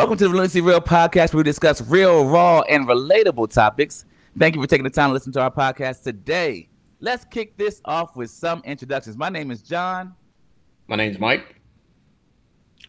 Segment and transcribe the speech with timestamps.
[0.00, 4.06] Welcome to the Relentlessly Real podcast, where we discuss real, raw, and relatable topics.
[4.38, 6.70] Thank you for taking the time to listen to our podcast today.
[7.00, 9.18] Let's kick this off with some introductions.
[9.18, 10.14] My name is John.
[10.88, 11.60] My name's Mike.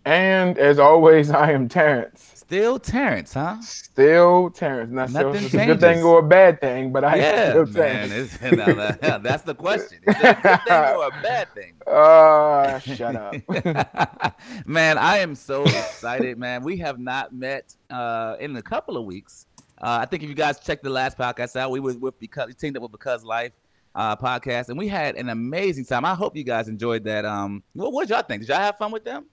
[0.05, 2.40] And as always, I am Terrence.
[2.51, 3.61] Still Terrence, huh?
[3.61, 4.91] Still Terrence.
[4.91, 7.65] Not sure if it's a good thing or a bad thing, but I yeah, still
[7.67, 8.09] man.
[8.09, 8.37] Terrence.
[8.41, 9.99] It's, now that- that's the question.
[10.05, 11.75] Is it a good thing or a bad thing?
[11.87, 14.35] Uh, shut up.
[14.65, 16.61] man, I am so excited, man.
[16.61, 19.45] We have not met uh, in a couple of weeks.
[19.81, 22.47] Uh, I think if you guys checked the last podcast out, we were with because
[22.47, 23.53] we teamed up with Because Life
[23.95, 26.03] uh, podcast, and we had an amazing time.
[26.03, 27.23] I hope you guys enjoyed that.
[27.23, 28.41] Um, what what y'all think?
[28.41, 29.27] Did y'all have fun with them?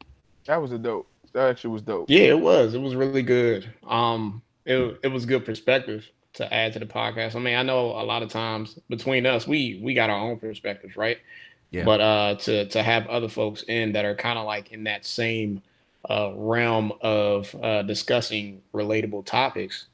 [0.47, 1.09] that was a dope.
[1.33, 2.07] That actually was dope.
[2.09, 2.75] Yeah, it was.
[2.75, 3.71] It was really good.
[3.87, 7.35] Um, it it was good perspective to add to the podcast.
[7.35, 10.39] I mean, I know a lot of times between us, we we got our own
[10.39, 11.19] perspectives, right?
[11.71, 11.85] Yeah.
[11.85, 15.05] But uh, to to have other folks in that are kind of like in that
[15.05, 15.63] same
[16.09, 19.87] uh, realm of uh, discussing relatable topics,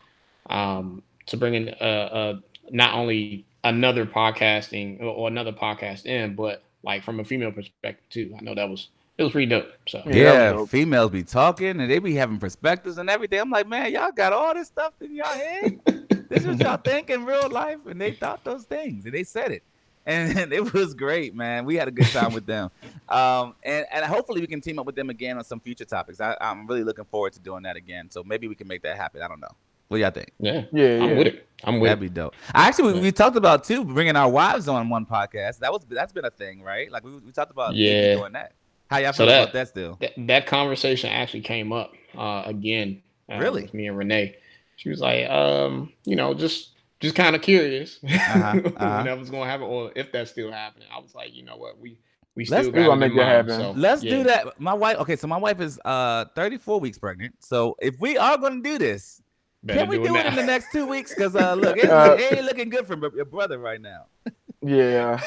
[0.50, 2.36] um, to bring in uh, uh,
[2.70, 8.04] not only another podcasting or, or another podcast in, but like from a female perspective
[8.10, 8.34] too.
[8.38, 9.66] I know that was it was pretty dope.
[9.88, 10.68] So Yeah, Yeah, dope.
[10.70, 13.40] females be talking and they be having perspectives and everything.
[13.40, 15.80] I'm like, man, y'all got all this stuff in your head.
[16.28, 19.22] this is what y'all think in real life, and they thought those things and they
[19.24, 19.62] said it,
[20.06, 21.64] and, it was great, man.
[21.64, 22.70] We had a good time with them,
[23.08, 26.20] um, and and hopefully we can team up with them again on some future topics.
[26.20, 28.10] I, I'm really looking forward to doing that again.
[28.10, 29.22] So maybe we can make that happen.
[29.22, 29.48] I don't know.
[29.88, 30.32] What do y'all think?
[30.38, 31.18] yeah, Yeah, I'm yeah.
[31.18, 31.48] with it.
[31.62, 31.96] I'm with it.
[31.96, 32.14] That'd it.
[32.14, 32.34] be dope.
[32.54, 35.58] I actually we, we talked about too bringing our wives on one podcast.
[35.58, 36.90] That was that's been a thing, right?
[36.90, 38.14] Like we, we talked about Yeah.
[38.16, 38.52] doing that.
[38.90, 39.96] How y'all So feel that- about that still?
[40.00, 43.02] that, that conversation actually came up uh, again.
[43.32, 43.62] Uh, Really?
[43.62, 44.36] with me and Renee.
[44.76, 48.52] She was like, um, you know, just just kind of curious uh-huh.
[48.62, 48.74] when
[49.06, 50.88] that was going to happen, or if that's still happening.
[50.94, 51.98] I was like, you know what, we
[52.34, 53.60] we Let's- still got gonna it make that happen.
[53.60, 54.16] so, Let's yeah.
[54.16, 54.60] do that.
[54.60, 54.98] My wife.
[54.98, 57.34] Okay, so my wife is uh 34 weeks pregnant.
[57.40, 59.22] So if we are going to do this,
[59.62, 60.28] Better can we do it now.
[60.28, 61.14] in the next two weeks?
[61.14, 64.06] Because uh, look, it, Uh, it ain't looking good for your brother right now.
[64.66, 65.20] Yeah.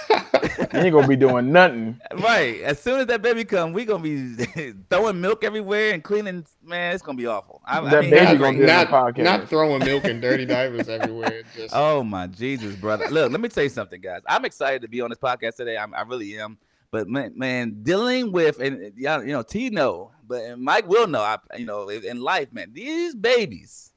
[0.73, 1.99] You ain't gonna be doing nothing.
[2.13, 2.61] Right.
[2.61, 4.33] As soon as that baby come, we gonna be
[4.89, 6.45] throwing milk everywhere and cleaning.
[6.63, 7.61] Man, it's gonna be awful.
[7.65, 9.23] I, I That mean, baby I- gonna be on the not, podcast.
[9.23, 11.43] not throwing milk and dirty diapers everywhere.
[11.55, 13.09] Just Oh my Jesus, brother!
[13.09, 14.21] Look, let me tell you something, guys.
[14.27, 15.77] I'm excited to be on this podcast today.
[15.77, 16.57] I'm, I really am.
[16.89, 21.05] But man, man, dealing with and y'all, you know, T know, but and Mike will
[21.07, 21.21] know.
[21.21, 23.91] I, you know, in life, man, these babies,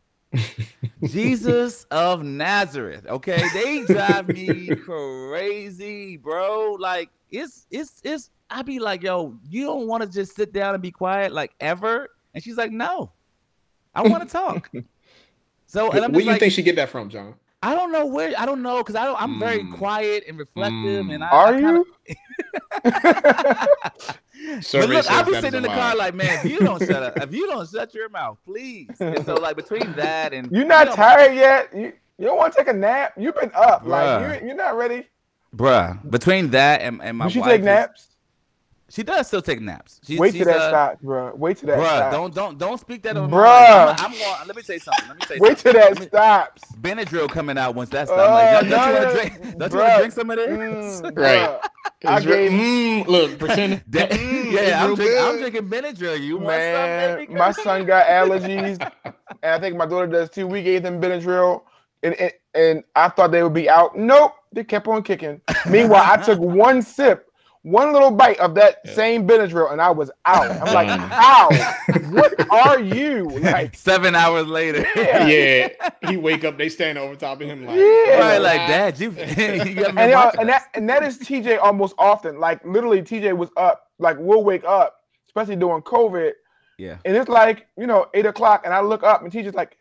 [1.04, 3.06] Jesus of Nazareth.
[3.06, 6.76] Okay, they drive me crazy, bro.
[6.78, 8.30] Like it's it's it's.
[8.52, 11.52] I be like, yo, you don't want to just sit down and be quiet, like
[11.60, 12.08] ever.
[12.34, 13.12] And she's like, no,
[13.94, 14.70] I want to talk.
[15.66, 17.36] So, and where I'm do you like, think she get that from, John?
[17.62, 18.32] I don't know where.
[18.36, 19.22] I don't know because I don't.
[19.22, 19.78] I'm very Mm.
[19.78, 21.14] quiet and reflective, Mm.
[21.14, 21.86] and I, Are I kinda, you?
[24.60, 26.50] Survey but look, says I be that is sitting in the car like, man, if
[26.50, 28.88] you don't shut up, if you don't shut your mouth, please.
[29.00, 31.68] And so, like between that and you're not know, tired yet?
[31.74, 33.14] You you don't want to take a nap?
[33.16, 33.84] You've been up.
[33.84, 33.88] Bruh.
[33.88, 35.06] Like you you're not ready.
[35.54, 36.10] bruh.
[36.10, 38.06] Between that and, and my Does she wife, take is- naps?
[38.90, 40.00] She does still take naps.
[40.04, 41.34] She, Wait she's, till that uh, stops, bro.
[41.36, 42.12] Wait till that Bruh, stops.
[42.12, 43.36] don't don't don't speak that on Bruh.
[43.36, 43.94] my.
[43.98, 44.46] I'm, I'm going.
[44.46, 45.08] Let me say something.
[45.08, 45.74] Let me say Wait till something.
[45.74, 46.76] that stops.
[46.80, 48.32] Benadryl coming out once that's Uh, done.
[48.34, 49.58] Like, don't, no, you want to drink?
[49.58, 50.48] Don't you want to drink some of this?
[50.48, 51.50] Mm, Right.
[52.06, 53.82] I It's re- gave- mm, look, pretend.
[53.88, 56.20] That- mm, yeah, it's I'm real drinking, I'm drinking Benadryl.
[56.20, 58.80] You want Man, some, my son got allergies,
[59.42, 60.46] and I think my daughter does too.
[60.46, 61.62] We gave them Benadryl,
[62.02, 63.96] and, and and I thought they would be out.
[63.96, 65.40] Nope, they kept on kicking.
[65.64, 67.29] Meanwhile, I took one sip,
[67.62, 68.94] one little bite of that Yeah.
[68.94, 70.50] same Benadryl, and I was out.
[70.50, 71.08] I'm like, Mm.
[71.08, 71.48] how?
[72.10, 73.74] what are you like?
[73.76, 74.86] Seven hours later.
[74.96, 75.26] Yeah.
[75.26, 75.68] yeah,
[76.08, 78.18] he wake up, they stand over top of him like, Yeah.
[78.18, 81.18] Right, "Oh, like wow." dad, you, you haven't And, uh, and that and that is
[81.18, 82.40] TJ almost often.
[82.40, 83.88] Like literally, TJ was up.
[83.98, 86.32] Like we'll wake up, especially during COVID,
[86.78, 86.96] yeah.
[87.04, 89.76] and it's like you know eight o'clock, and I look up, and TJ's like.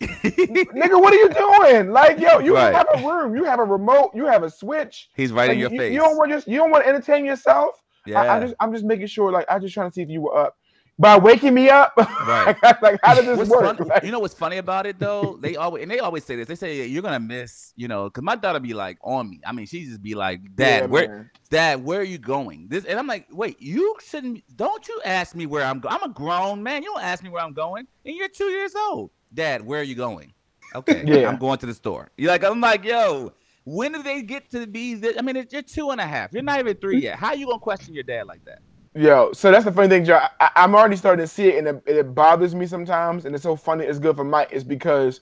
[0.00, 1.90] Nigga, what are you doing?
[1.90, 2.74] Like, yo, you Right.
[2.74, 5.08] have a room, you have a remote, you have a switch.
[5.16, 5.92] He's right Like, in your you, face.
[5.92, 7.82] you don't want just you don't want to entertain yourself.
[8.06, 8.20] yeah.
[8.20, 10.20] I, I just I'm just making sure, like, I just trying to see if you
[10.22, 10.56] were up
[10.98, 11.92] by waking me up.
[12.26, 12.56] Right.
[12.62, 13.78] like, like, how does this What's work?
[13.78, 15.36] fun- Like, you know what's funny about it though?
[15.40, 16.48] They always and they always say this.
[16.48, 19.40] They say you're gonna miss, you know, because my daughter be like on me.
[19.46, 21.30] I mean, she just be like, Dad, yeah, where, man.
[21.50, 22.66] Dad, where are you going?
[22.68, 24.42] This, and I'm like, wait, you shouldn't.
[24.56, 25.94] Don't you ask me where I'm going?
[25.94, 26.82] I'm a grown man.
[26.82, 29.10] You don't ask me where I'm going, and you're two years old.
[29.36, 30.32] Dad, where are you going?
[30.74, 31.28] Okay, Yeah.
[31.28, 32.08] I'm going to the store.
[32.16, 33.32] You're like, I'm like, yo,
[33.64, 34.94] when do they get to be?
[34.94, 35.16] This?
[35.18, 36.32] I mean, you're two and a half.
[36.32, 37.18] You're not even three yet.
[37.18, 38.58] How you gonna question your dad like that?
[38.94, 40.20] Yo, so that's the funny thing, Joe.
[40.40, 43.26] I, I'm already starting to see it, and it, it bothers me sometimes.
[43.26, 43.84] And it's so funny.
[43.84, 44.48] It's good for Mike.
[44.50, 45.20] It's because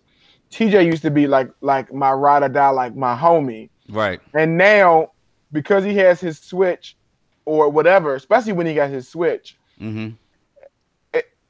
[0.50, 3.68] TJ used to be like like my ride or die, like my homie.
[3.88, 4.20] Right.
[4.32, 5.10] And now,
[5.52, 6.96] because he has his switch
[7.44, 10.10] or whatever, especially when he got his switch, Mm-hmm.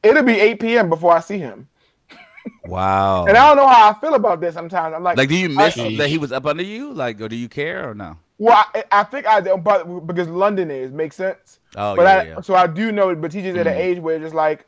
[0.03, 0.89] it'll be 8 p.m.
[0.89, 1.69] before I see him.
[2.67, 3.26] Wow.
[3.26, 4.94] And I don't know how I feel about this sometimes.
[4.94, 6.93] I'm like, like, do you miss I- that he was up under you?
[6.93, 8.17] Like, or do you care or no?
[8.38, 11.61] well, I, I think I don't, but because London is makes sense.
[11.76, 12.41] Oh but yeah, I, yeah.
[12.41, 13.79] so I do know, but he's just at an Mm.
[13.79, 14.67] age where it's just like,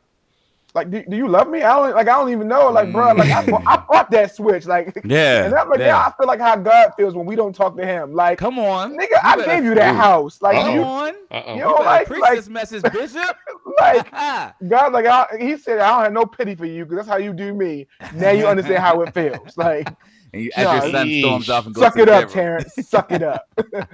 [0.74, 1.62] like, do, do you love me?
[1.62, 2.06] I don't like.
[2.06, 2.70] I don't even know.
[2.70, 3.62] Like, bro, like I, Mm.
[3.66, 4.66] I bought that switch.
[4.66, 5.44] Like, Yeah.
[5.46, 5.86] and I'm like, yeah.
[5.86, 8.12] yeah, I feel like how God feels when we don't talk to him.
[8.12, 9.98] Like, Come on, nigga, I gave you that Ooh.
[9.98, 10.40] house.
[10.42, 11.48] Like, Come you, on, Uh-oh.
[11.48, 13.36] You you know, better like- preach like- this message, Bishop.
[13.80, 14.10] like
[14.68, 17.16] God, like I, he said, I don't have no pity for you because that's how
[17.18, 17.86] you do me.
[18.10, 19.56] Now you understand how it feels.
[19.56, 19.96] Like,
[20.32, 22.32] and you, as your No, son storms off and goes suck to it up, bedroom.
[22.32, 22.74] Terrence.
[22.74, 23.46] Suck it up.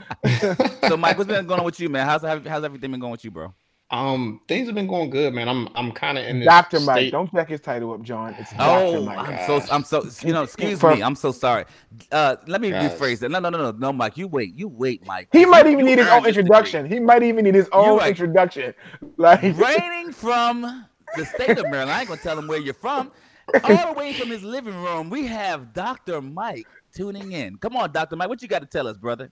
[0.85, 2.07] So, Mike, what's been going on with you, man?
[2.07, 3.55] How's how's everything been going with you, bro?
[3.93, 5.49] Um, things have been going good, man.
[5.51, 8.35] I'm I'm kind of in this Doctor Mike, state- don't jack his title up, John.
[8.39, 9.19] It's Doctor Oh, Mike.
[9.19, 10.43] I'm so I'm so you know.
[10.45, 11.67] Excuse For- me, I'm so sorry.
[12.11, 12.91] Uh, let me Guys.
[12.99, 13.31] rephrase that.
[13.31, 14.17] No, no, no, no, no, Mike.
[14.17, 15.29] You wait, you wait, Mike.
[15.31, 16.41] He You- might even you need his own this degree.
[16.41, 16.87] introduction.
[16.87, 18.09] He might even need his own right.
[18.09, 18.73] introduction.
[19.19, 20.87] Like, Reigning from
[21.17, 21.91] the state of Maryland.
[21.91, 23.13] I ain't gonna tell him where you're from.
[23.63, 26.23] All the way from his living room, we have Dr.
[26.23, 27.57] Mike tuning in.
[27.59, 28.17] Come on, Dr.
[28.17, 29.31] Mike, what you got to tell us, brother?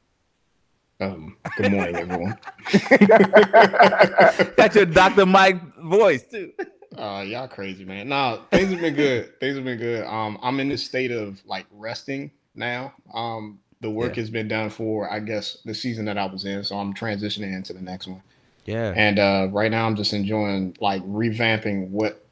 [1.00, 2.36] Um, good morning, everyone.
[4.56, 5.24] Got your Dr.
[5.26, 6.52] Mike voice too.
[6.96, 8.08] Uh, y'all crazy, man.
[8.08, 9.38] No, things have been good.
[9.40, 10.04] things have been good.
[10.04, 12.92] Um, I'm in this state of like resting now.
[13.14, 14.22] Um, the work Yeah.
[14.22, 17.54] has been done for, I guess, the season that I was in, so I'm transitioning
[17.54, 18.22] into the next one.
[18.66, 18.92] Yeah.
[18.94, 22.22] And uh, right now, I'm just enjoying like revamping what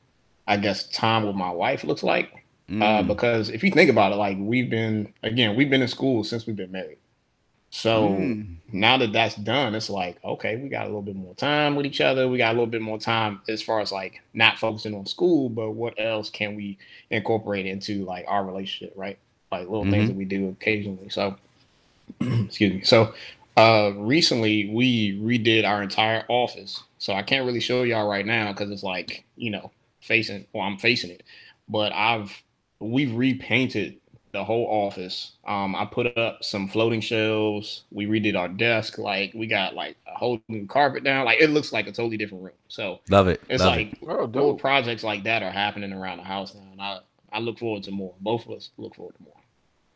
[0.46, 2.32] I guess time with my wife looks like.
[2.68, 3.06] Uh, Mm.
[3.06, 6.46] because if you think about it, like we've been again, we've been in school since
[6.46, 6.98] we've been married.
[7.70, 8.56] So Mm.
[8.72, 11.86] now that that's done, it's like okay, we got a little bit more time with
[11.86, 12.28] each other.
[12.28, 15.48] We got a little bit more time as far as like not focusing on school,
[15.48, 16.78] but what else can we
[17.10, 19.18] incorporate into like our relationship, right?
[19.52, 19.90] Like little Mhm.
[19.90, 21.08] things that we do occasionally.
[21.10, 21.36] So,
[22.20, 22.82] excuse me.
[22.82, 23.14] So,
[23.56, 26.82] uh, recently we redid our entire office.
[26.98, 29.70] So I can't really show y'all right now because it's like you know
[30.00, 30.46] facing.
[30.52, 31.22] Well, I'm facing it,
[31.68, 32.42] but I've
[32.80, 33.98] we've repainted
[34.32, 35.32] the whole office.
[35.46, 37.84] Um, I put up some floating shelves.
[37.90, 38.98] We redid our desk.
[38.98, 41.24] Like we got like a whole new carpet down.
[41.24, 42.54] Like it looks like a totally different room.
[42.68, 43.40] So Love it.
[43.48, 43.98] it's Love like it.
[44.02, 46.98] oh, little projects like that are happening around the house now, and I
[47.32, 48.14] I look forward to more.
[48.20, 49.34] Both of us look forward to more.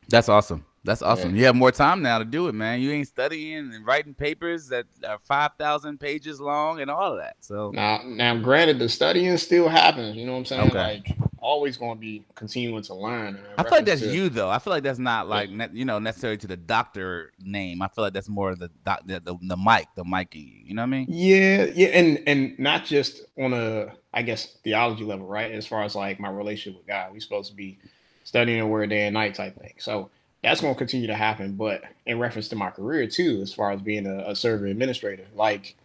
[0.08, 0.64] That's awesome.
[0.84, 1.37] That's awesome.
[1.37, 2.81] You have more time now to do it, man.
[2.81, 7.37] You ain't studying and writing papers that are 5,000 pages long and all of that.
[7.40, 10.17] So, Now, now, granted, the studying still happens.
[10.17, 10.69] You know what I'm saying?
[10.70, 10.79] Okay.
[11.06, 13.38] Like always going to be continuing to learn.
[13.58, 14.49] I feel like that's to- you though.
[14.49, 17.82] I feel like that's not like ne- you know necessarily to the doctor name.
[17.82, 20.61] I feel like that's more the doc- the, the the mic, the mic in you.
[20.67, 21.06] You know what I mean?
[21.08, 25.50] Yeah, yeah, and and not just on a I guess theology level, right?
[25.50, 27.79] As far as like my relationship with God, we're supposed to be
[28.25, 29.75] studying the word day and night type thing.
[29.79, 30.11] So
[30.43, 31.55] that's going to continue to happen.
[31.55, 35.27] But in reference to my career too, as far as being a, a server administrator,
[35.35, 35.77] like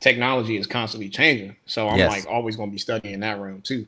[0.00, 1.56] technology is constantly changing.
[1.66, 2.08] So I'm Yes.
[2.08, 3.86] like always going to be studying in that room too.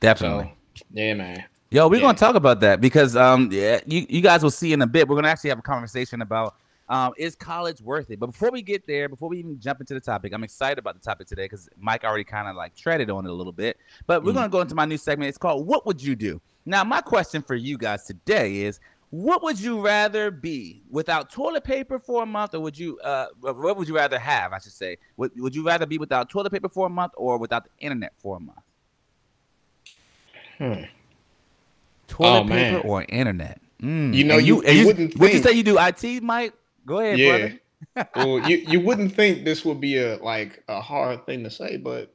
[0.00, 0.54] Definitely.
[0.76, 1.44] So yeah, man.
[1.70, 2.02] Yo, we're Yeah.
[2.02, 5.08] gonna talk about that because um yeah, you, you guys will see in a bit.
[5.08, 6.54] We're gonna actually have a conversation about
[6.88, 8.20] um is college worth it?
[8.20, 10.94] But before we get there, before we even jump into the topic, I'm excited about
[10.94, 13.78] the topic today because Mike already kind of like treaded on it a little bit.
[14.06, 14.34] But we're Mm.
[14.36, 15.30] gonna go into my new segment.
[15.30, 16.40] It's called What Would You Do?
[16.66, 18.78] Now, my question for you guys today is
[19.14, 23.26] what would you rather be without toilet paper for a month, or would you uh
[23.40, 24.52] what would you rather have?
[24.52, 24.96] I should say.
[25.16, 28.12] Would would you rather be without toilet paper for a month or without the internet
[28.18, 28.58] for a month?
[30.58, 30.84] Hmm.
[32.08, 32.82] Toilet Oh, paper man.
[32.84, 33.60] or internet?
[33.80, 34.14] Mm.
[34.14, 36.52] You know, And you- and you wouldn't Would you say you do IT, Mike?
[36.84, 37.38] Go ahead, Yeah.
[37.38, 37.60] brother.
[38.16, 41.76] well, you you wouldn't think this would be a like a hard thing to say,
[41.76, 42.12] but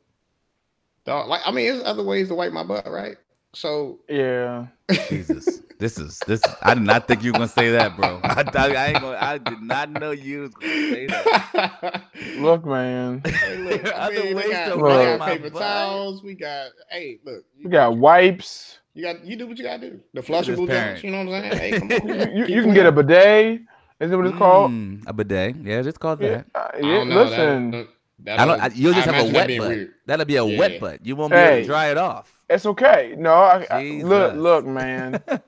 [1.05, 3.15] dog, like I mean, there's other ways to wipe my butt, right?
[3.53, 4.67] So Yeah.
[5.09, 6.41] Jesus, this is this.
[6.61, 8.19] I did not think you were gonna say that, bro.
[8.23, 9.17] I, thought- I ain't gonna.
[9.19, 12.03] I did not know you was gonna say that.
[12.39, 13.21] Look, man.
[13.25, 15.29] Hey, look, There are I other mean, we ways got, to we wipe got my
[15.29, 15.61] paper butt.
[15.61, 16.23] towels.
[16.23, 18.79] We got hey, look, We you, got wipes.
[18.93, 19.99] you got you do what you gotta do.
[20.13, 21.01] The Look at this flushable parent.
[21.01, 21.73] joints, you know what I'm saying?
[21.91, 23.05] Hey, come on, You, you, can get a clean.
[23.07, 23.61] bidet.
[23.99, 24.71] Is it what it's called?
[24.71, 25.55] Mm, a bidet.
[25.57, 26.29] Yeah, it's called Yeah.
[26.29, 26.45] that.
[26.55, 27.15] uh, I yeah, don't know.
[27.15, 28.59] that- listen, that- I don't.
[28.61, 29.67] I, you'll just I have a wet butt.
[29.69, 29.93] weird.
[30.05, 30.79] That'll be a wet Yeah.
[30.79, 31.05] butt.
[31.05, 32.33] You won't be able to dry it off.
[32.49, 33.15] It's okay.
[33.17, 35.21] No, I, I, look, look, man.
[35.27, 35.39] I,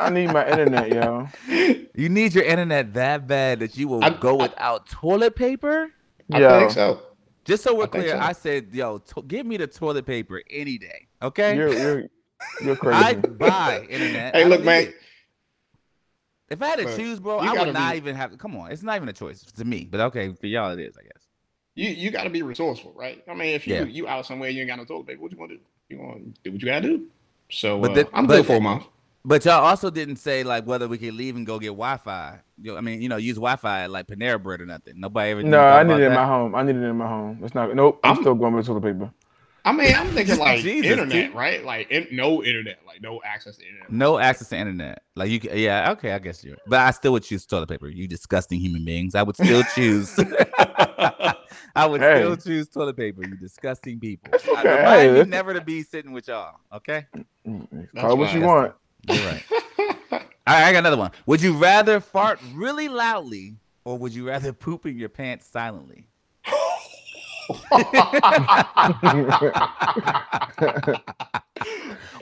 [0.00, 1.28] I need my internet, yo.
[1.94, 5.90] You need your internet that bad that you will I- go I- without toilet paper.
[6.32, 7.02] I Yo, think so.
[7.44, 8.18] Just so we're I clear, so.
[8.18, 11.06] I said, yo, to- give me the toilet paper any day.
[11.22, 11.56] Okay.
[11.56, 12.02] you're you're
[12.62, 12.98] you're crazy.
[13.02, 14.34] I buy internet.
[14.34, 14.82] Hey, I look, don't man.
[14.84, 14.94] it.
[16.50, 18.36] If I had to Look, choose, bro, I would not be- even have.
[18.38, 19.88] Come on, it's not even a choice to me.
[19.90, 21.25] But okay, for y'all it is, I guess.
[21.76, 23.22] You you got to be resourceful, right?
[23.28, 23.84] I mean, if you Yeah.
[23.84, 25.60] you out somewhere you ain't got no toilet paper, what you gonna do?
[25.88, 27.06] You gonna do what you gotta do?
[27.50, 28.84] So But uh, the- I'm but- good for a month.
[29.28, 32.38] But y'all also didn't say like whether we could leave and go get Wi-Fi.
[32.62, 35.00] You know, I mean, you know, use Wi-Fi at, like Panera Bread or nothing.
[35.00, 35.42] Nobody ever.
[35.42, 36.14] no, I about need it in that?
[36.20, 36.54] my home.
[36.54, 37.40] I need it in my home.
[37.42, 37.74] It's not.
[37.74, 37.98] Nope.
[38.04, 39.10] I'm, I'm- still going with toilet paper.
[39.66, 41.34] I mean, I'm thinking like Jesus, internet, dude.
[41.34, 41.64] right?
[41.64, 43.90] Like in, no internet, like no access to internet.
[43.90, 45.02] No access to internet.
[45.16, 46.56] Like you, can, yeah, okay, I guess you're.
[46.68, 47.88] But I still would choose toilet paper.
[47.88, 49.14] You disgusting human beings.
[49.16, 50.14] I would still choose.
[51.76, 52.16] I would Hey.
[52.20, 53.22] still choose toilet paper.
[53.24, 54.32] You disgusting people.
[54.34, 54.68] It's I okay.
[54.76, 55.30] remind Hey, you listen.
[55.30, 56.54] never to be sitting with y'all.
[56.72, 57.06] Okay.
[57.46, 58.48] Mm, That's Call what you fine.
[58.48, 58.74] want.
[59.08, 59.42] You're right.
[60.48, 61.10] All right, I got another one.
[61.26, 66.06] Would you rather fart really loudly or would you rather poop in your pants silently?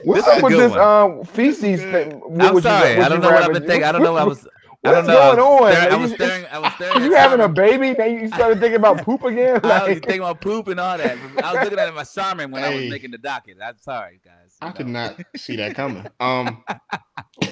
[0.03, 2.11] What's This up with this um feces thing?
[2.19, 2.97] What I'm would you- sorry.
[3.01, 3.83] I don't know what I've been thinking.
[3.83, 4.15] I don't know.
[4.15, 4.47] I was.
[4.83, 5.35] I What's don't know.
[5.35, 5.93] going on?
[5.93, 6.45] I was staring.
[6.51, 6.95] I was staring.
[6.95, 7.03] I was staring.
[7.03, 7.93] You having a baby?
[7.97, 9.59] Now you started thinking about poop again?
[9.63, 11.17] I was thinking about poop and all that.
[11.43, 13.57] I was looking at my Charmin when I was making the docket.
[13.63, 14.55] I'm sorry, guys.
[14.61, 16.05] I You could not see that coming.
[16.19, 16.63] Um,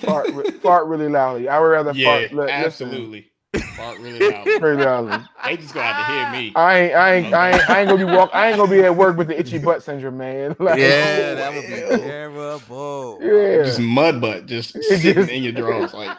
[0.01, 0.27] fart,
[0.62, 1.50] fart really loudly.
[1.50, 2.34] I would rather yeah, fart.
[2.34, 3.24] li- listen,
[3.54, 3.78] absolutely.
[3.78, 5.06] Fart really loud.
[5.06, 5.24] Really.
[5.46, 6.52] They just gonna have to hear me.
[6.56, 8.30] I ain't, I ain't, I ain't, I ain't gonna be walk.
[8.34, 10.56] I ain't gonna be at work with the itchy butt syndrome, man.
[10.60, 11.98] Like, Yeah, that would be Ew.
[11.98, 13.20] terrible.
[13.22, 16.18] yeah, Just mud butt, just sitting just- in your drawers, like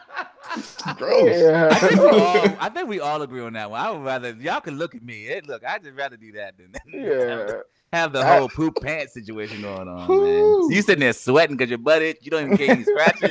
[0.97, 1.43] gross.
[1.43, 3.81] I think, we all, I think we all agree on that one.
[3.81, 5.25] I would rather y'all can look at me.
[5.25, 7.61] Hey, look, I just rather do that than yeah.
[7.95, 10.09] Have the I- whole poop pants situation going on, man.
[10.09, 10.69] Whew.
[10.73, 12.19] You sitting there sweating because your butt itch.
[12.23, 13.31] You don't even get any scratches.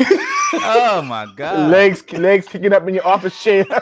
[0.54, 1.70] oh my god.
[1.72, 3.66] Legs, legs kicking up in your office chair.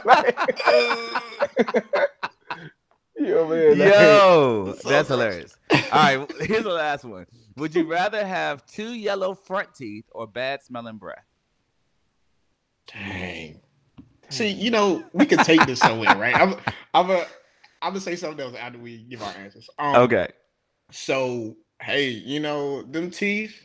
[3.18, 3.78] yo, man.
[3.80, 5.08] like- Yo, So that's gross.
[5.08, 5.56] hilarious.
[5.92, 7.26] All right, here's the last one.
[7.58, 11.24] Would you rather have two yellow front teeth or bad smelling breath?
[12.88, 13.60] Dang.
[14.30, 16.36] See, you know, we could take this somewhere, right?
[16.36, 16.56] I'm,
[16.94, 17.18] I'm a,
[17.82, 19.70] I'm gonna say something else after we give our answers.
[19.78, 20.30] Um, Okay.
[20.92, 23.60] So, hey, you know, them teeth.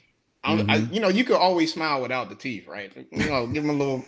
[0.44, 2.92] I'm, I, you know, you could always smile without the teeth, right?
[3.10, 4.04] You know, give them a little.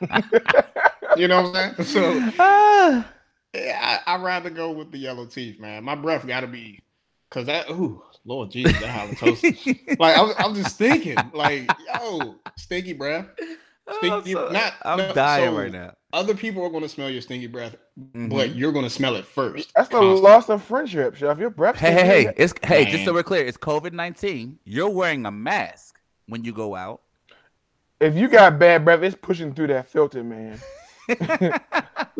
[1.16, 1.88] you know what I'm saying?
[1.88, 3.12] So, Ah.
[3.52, 5.82] yeah, I, I'd rather go with the yellow teeth, man.
[5.82, 6.80] My breath got to be,
[7.30, 7.68] cause that.
[7.70, 9.76] Ooh, Lord Jesus, that halitosis.
[9.98, 13.26] like I'm, I'm just thinking, like, yo, stinky breath.
[13.98, 15.94] Stinky, I'm, so- not, I'm no, dying so right now.
[16.12, 18.30] Other people are gonna smell your stinky breath, Mhm.
[18.30, 19.70] but you're gonna smell it first.
[19.76, 21.38] That's the loss of friendship, chef.
[21.38, 21.76] Your breath.
[21.76, 22.34] Hey, hey, hey!
[22.36, 22.84] It's hey.
[22.86, 24.58] Just so we're clear, it's COVID nineteen.
[24.64, 27.02] You're wearing a mask when you go out.
[28.00, 30.58] If you got bad breath, it's pushing through that filter, man.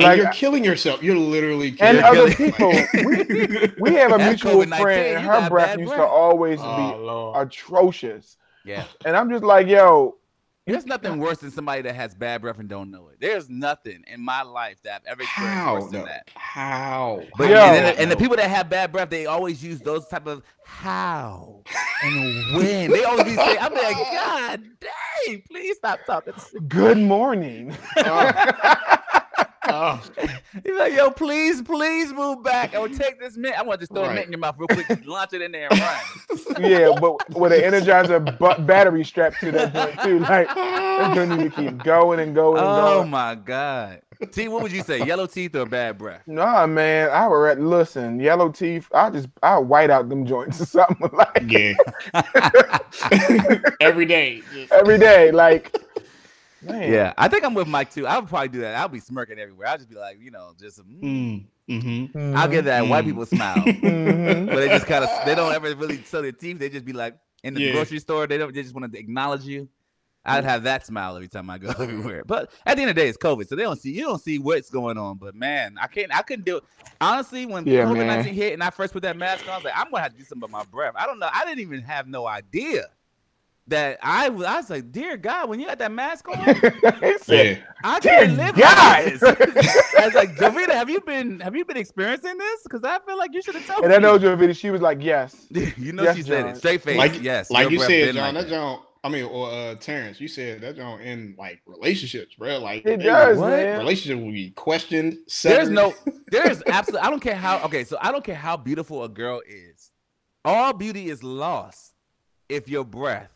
[0.00, 1.02] And Like, you're killing yourself.
[1.02, 2.36] You're literally and other yourself.
[2.36, 2.70] people.
[3.04, 6.02] We, we have a That's mutual COVID-19, friend, and her got breath bad used to
[6.06, 7.46] always oh, be Lord.
[7.48, 8.36] atrocious.
[8.64, 10.16] yeah, And I'm just like, yo,
[10.70, 13.18] there's nothing worse than somebody that has bad breath and don't know it.
[13.20, 15.74] There's nothing in my life that I've ever experienced How?
[15.74, 16.06] worse than though?
[16.06, 16.28] that.
[16.34, 17.22] How?
[17.36, 17.56] But Yo.
[17.56, 20.42] and, then- and the people that have bad breath, they always use those type of
[20.64, 21.62] how
[22.02, 22.90] and when.
[22.90, 24.62] They always be saying, "I'm like, God
[25.26, 26.34] dang, please stop talking."
[26.68, 27.76] good morning.
[29.72, 30.00] Oh,
[30.64, 32.74] He's like, "Yo, please, please move back.
[32.74, 33.58] I will take this mint.
[33.58, 34.14] I want to just throw a Right.
[34.16, 36.00] mint in your mouth real quick, launch it in there and run."
[36.70, 40.18] yeah, but with an Energizer bu- battery strapped to that joint too.
[40.20, 43.10] Like, that joint need to keep going and going and Oh going.
[43.10, 44.02] my God.
[44.32, 45.02] T, what would you say?
[45.02, 46.20] Yellow teeth or bad breath?
[46.26, 48.20] Nah, man, I would rather listen.
[48.20, 48.86] Yellow teeth.
[48.92, 51.72] I just I white out them joints or something like yeah.
[53.80, 54.42] Every day.
[54.72, 55.74] Every day, Like,
[56.62, 58.06] man, Yeah, I think I'm with Mike too.
[58.06, 58.74] I would probably do that.
[58.76, 59.68] I'll be smirking everywhere.
[59.68, 61.44] I'll just be like, you know, just mm.
[61.68, 62.36] Mm, mhm.
[62.36, 63.08] I'll get that white Mm.
[63.08, 63.64] people smile.
[63.64, 64.46] Mhm.
[64.46, 66.58] but they just kind of they don't ever really show their teeth.
[66.58, 67.72] They just be like in the Yeah.
[67.72, 68.26] grocery store.
[68.26, 68.54] They don't.
[68.54, 69.68] They just want to acknowledge you.
[70.22, 72.24] I'd have that smile every time I go everywhere.
[72.26, 74.20] But at the end of the day, it's COVID, so they don't see you don't
[74.20, 75.16] see what's going on.
[75.16, 76.14] But man, I can't.
[76.14, 76.64] I couldn't do it.
[77.00, 79.64] Honestly, when Yeah, COVID nineteen hit and I first put that mask on, I was
[79.64, 80.92] like, I'm gonna have to do something about my breath.
[80.96, 81.30] I don't know.
[81.32, 82.84] I didn't even have no idea
[83.70, 84.44] that I was.
[84.46, 86.38] I was like, dear God, when you had that mask on,
[87.28, 87.56] Yeah.
[87.82, 89.04] I can't live God.
[89.22, 89.94] like this.
[89.98, 92.62] I was like, Jovita, have you been have you been experiencing this?
[92.64, 93.96] Because I feel like you should have told and me.
[93.96, 94.52] And I know your video.
[94.52, 95.46] She was like, yes.
[95.50, 96.48] you know Yes, she said John.
[96.50, 96.98] it straight face.
[96.98, 100.20] Like, yes, like you said, been John, like that John, I mean, or uh, Terrence,
[100.20, 102.58] you said that John in like relationships, bro.
[102.58, 103.48] Like, It they- does, what?
[103.50, 103.78] man.
[103.78, 105.16] relationship will be questioned.
[105.42, 105.94] There's no,
[106.30, 107.06] there's absolutely.
[107.06, 107.62] I don't care how.
[107.64, 109.90] Okay, so I don't care how beautiful a girl is.
[110.44, 111.94] All beauty is lost
[112.48, 113.30] if your breath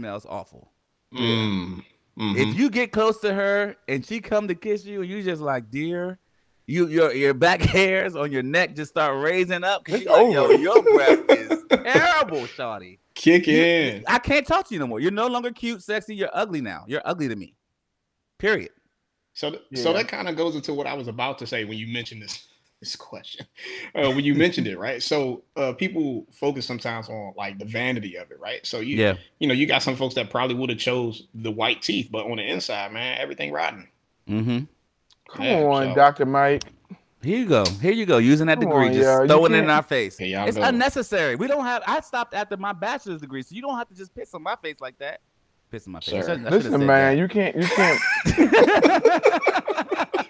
[0.00, 0.72] smells awful.
[1.14, 1.84] Mm,
[2.18, 2.36] mhm.
[2.36, 5.42] If you get close to her and she come to kiss you, and you just
[5.42, 6.18] like, dear,
[6.66, 9.84] you your your back hairs on your neck just start raising up.
[9.84, 10.54] Cause It's you like, yo, over.
[10.54, 12.98] your breath is terrible, shawty.
[13.14, 14.04] kick You- in.
[14.08, 15.00] I can't talk to you no more.
[15.00, 16.14] You're no longer cute, sexy.
[16.14, 16.84] You're ugly now.
[16.88, 17.54] You're ugly to me.
[18.38, 18.70] Period.
[19.34, 21.76] So, th- so that kind of goes into what I was about to say when
[21.78, 22.46] you mentioned this
[22.80, 23.46] this question.
[23.94, 25.02] Uh, when you mentioned it, right?
[25.02, 28.64] So, uh, people focus sometimes on like the vanity of it, right?
[28.66, 29.14] So you, Yeah.
[29.38, 32.24] you know, you got some folks that probably would have chose the white teeth, but
[32.26, 33.88] on the inside, man, everything rotten.
[34.28, 34.60] Mm-hmm.
[35.30, 36.26] Come Yeah, on, so- Dr.
[36.26, 36.62] Mike.
[37.22, 37.66] Here you go.
[37.82, 38.16] Here you go.
[38.16, 40.16] Using that Come degree, on, just yo, throwing it in our face.
[40.16, 40.62] Here y'all It's go.
[40.62, 41.36] unnecessary.
[41.36, 41.82] We don't have.
[41.86, 44.56] I stopped after my bachelor's degree, so you don't have to just piss on my
[44.56, 45.20] face like that.
[45.70, 46.14] Piss on my face.
[46.14, 46.26] I Sir.
[46.28, 48.00] shouldn't- I should've Listen, said man, you can't you can't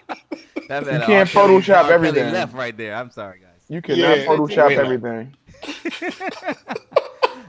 [0.71, 0.85] that.
[0.85, 1.47] That You can't R.
[1.47, 1.81] Kelly- Photoshop R.
[1.83, 2.33] Kelly everything.
[2.33, 2.95] left right there.
[2.95, 3.61] I'm sorry, guys.
[3.67, 5.35] you cannot Yeah, Photoshop everything.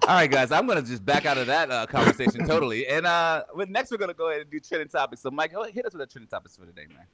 [0.08, 2.88] All right, guys, I'm gonna just back out of that uh, conversation totally.
[2.88, 5.22] And uh, with- next, we're gonna go ahead and do trending topics.
[5.22, 7.06] So, Mike, hit us with the trending topics for today, man.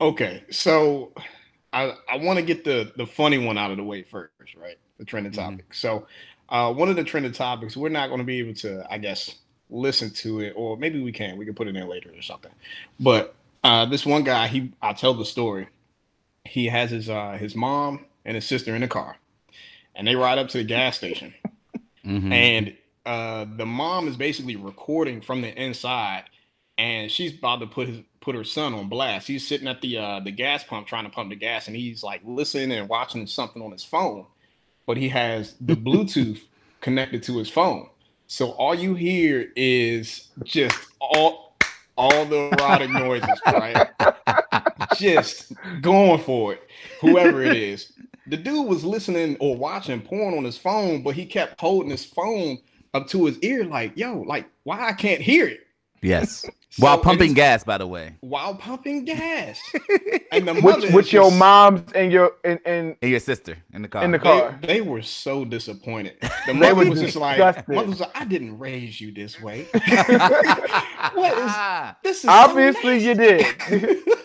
[0.00, 1.12] Okay, so
[1.72, 4.76] I I want to get the the funny one out of the way first, right?
[4.98, 5.36] The trending Mhm.
[5.36, 5.72] topic.
[5.72, 6.06] So,
[6.48, 9.36] uh, one of the trending topics we're not going to be able to, I guess,
[9.70, 11.36] listen to it, or maybe we can.
[11.38, 12.50] We can put it in later or something.
[12.98, 15.68] But uh, this one guy, he I'll tell the story.
[16.44, 19.16] He has his uh, his mom and his sister in the car,
[19.94, 21.34] and they ride up to the gas station.
[22.04, 22.32] Mhm.
[22.32, 22.76] and
[23.06, 26.24] uh, the mom is basically recording from the inside,
[26.76, 29.28] and she's about to put his put her son on blast.
[29.28, 32.02] He's sitting at the uh, the gas pump trying to pump the gas, and he's
[32.02, 34.26] like listening and watching something on his phone,
[34.84, 36.40] but he has the Bluetooth
[36.80, 37.88] connected to his phone.
[38.26, 41.51] So all you hear is just all
[42.02, 43.88] all the erotic noises, right?
[44.96, 46.68] just going for it,
[47.00, 47.92] whoever it is.
[48.26, 52.04] The dude was listening or watching porn on his phone, but he kept holding his
[52.04, 52.58] phone
[52.92, 55.60] up to his ear, like, yo, like, why I can't hear it?
[56.02, 56.44] yes,
[56.74, 59.60] So while pumping gas, by the way, while pumping gas.
[60.32, 63.20] And the mother Which is with your just- moms and your and, and and your
[63.20, 64.02] sister in the car.
[64.02, 64.58] In the car.
[64.62, 66.16] they were so disappointed.
[66.46, 67.38] The mother were was just like,
[67.68, 69.66] mother was like, I didn't raise you this way.
[71.14, 73.40] What is- This is so obviously you did.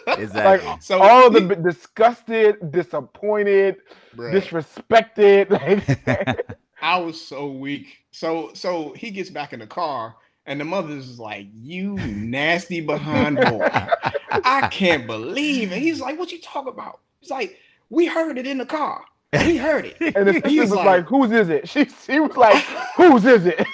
[0.07, 0.67] exactly.
[0.69, 3.75] like So all of the he- disgusted, disappointed,
[4.15, 4.31] Bruh.
[4.33, 5.49] disrespected.
[5.51, 7.97] Like, I was so weak.
[8.11, 10.15] So so he gets back in the car
[10.47, 13.67] and the mother's is like, "You nasty behind boy.
[13.71, 17.57] I can't believe it." He's like, "What you talking about?" He's like,
[17.89, 19.03] "We heard it in the car.
[19.33, 22.35] We heard it." and the sister was like- like, "Whose is it?" She she was
[22.35, 22.63] like,
[22.95, 23.65] "Whose is it?"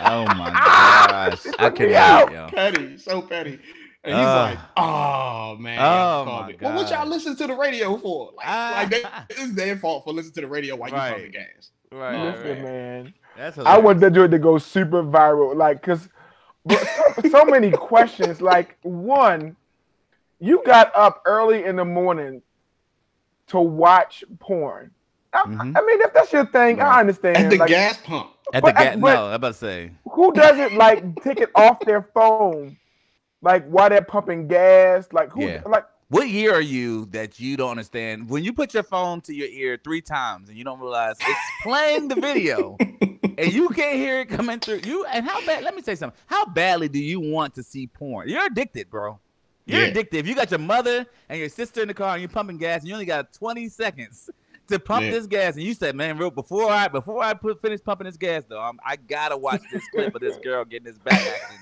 [0.00, 2.24] oh my gosh, I can't Yeah.
[2.24, 2.48] wait, yo.
[2.48, 3.58] petty, so petty.
[4.04, 4.42] And he's Ah.
[4.44, 6.60] like, "Oh man, Oh, my it.
[6.60, 8.30] Well, what y'all listen to the radio for?
[8.36, 8.72] Like, Ah.
[8.76, 9.02] like they,
[9.42, 11.12] it's their fault for listening to the radio while you Right.
[11.12, 12.62] pumping gas." Right, Listen, right.
[12.62, 13.14] man.
[13.38, 13.84] That's I hilarious.
[13.84, 16.08] want that joint to go super viral, like, cause
[16.64, 16.86] but
[17.22, 18.42] so, so many questions.
[18.42, 19.56] Like, one,
[20.40, 22.42] you got up early in the morning
[23.46, 24.90] to watch porn.
[25.32, 25.60] I, Mhm.
[25.78, 26.96] I mean, if that's your thing, Right.
[26.96, 27.36] I understand.
[27.36, 28.30] At the like, gas pump.
[28.52, 28.94] At the gas.
[28.96, 29.92] ga- but- no, I'm about to say.
[30.10, 32.76] who doesn't like take it off their phone,
[33.40, 35.08] like while they're pumping gas?
[35.12, 35.42] Like, who?
[35.44, 35.62] Yeah.
[35.64, 39.34] Like, What year are you that you don't understand when you put your phone to
[39.34, 42.76] your ear three times and you don't realize it's playing the video
[43.38, 45.04] and you can't hear it coming through you?
[45.06, 45.62] And how bad?
[45.64, 46.18] Let me say something.
[46.26, 48.28] How badly do you want to see porn?
[48.28, 49.18] You're addicted, bro.
[49.64, 49.86] You're Yeah.
[49.88, 50.18] addicted.
[50.18, 52.80] If you got your mother and your sister in the car and you're pumping gas,
[52.80, 54.28] and you only got 20 seconds
[54.68, 55.10] to pump Yeah.
[55.12, 58.16] this gas, and you said, "Man, real before I before I put finish pumping this
[58.16, 61.56] gas, though, I'm, I gotta watch this clip of this girl getting this back action."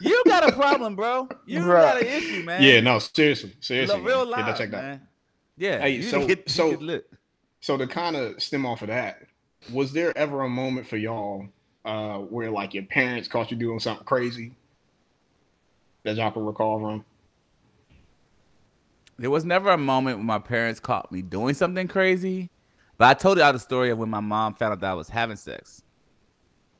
[0.00, 1.28] You got a problem, bro.
[1.46, 1.82] You Bruh.
[1.82, 2.62] got an issue, man.
[2.62, 3.96] Yeah, no, seriously, seriously.
[3.96, 4.30] Look, real man.
[4.30, 5.08] Get that live, checked man.
[5.56, 5.78] Yeah.
[5.80, 7.00] Hey, to so- so-.
[7.60, 9.22] So to kind of stem off of that,
[9.70, 11.46] was there ever a moment for y'all
[11.84, 14.52] uh, where like your parents caught you doing something crazy
[16.02, 17.04] that y'all can recall from?
[19.18, 22.50] There was never a moment when my parents caught me doing something crazy,
[22.98, 25.08] but I told y'all the story of when my mom found out that I was
[25.08, 25.82] having sex,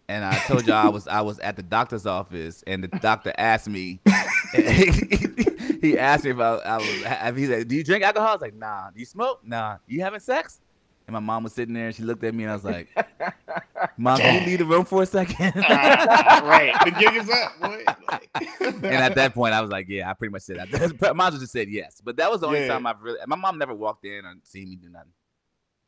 [0.09, 3.33] and I told y'all I was I was at the doctor's office, and the doctor
[3.38, 4.01] asked me,
[4.55, 8.33] he asked me if I, I was, if he said, "Do you drink alcohol?" I
[8.33, 9.40] was like, "Nah." Do you smoke?
[9.45, 9.77] Nah.
[9.87, 10.62] You having sex?
[11.07, 12.88] And my mom was sitting there, and she looked at me, and I was like,
[13.99, 15.55] "Mom, can you leave the room for a second?
[15.57, 17.85] right, the gig is up, boy.
[18.67, 21.53] and at that point, I was like, "Yeah, I pretty much said that." Mom just
[21.53, 22.69] said yes, but that was the only Yeah.
[22.69, 23.19] time I've really.
[23.27, 25.12] My mom never walked in or seen me do nothing.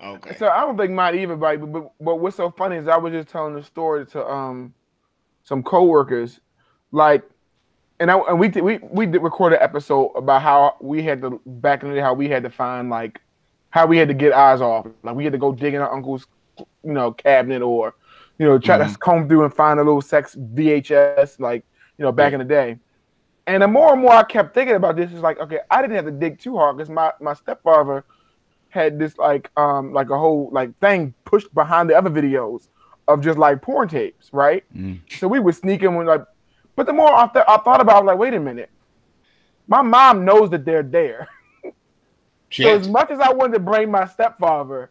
[0.02, 2.96] okay, so I don't think mine either, but, but but what's so funny is I
[2.96, 4.74] was just telling the story to um
[5.44, 6.40] some coworkers,
[6.90, 7.22] like,
[8.00, 11.20] and I and we did, we we did record an episode about how we had
[11.22, 13.20] to back in the day how we had to find like
[13.74, 15.92] how we had to get eyes off, like we had to go dig in our
[15.92, 17.96] uncle's you know cabinet or
[18.38, 21.64] you know try to comb through and find a little sex VHS like
[21.98, 22.78] you know back in the day.
[23.48, 25.96] And the more and more I kept thinking about this, is like, okay, I didn't
[25.96, 28.04] have to dig too hard because my, my stepfather
[28.68, 32.68] had this like um like a whole like thing pushed behind the other videos
[33.08, 34.62] of just like porn tapes, right?
[34.72, 35.00] Mm.
[35.18, 36.22] So we would sneak in when like,
[36.76, 38.70] but the more I, th- I thought about, it, like, wait a minute,
[39.66, 41.28] my mom knows that they're there.
[42.62, 44.90] So as much as I wanted to blame my stepfather,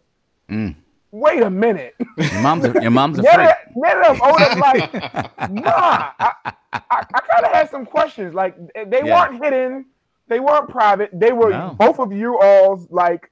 [0.49, 0.75] Mm.
[1.11, 3.49] wait a minute, Your mom's a, your mom's a none freak.
[3.49, 4.93] of, none of them old enough, like,
[5.51, 6.09] nah.
[6.19, 6.51] I, I,
[6.89, 8.33] I kind of had some questions.
[8.33, 9.15] Like they they Yeah.
[9.29, 9.85] weren't hidden,
[10.27, 11.09] They weren't private.
[11.13, 11.75] They were No.
[11.79, 13.29] both of you all's like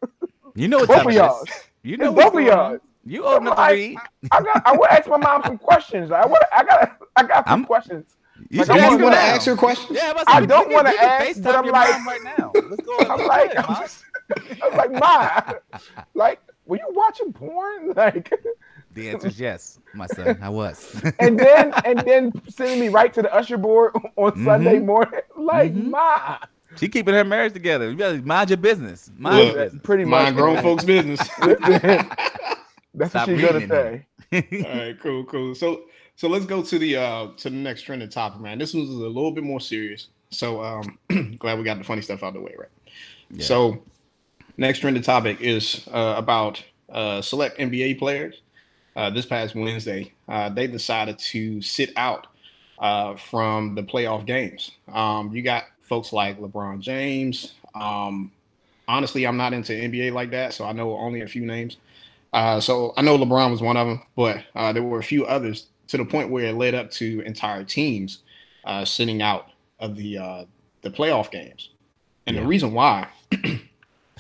[0.56, 1.44] You know what both of y'all.
[1.84, 2.78] You know both of y'all.
[3.04, 3.98] You old enough to Like, read.
[4.32, 4.62] I got.
[4.68, 6.12] I want to ask my mom some questions.
[6.12, 6.44] I want.
[6.56, 6.98] I got.
[7.16, 8.06] I got some I'm- questions.
[8.50, 9.96] You Like, should I Do ask you wanna want to ask her question?
[9.96, 12.52] Yeah, but I don't wanna we can ask, FaceTime but I'm like- right now.
[12.56, 12.98] Let's go.
[13.00, 14.11] I'm like, Let's I'm, ahead, just, I'm
[14.76, 15.42] like, ma,
[16.14, 17.94] like, were you watching porn?
[17.96, 18.32] Like,
[18.94, 20.38] The answer is yes, my son.
[20.42, 21.02] I was.
[21.20, 24.86] and then and then sending me right to the usher board on Sunday Mhm.
[24.86, 25.22] morning.
[25.38, 25.90] Like, Mhm.
[25.92, 26.38] ma,
[26.78, 27.90] she keeping her marriage together.
[27.90, 29.10] You better mind your business.
[29.18, 29.82] Mind Look, your business.
[29.84, 30.24] pretty much.
[30.24, 31.20] Mind grown folks' business.
[32.94, 34.06] That's Stop what she's gonna say.
[34.34, 35.56] All right, cool, cool.
[35.56, 35.84] So
[36.16, 38.58] so let's go to the uh to the next trending topic, man.
[38.58, 40.08] This one's a little bit more serious.
[40.30, 40.98] So um
[41.40, 42.70] glad we got the funny stuff out of the way, right?
[43.32, 43.46] Yeah.
[43.46, 43.84] So
[44.62, 48.42] next trending topic is uh, about uh select NBA players.
[48.96, 52.28] Uh this past Wednesday, uh they decided to sit out
[52.80, 54.72] uh from the playoff games.
[54.92, 57.54] Um you got folks like LeBron James.
[57.76, 58.32] Um
[58.88, 61.78] honestly, I'm not into NBA like that, so I know only a few names.
[62.34, 65.26] Uh, so I know LeBron was one of them, but uh, there were a few
[65.26, 68.20] others to the point where it led up to entire teams
[68.66, 69.48] uh, sitting out
[69.80, 70.46] of the uh,
[70.82, 71.70] the playoff games.
[72.28, 72.44] And Yeah.
[72.44, 73.08] the reason why,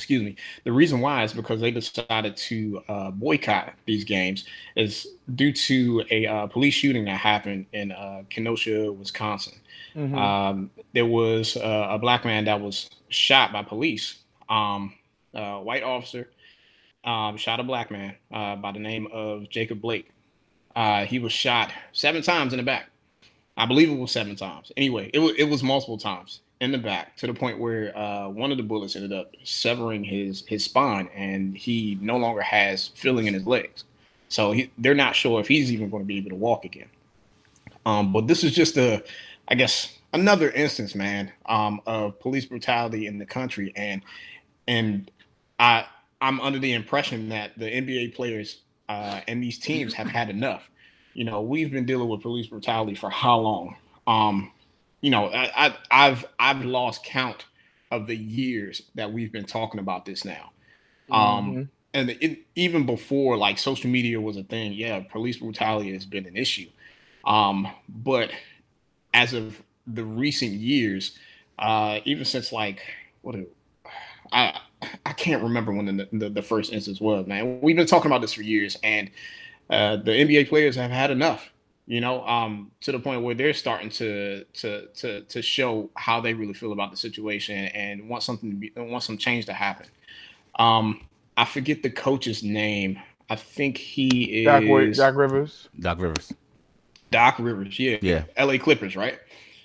[0.02, 5.08] excuse me, the reason why is because they decided to uh, boycott these games is
[5.36, 9.54] due to a uh, police shooting that happened in uh, Kenosha, Wisconsin.
[9.96, 10.18] Mhm.
[10.18, 14.16] Um, there was uh, a black man that was shot by police.
[14.50, 14.96] Um,
[15.36, 16.30] a white officer
[17.04, 20.10] um, shot a black man uh, by the name of Jacob Blake.
[20.76, 22.90] Uh, he was shot seven times in the back.
[23.56, 24.72] I believe it was seven times.
[24.76, 28.30] Anyway, it was it was multiple times in the back to the point where uh,
[28.30, 32.90] one of the bullets ended up severing his his spine, and he no longer has
[32.90, 33.84] feeling in his legs.
[34.30, 36.88] So he, they're not sure if he's even going to be able to walk again.
[37.86, 39.04] Um, but this is just a,
[39.48, 44.04] I guess, another instance, man, um, of police brutality in the country, and
[44.68, 45.10] and
[45.60, 45.86] I
[46.22, 50.70] I'm under the impression that the NBA players uh, and these teams have had enough.
[51.16, 53.76] You know, we've been dealing with police brutality for how long?
[54.06, 54.52] Um,
[55.02, 57.46] you know, I, I I've I've lost count
[57.92, 60.52] of the years that we've been talking about this now.
[61.12, 61.70] Um, Mhm.
[61.94, 66.26] and it, even before like social media was a thing, yeah, police brutality has been
[66.28, 66.70] an issue.
[67.26, 68.32] Um, but
[69.14, 71.18] as of the recent years,
[71.60, 72.82] uh, even since like
[73.22, 73.56] what it-
[74.32, 74.60] I
[75.06, 77.62] I can't remember when the, the the first instance was, man.
[77.62, 79.12] We've been talking about this for years, and
[79.70, 81.52] uh, the NBA players have had enough.
[81.88, 86.22] You know, um, to the point where they're starting to to to to show how
[86.22, 89.54] they really feel about the situation and want something to be want some change to
[89.54, 89.88] happen.
[90.58, 91.02] Um,
[91.36, 93.00] I forget the coach's name.
[93.30, 95.70] I think he is Doc, Wa- Doc Rivers.
[95.80, 96.34] Doc Rivers.
[97.12, 97.78] Doc Rivers.
[97.78, 98.24] Yeah, Yeah.
[98.38, 98.58] L.A.
[98.58, 99.20] Clippers, right?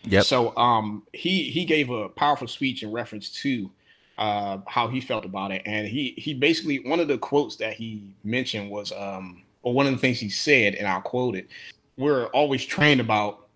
[0.05, 0.20] Yeah.
[0.20, 3.70] So um he he gave a powerful speech in reference to
[4.18, 5.62] uh how he felt about it.
[5.66, 9.87] And he he basically one of the quotes that he mentioned was um or one
[9.87, 11.48] of the things he said, and I'll quote it,
[11.96, 13.48] we're always trained about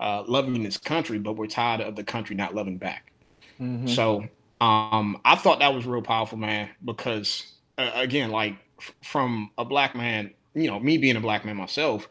[0.00, 3.12] uh loving this country, but we're tired of the country not loving back.
[3.60, 3.88] Mhm.
[3.94, 4.24] So
[4.60, 9.64] um, I thought that was real powerful, man, because uh, again, like f- from a
[9.64, 12.08] black man, you know, me being a black man myself,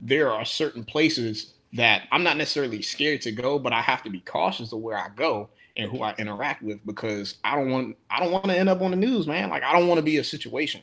[0.00, 4.10] there are certain places that I'm not necessarily scared to go, but I have to
[4.10, 7.96] be cautious of where I go and who I interact with because I don't want
[8.10, 9.50] I don't want to end up on the news, man.
[9.50, 10.82] Like I don't want to be a situation.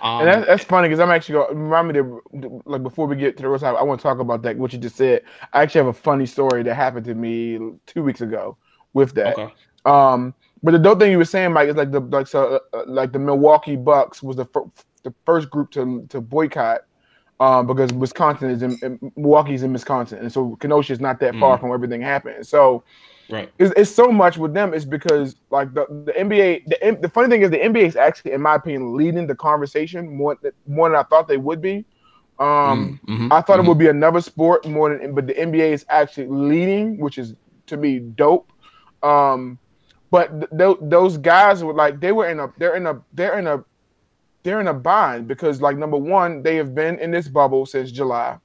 [0.00, 3.06] Um, And that's, that's funny because I'm actually going to remind me to, like, before
[3.06, 4.96] we get to the rest, I, I want to talk about that, what you just
[4.96, 5.22] said.
[5.52, 8.56] I actually have a funny story that happened to me two weeks ago
[8.92, 9.38] with that.
[9.38, 9.52] okay.
[9.84, 12.84] Um, but the dope thing you were saying, Mike, is like the like so uh,
[12.86, 14.64] like the Milwaukee Bucks was the fir-
[15.02, 16.80] the first group to to boycott,
[17.38, 21.34] um, because Wisconsin is in, in Milwaukee's in Wisconsin, and so Kenosha is not that
[21.36, 21.60] far Mm.
[21.60, 22.46] from everything happened.
[22.46, 22.82] So
[23.28, 23.52] Right.
[23.58, 27.28] it's, it's so much with them is because like the, the NBA the, the funny
[27.28, 30.96] thing is the NBA is actually in my opinion leading the conversation more more than
[30.96, 31.84] I thought they would be.
[32.38, 33.64] Um, Mm, mhm, I thought mhm.
[33.64, 37.34] it would be another sport more than, but the NBA is actually leading, which is
[37.66, 38.50] to me dope.
[39.02, 39.58] Um,
[40.10, 43.38] but th- th- those guys were like they were in a they're in a they're
[43.38, 43.64] in a
[44.42, 47.90] they're in a bind because like number one they have been in this bubble since
[47.90, 48.38] July,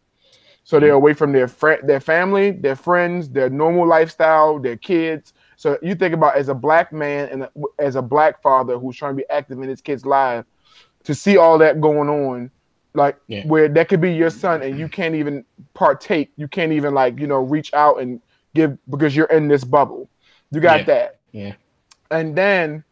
[0.69, 0.97] so they're mm.
[0.97, 5.33] away from their friend their family, their friends, their normal lifestyle, their kids.
[5.55, 7.47] So you think about as a black man and
[7.79, 10.45] as a black father who's trying to be active in his kid's life,
[11.05, 12.51] to see all that going on,
[12.93, 13.47] like Yeah.
[13.47, 17.19] where that could be your son and you can't even partake, you can't even like
[17.19, 18.21] you know reach out and
[18.53, 20.07] give because you're in this bubble.
[20.51, 20.85] You got Yeah.
[20.85, 21.53] that, Yeah.
[22.11, 22.83] and then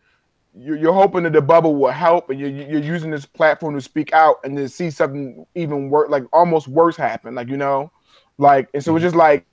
[0.60, 3.82] you're, you're hoping that the bubble will help, and you're, you're using this platform to
[3.82, 7.92] speak out and to see something even worse, like almost worse happen, like you know,
[8.38, 9.46] like and so it's just like,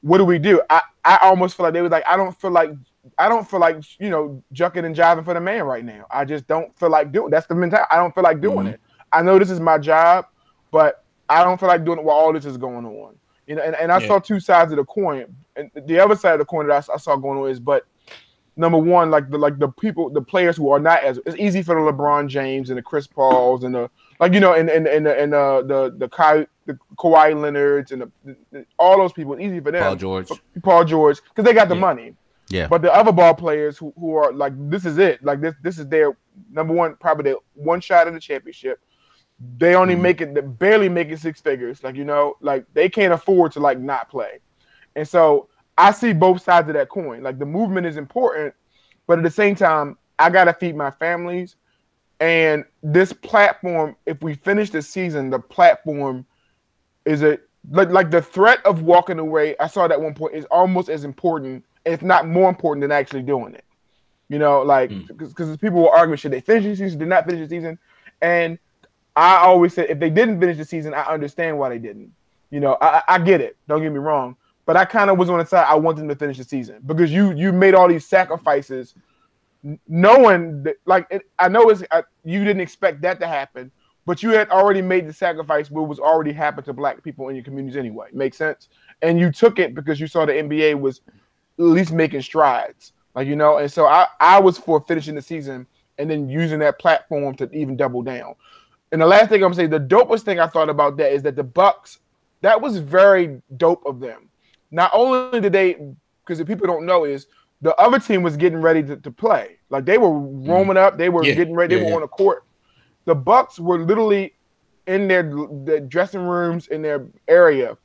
[0.00, 0.60] what do we do?
[0.70, 2.70] I I almost feel like they was like, I don't feel like
[3.18, 6.06] I don't feel like you know jucking and jiving for the man right now.
[6.10, 7.30] I just don't feel like doing.
[7.30, 7.88] That's the mentality.
[7.90, 8.68] I don't feel like doing mm-hmm.
[8.68, 8.80] it.
[9.12, 10.26] I know this is my job,
[10.70, 13.16] but I don't feel like doing it while all this is going on.
[13.46, 14.06] You know, and, and I yeah.
[14.06, 15.34] saw two sides of the coin.
[15.56, 17.86] And the other side of the coin that I, I saw going on is, but
[18.56, 21.62] number one, like the like the people, the players who are not as it's easy
[21.62, 24.86] for the LeBron James and the Chris Pauls and the like you know, and and
[24.86, 29.34] and, and uh, the the Kai the Kawhi Leonards and the, the, all those people.
[29.34, 29.82] It's easy for them.
[29.82, 30.28] Paul George.
[30.62, 31.80] Paul George, because they got the yeah.
[31.80, 32.14] money.
[32.48, 32.68] Yeah.
[32.68, 35.24] But the other ball players who, who are like, this is it.
[35.24, 36.16] Like this, this is their
[36.50, 38.78] number one, probably their one shot at the championship.
[39.56, 40.02] They only mm-hmm.
[40.02, 41.82] make it, they barely making six figures.
[41.82, 44.40] Like you know, like they can't afford to like not play.
[44.94, 45.48] And so
[45.82, 47.24] I see both sides of that coin.
[47.24, 48.54] Like the movement is important,
[49.08, 51.56] but at the same time, I gotta feed my families.
[52.20, 56.24] And this platform, if we finish the season, the platform
[57.04, 59.56] is a like like the threat of walking away.
[59.58, 63.22] I saw that one point is almost as important, if not more important, than actually
[63.22, 63.64] doing it.
[64.28, 65.60] You know, like because mm.
[65.60, 67.00] people will argue, should they finish the season?
[67.00, 67.76] Did not finish the season?
[68.20, 68.56] And
[69.16, 72.12] I always said if they didn't finish the season, I understand why they didn't.
[72.50, 73.56] You know, I, I get it.
[73.66, 75.66] Don't get me wrong, but I kind of was on the side.
[75.68, 78.94] I want them to finish the season because you you made all these sacrifices,
[79.88, 83.70] knowing that like it, I know it's I, you didn't expect that to happen,
[84.06, 87.36] but you had already made the sacrifice what was already happened to black people in
[87.36, 88.08] your communities anyway.
[88.12, 88.68] Makes sense?
[89.02, 91.00] And you took it because you saw the NBA was
[91.58, 92.92] at least making strides.
[93.14, 95.66] Like you know, and so I, I was for finishing the season
[95.98, 98.34] and then using that platform to even double down.
[98.90, 101.22] And the last thing I'm gonna say, the dopest thing I thought about that is
[101.22, 101.98] that the Bucks,
[102.40, 104.28] that was very dope of them.
[104.72, 105.76] Not only did they,
[106.24, 107.28] because if people don't know, is
[107.60, 109.58] the other team was getting ready to, to play.
[109.70, 110.50] Like they were mm-hmm.
[110.50, 111.96] roaming up, they were yeah, getting ready, they yeah, were yeah.
[111.96, 112.44] on the court
[113.04, 114.34] the Bucks were literally
[114.86, 115.30] in their,
[115.64, 117.76] their dressing rooms in their area,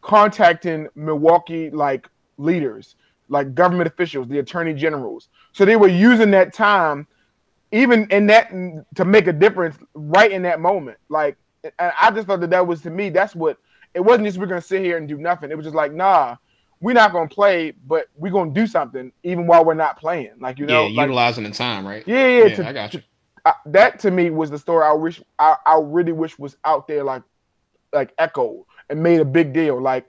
[0.00, 2.96] contacting Milwaukee like leaders,
[3.28, 5.28] like government officials, the attorney generals.
[5.52, 7.06] So they were using that time,
[7.72, 8.50] even in that,
[8.94, 10.98] to make a difference right in that moment.
[11.08, 11.36] Like,
[11.78, 13.58] and I just thought that that was to me, that's what
[13.96, 14.26] it wasn't.
[14.26, 15.50] Just we're gonna sit here and do nothing.
[15.50, 16.36] It was just like, nah,
[16.80, 20.34] we're not gonna play, but we're gonna do something even while we're not playing.
[20.38, 22.04] Like you know, yeah, utilizing the time, right?
[22.06, 22.44] Yeah, yeah.
[22.44, 23.00] yeah to, I got you.
[23.00, 23.06] To,
[23.46, 26.86] I, that to me was the story I wish I, I really wish was out
[26.86, 27.22] there like
[27.92, 29.80] like echo and made a big deal.
[29.80, 30.06] Like,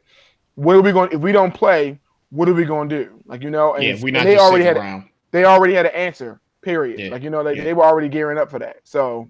[0.55, 1.99] what are we going if we don't play?
[2.29, 3.23] What are we going to do?
[3.25, 5.07] Like you know, and, yeah, we not they already had around.
[5.31, 6.41] they already had an answer.
[6.61, 6.99] Period.
[6.99, 7.11] Yeah.
[7.11, 7.63] Like you know, they, yeah.
[7.63, 8.77] they were already gearing up for that.
[8.83, 9.29] So.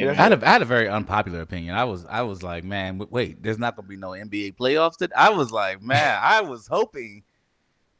[0.00, 1.74] Yeah, I had, a, I had a very unpopular opinion.
[1.74, 4.96] I was I was like, man, wait, there's not gonna be no NBA playoffs.
[4.96, 5.14] Today.
[5.16, 7.22] I was like, man, I was hoping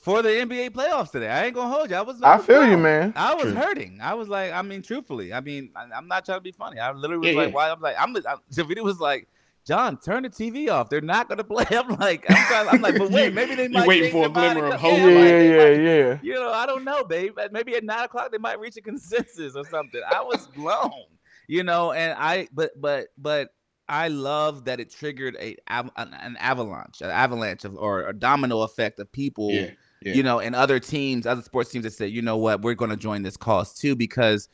[0.04, 1.30] for the NBA playoffs today.
[1.30, 1.96] I ain't gonna hold you.
[1.96, 2.20] I was.
[2.22, 3.14] I, feel you, man.
[3.16, 3.54] I was True.
[3.54, 4.00] hurting.
[4.02, 6.78] I was like, I mean, truthfully, I mean, I, am not trying to be funny.
[6.78, 7.54] I literally was yeah, like, yeah.
[7.54, 7.70] why?
[7.70, 8.14] I'm like, I'm.
[8.16, 9.28] I, was like,
[9.64, 10.90] John, turn the TV off.
[10.90, 11.64] They're not gonna play.
[11.70, 13.88] I'm like, I'm, trying, I'm like, but wait, maybe they might.
[13.88, 14.98] waiting for a glimmer of hope.
[14.98, 16.18] Yeah, yeah, yeah, might, yeah.
[16.22, 17.38] You know, I don't know, babe.
[17.50, 20.02] Maybe at nine o'clock they might reach a consensus or something.
[20.14, 20.92] I was blown.
[21.46, 23.50] You know, and I, but, but, but.
[23.87, 28.62] I love that it triggered a an, an avalanche, an avalanche of, or a domino
[28.62, 29.72] effect of people yeah
[30.04, 30.12] yeah.
[30.12, 32.90] you know, and other teams, other sports teams that said, you know what, we're going
[32.90, 34.48] to join this cause too, because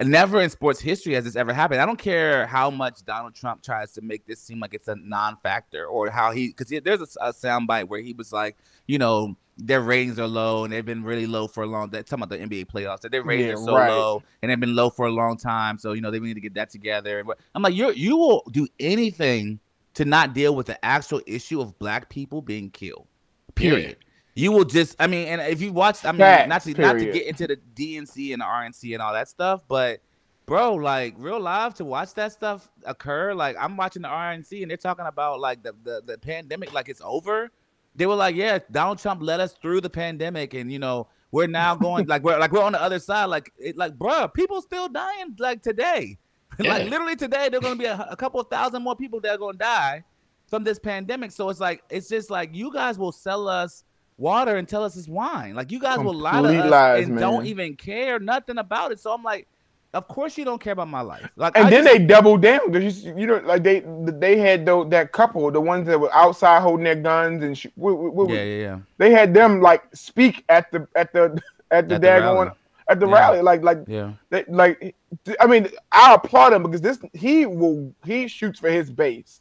[0.00, 1.80] never in sports history has this ever happened.
[1.80, 4.96] I don't care how much Donald Trump tries to make this seem like it's a
[4.96, 9.36] non-factor, or how he, because there's a, a soundbite where he was like, you know,
[9.56, 11.90] their ratings are low and they've been really low for a long.
[11.90, 13.88] That talking about the NBA playoffs, that their ratings Yeah, are so right.
[13.88, 15.78] low and they've been low for a long time.
[15.78, 17.20] So you know they need to get that together.
[17.20, 19.60] And I'm like, you you will do anything
[19.94, 23.06] to not deal with the actual issue of black people being killed.
[23.54, 23.96] Period.
[24.34, 26.98] You will just, I mean, and if you watch, I mean, Facts, not to not
[26.98, 30.00] to get into the DNC and the RNC and all that stuff, but
[30.46, 33.32] bro, like real live to watch that stuff occur.
[33.32, 36.88] Like I'm watching the RNC and they're talking about like the the, the pandemic, like
[36.88, 37.52] it's over.
[37.96, 41.46] They were like, yeah, Donald Trump led us through the pandemic, and you know we're
[41.46, 43.26] now going like we're like we're on the other side.
[43.26, 46.18] Like it, like bro, people still dying like today.
[46.60, 46.74] Yeah.
[46.74, 49.58] like literally today, there're gonna be a, a couple thousand more people that are gonna
[49.58, 50.04] die
[50.46, 51.32] from this pandemic.
[51.32, 53.82] So it's like it's just like you guys will sell us
[54.18, 55.56] water and tell us it's wine.
[55.56, 59.00] Like you guys will lie to us lies, and don't even care nothing about it.
[59.00, 59.48] So I'm like,
[59.94, 61.28] of course you don't care about my life.
[61.36, 63.82] Like And I then just- they doubled down because you, you know, like they
[64.24, 67.66] they had tho- that couple, the ones that were outside holding their guns and sh-
[67.76, 68.78] what- what- what- yeah, yeah, yeah.
[68.98, 72.50] they had them like speak at the at the at the At the daggone rally.
[72.88, 73.14] at the Yeah.
[73.14, 74.12] rally, like like Yeah.
[74.30, 74.94] they, like
[75.40, 79.40] I mean, I applaud him because this he will he shoots for his base,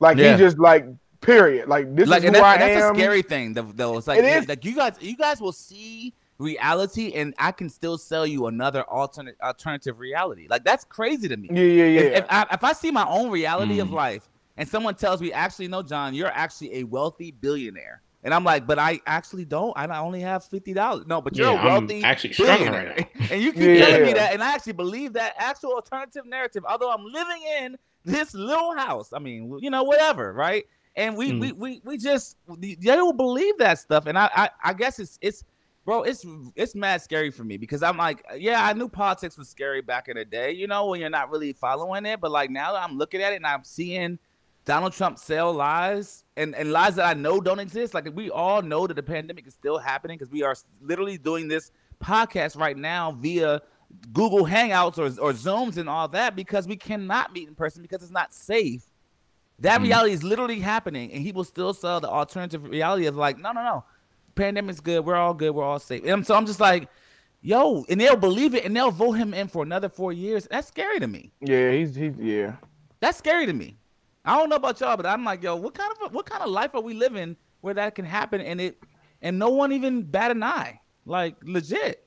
[0.00, 0.32] like Yeah.
[0.32, 0.86] he just like
[1.20, 2.94] period, like this like is and who that's, I that's am.
[2.94, 3.98] a scary thing though, though.
[3.98, 4.48] It's like It is.
[4.48, 8.82] like you guys you guys will see reality and I can still sell you another
[8.84, 10.46] alternate alternative reality.
[10.48, 11.50] Like that's crazy to me.
[11.52, 12.00] Yeah, yeah, yeah.
[12.00, 13.92] If, if I if I see my own reality of Mm.
[13.92, 18.02] life and someone tells me actually no John, you're actually a wealthy billionaire.
[18.24, 19.72] And I'm like, but I actually don't.
[19.76, 21.06] I only have fifty dollars.
[21.06, 22.94] No, but you're Yeah, a wealthy I'm actually struggling billionaire.
[22.96, 23.78] right and you keep Yeah.
[23.78, 26.64] telling me that, and I actually believe that actual alternative narrative.
[26.68, 30.64] Although I'm living in this little house, I mean, you know, whatever, right?
[30.96, 31.40] And we Mm.
[31.40, 35.16] we, we we just they don't believe that stuff, and I, I I guess it's
[35.22, 35.44] it's
[35.88, 36.22] bro, it's
[36.54, 40.08] it's mad scary for me because I'm like, yeah, I knew politics was scary back
[40.08, 42.98] in the day, you know, when you're not really following it, but like now I'm
[42.98, 44.18] looking at it and I'm seeing
[44.66, 47.94] Donald Trump sell lies and, and lies that I know don't exist.
[47.94, 51.48] Like we all know that the pandemic is still happening because we are literally doing
[51.48, 51.70] this
[52.04, 53.62] podcast right now via
[54.12, 58.02] Google Hangouts or, or Zooms and all that because we cannot meet in person because
[58.02, 58.84] it's not safe.
[59.60, 59.84] That Mhm.
[59.84, 63.52] reality is literally happening, and he will still sell the alternative reality of like, no,
[63.52, 63.84] no, no,
[64.38, 66.04] pandemic's good, we're all good, we're all safe.
[66.04, 66.88] And so I'm just like,
[67.42, 70.48] yo, and they'll believe it, and they'll vote him in for another four years.
[70.50, 71.32] That's scary to me.
[71.40, 72.56] Yeah, he's he's yeah.
[73.00, 73.76] That's scary to me.
[74.24, 76.50] I don't know about y'all, but I'm like, yo, what kind of what kind of
[76.50, 78.78] life are we living where that can happen and it
[79.22, 82.06] and no one even bat an eye, like legit.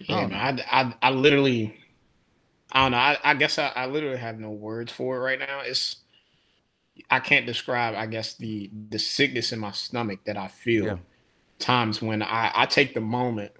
[0.00, 1.76] Yeah, um, man, I, I, I literally,
[2.70, 2.98] I don't know.
[2.98, 5.60] I, I guess I, I literally have no words for it right now.
[5.64, 5.96] It's,
[7.10, 7.94] I can't describe.
[7.94, 10.96] I guess the the sickness in my stomach that I feel Yeah.
[11.58, 13.52] times when I I take the moment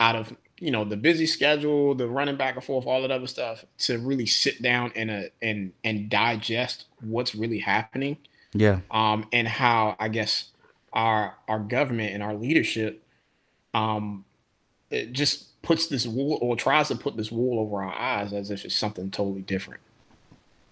[0.00, 3.26] out of you know the busy schedule, the running back and forth, all that other
[3.26, 8.16] stuff, to really sit down and a and and digest what's really happening
[8.54, 8.80] Yeah.
[8.90, 10.50] um, and how I guess
[10.92, 13.02] our our government and our leadership
[13.74, 14.24] um,
[14.90, 18.50] it just puts this wool or tries to put this wool over our eyes as
[18.50, 19.80] if it's something totally different.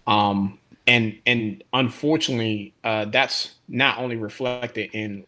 [0.05, 0.59] Um,
[0.91, 5.25] and and unfortunately, uh, that's not only reflected in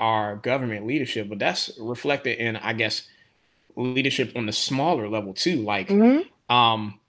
[0.00, 3.08] our government leadership, but that's reflected in I guess
[3.76, 5.62] leadership on the smaller level too.
[5.62, 6.54] Like Mm-hmm.
[6.54, 7.00] um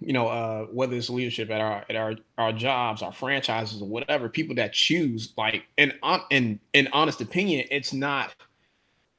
[0.00, 3.88] you know uh whether it's leadership at our at our our jobs our franchises or
[3.88, 8.34] whatever people that choose like and on in in honest opinion it's not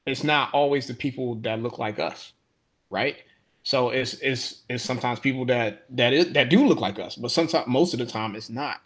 [0.06, 2.34] it's not always the people that look like us
[2.89, 3.18] right
[3.69, 7.32] so it's it's it's sometimes people that that is that do look like us but
[7.32, 8.77] sometimes most of the time it's not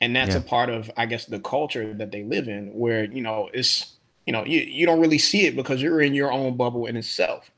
[0.00, 0.40] and that's Yeah.
[0.42, 3.72] a part of i guess the culture that they live in where you know it's
[4.26, 6.96] you know you, you don't really see it because you're in your own bubble in
[6.96, 7.50] itself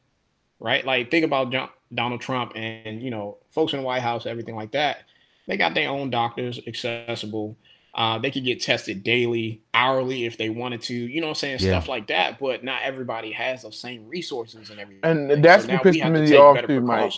[0.60, 0.84] right?
[0.90, 4.56] Like think about John, Donald Trump and you know folks in the White House, everything
[4.56, 4.98] like that.
[5.46, 7.56] They got their own doctors accessible.
[7.94, 10.94] Uh, they could get tested daily, hourly if they wanted to.
[10.94, 11.58] You know what I'm saying?
[11.60, 11.70] Yeah.
[11.70, 12.40] Stuff like that.
[12.40, 15.00] But not everybody has those same resources and everything.
[15.04, 17.12] And that's now what we pissed have to me off better too, Mike.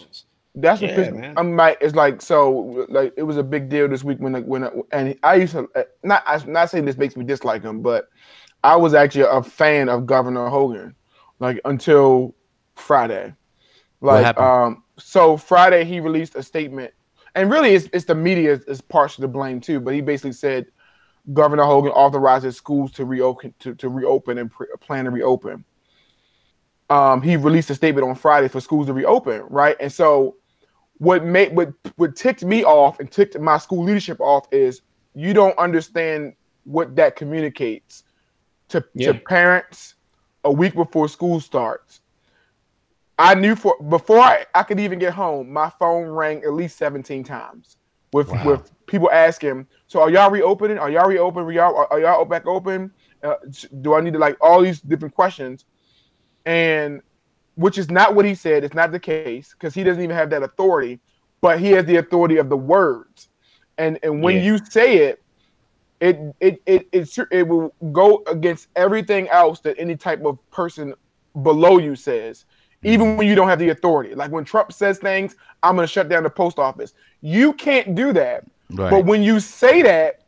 [0.55, 1.35] That's what Yeah, pissed man.
[1.37, 4.45] I'm like, it's like so, like it was a big deal this week when like,
[4.45, 7.83] when and I used to uh, not I'm not saying this makes me dislike him,
[7.83, 8.09] but
[8.65, 10.95] I was actually a fan of Governor Hogan,
[11.41, 12.35] like until
[12.75, 13.35] Friday.
[14.01, 14.47] Like happened?
[14.47, 16.93] um, so Friday he released a statement,
[17.37, 19.79] and really it's it's the media is, is partially to blame too.
[19.79, 20.66] But he basically said
[21.33, 25.64] Governor Hogan authorizes schools to reopen to, to reopen and pre- plan to reopen
[26.88, 29.77] um, he released a statement on Friday for schools to reopen, right?
[29.81, 30.37] And so,
[30.99, 34.83] what made what what ticked me off and ticked my school leadership off is
[35.14, 38.05] you don't understand what that communicates
[38.68, 39.12] to, Yeah.
[39.12, 39.94] to parents
[40.44, 42.01] a week before school starts.
[43.18, 46.76] I knew for before I, I could even get home, my phone rang at least
[46.79, 47.76] 17 times
[48.12, 48.44] with Wow.
[48.44, 50.79] with people asking, "So are y'all reopening?
[50.79, 51.48] Are y'all reopening?
[51.48, 52.92] Are y'all are, y'all back open?
[53.22, 53.35] Uh,
[53.81, 55.64] do I need to like all these different questions?"
[56.44, 57.00] And
[57.55, 58.64] which is not what he said.
[58.64, 61.00] It's not the case because he doesn't even have that authority,
[61.40, 63.29] but he has the authority of the words.
[63.79, 64.42] And and when Yeah.
[64.42, 65.18] you say it,
[66.00, 70.94] it it it it, it will go against everything else that any type of person
[71.42, 72.44] below you says,
[72.87, 74.14] even when you don't have the authority.
[74.14, 76.94] Like when Trump says things, I'm going to shut down the post office.
[77.20, 78.44] You can't do that.
[78.70, 78.90] Right.
[78.90, 80.22] But when you say that,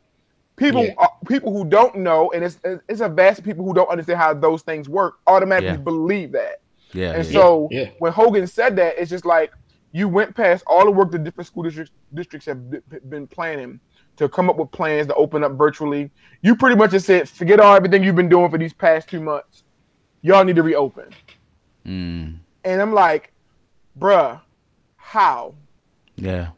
[0.56, 0.94] people Yeah.
[0.98, 4.34] uh, people who don't know, and it's it's a vast people who don't understand how
[4.34, 5.76] those things work, automatically Yeah.
[5.76, 6.60] believe that.
[6.92, 7.12] yeah.
[7.12, 7.32] And yeah.
[7.32, 7.90] so Yeah.
[7.98, 9.52] when Hogan said that, it's just like
[9.92, 13.80] you went past all the work the different school districts districts have b- been planning
[14.16, 16.10] to come up with plans to open up virtually.
[16.42, 19.20] You pretty much just said, forget all everything you've been doing for these past two
[19.20, 19.62] months.
[20.22, 21.10] Y'all need to reopen.
[21.86, 23.32] Mm, And I'm like,
[23.98, 24.40] bruh,
[24.96, 25.54] how?
[26.16, 26.50] yeah.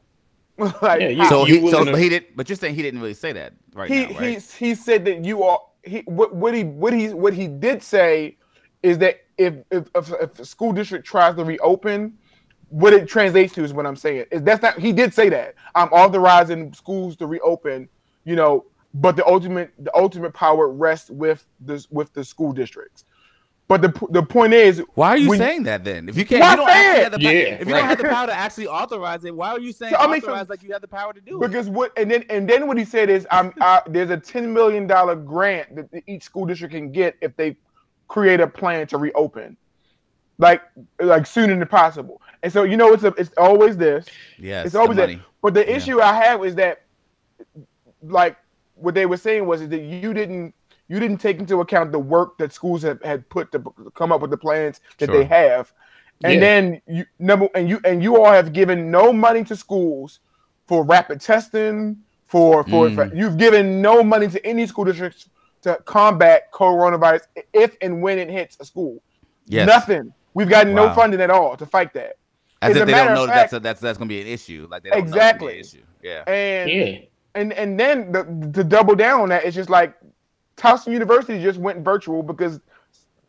[0.82, 3.00] like Yeah, you- So you he so willing he did, but you're saying he didn't
[3.00, 4.42] really say that right he now, right?
[4.58, 7.82] he he said that you are he what, what he what he what he did
[7.82, 8.36] say
[8.82, 12.18] is that if if if, if a school district tries to reopen,
[12.68, 14.26] what it translates to is what I'm saying.
[14.30, 17.88] Is that's not he did say that I'm authorizing schools to reopen,
[18.24, 23.04] you know, but the ultimate the ultimate power rests with this with the school districts.
[23.70, 26.08] But the the point is, why are you when- saying that then?
[26.08, 27.02] If you can't, Why you don't say actually it?
[27.04, 29.60] have the Yeah, if you don't have the power to actually authorize it, why are
[29.60, 31.46] you saying So, I mean, so- authorize like you have the power to do it?
[31.46, 34.52] because what and then and then what he said is, I'm I, there's a ten
[34.52, 37.56] million dollar grant that each school district can get if they
[38.08, 39.56] create a plan to reopen,
[40.38, 40.62] like
[41.00, 42.20] like sooner than possible.
[42.42, 44.04] And so you know, it's a, it's always this.
[44.36, 45.10] Yes, it's always that.
[45.42, 45.76] But the Yeah.
[45.76, 46.82] issue I have is that,
[48.02, 48.36] like,
[48.74, 50.56] what they were saying was is that you didn't
[50.90, 53.62] you didn't take into account the work that schools have had put to
[53.94, 55.16] come up with the plans that Sure.
[55.18, 55.72] they have,
[56.24, 56.40] and Yeah.
[56.40, 60.18] then you number and you and you all have given no money to schools
[60.66, 62.94] for rapid testing for for, Mm.
[62.96, 65.28] for- you've given no money to any school districts
[65.62, 67.22] to combat coronavirus
[67.52, 69.00] if and when it hits a school.
[69.46, 70.12] Yes, Nothing.
[70.34, 72.16] We've gotten no funding at all to fight that.
[72.62, 73.98] as As if a they matter don't of know that fact- that's a, that's that's
[73.98, 74.66] gonna be an issue.
[74.70, 75.54] Like they don't Exactly.
[75.54, 76.26] know it's gonna be an issue.
[76.26, 76.98] Yeah, And Yeah.
[77.34, 79.94] and and then the, to double down on that, it's just like
[80.60, 82.60] Towson University just went virtual because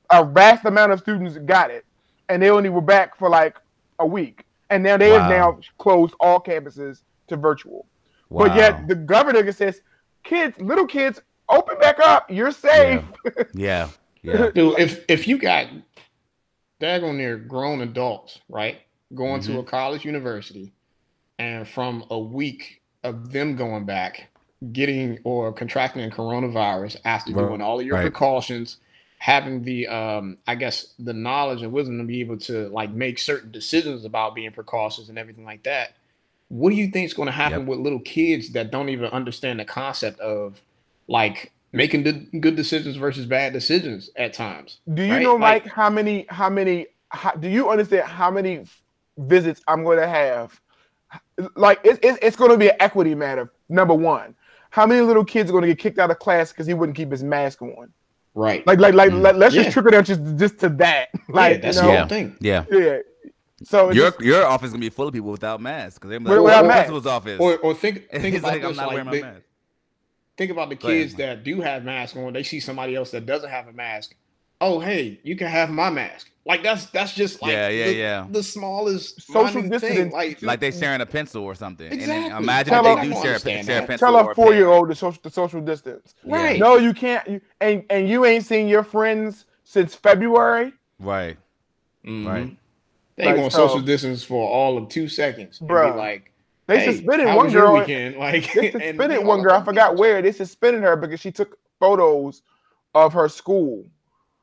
[0.09, 1.85] a vast amount of students got it,
[2.29, 3.55] and they only were back for like
[3.99, 7.85] a week, and now they have now closed all campuses to virtual.
[8.29, 9.81] But yet the governor says,
[10.23, 12.29] "Kids, little kids, open back up.
[12.29, 13.03] You're safe."
[13.53, 13.89] yeah,
[14.21, 15.67] yeah, Dude, if if you got
[16.81, 18.79] daggone near grown adults, right,
[19.13, 19.53] going Mm-hmm.
[19.53, 20.73] to a college university,
[21.39, 24.29] and from a week of them going back,
[24.71, 27.47] getting or contracting a coronavirus after Right.
[27.47, 28.03] doing all of your Right.
[28.03, 28.77] precautions,
[29.17, 33.17] having the um, I guess the knowledge and wisdom to be able to like make
[33.19, 35.93] certain decisions about being precautious and everything like that.
[36.49, 37.67] What do you think is going to happen Yep.
[37.67, 40.61] with little kids that don't even understand the concept of
[41.07, 44.79] like making the good decisions versus bad decisions at times?
[44.93, 48.29] Do you Right, know, like- Mike, how many, how many, how, do you understand how
[48.29, 48.65] many
[49.17, 50.59] visits I'm going to have?
[51.55, 53.51] Like, it's, it's, it's going to be an equity matter.
[53.69, 54.35] Number one,
[54.71, 56.97] how many little kids are going to get kicked out of class because he wouldn't
[56.97, 57.93] keep his mask on?
[58.33, 58.65] Right.
[58.65, 59.21] Like, like, like, Mm.
[59.21, 59.63] let, us Yeah.
[59.63, 61.09] just trickle down just, just to that.
[61.29, 62.35] Like, yeah, that's you the whole thing.
[62.41, 62.65] yeah.
[62.71, 62.97] yeah.
[63.63, 66.19] So Your just- your office is gonna be full of people without masks because they're
[66.19, 66.75] Without like, "Oh, masks.
[66.89, 67.39] principal's office.
[67.39, 69.41] Or or think think about like, I'm this, not like, wearing my they- mask.
[70.37, 72.33] think about the kids that do have masks on.
[72.33, 74.15] They see somebody else that doesn't have a mask.
[74.61, 76.29] Oh, hey, you can have my mask.
[76.45, 78.27] Like that's that's just like Yeah, yeah, the, yeah.
[78.29, 80.09] the smallest Social minute thing.
[80.11, 81.85] Like, Like they sharing a pencil or something.
[81.87, 82.29] And Exactly.
[82.29, 84.07] then imagine Tell if they do don't share a, share a pencil.
[84.07, 86.15] tell a a four-year-old the social, the social distance.
[86.25, 86.59] right.
[86.59, 87.27] No, you can't.
[87.27, 91.37] You, and and you ain't seen your friends since February, Right.
[92.05, 92.25] Mhm.
[92.27, 92.57] Right.
[93.17, 95.59] They Like, gonna so- social distance for all of two seconds.
[95.59, 96.31] and be like
[96.67, 97.79] they hey, suspended how one was your girl.
[97.79, 98.15] weekend.
[98.19, 99.53] Like They and suspended be one girl.
[99.53, 100.21] I forgot each where.
[100.23, 102.41] They suspended her because she took photos
[102.95, 103.85] of her school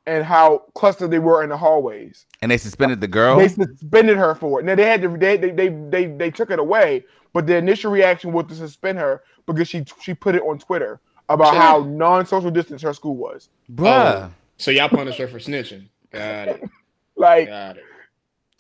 [0.09, 2.27] and how clustered they were in the hallways.
[2.41, 3.39] And they suspended the girl.
[3.39, 4.65] They suspended her for it.
[4.67, 5.17] Now they had to.
[5.17, 8.99] They, they they they they took it away, but the initial reaction was to suspend
[8.99, 11.61] her because she she put it on Twitter about Sure.
[11.61, 13.51] how non-social distance her school was.
[13.71, 13.85] Bruh.
[14.25, 15.89] Oh, so y'all punished her for snitching.
[16.11, 16.63] Got it.
[17.17, 17.83] Like Got it.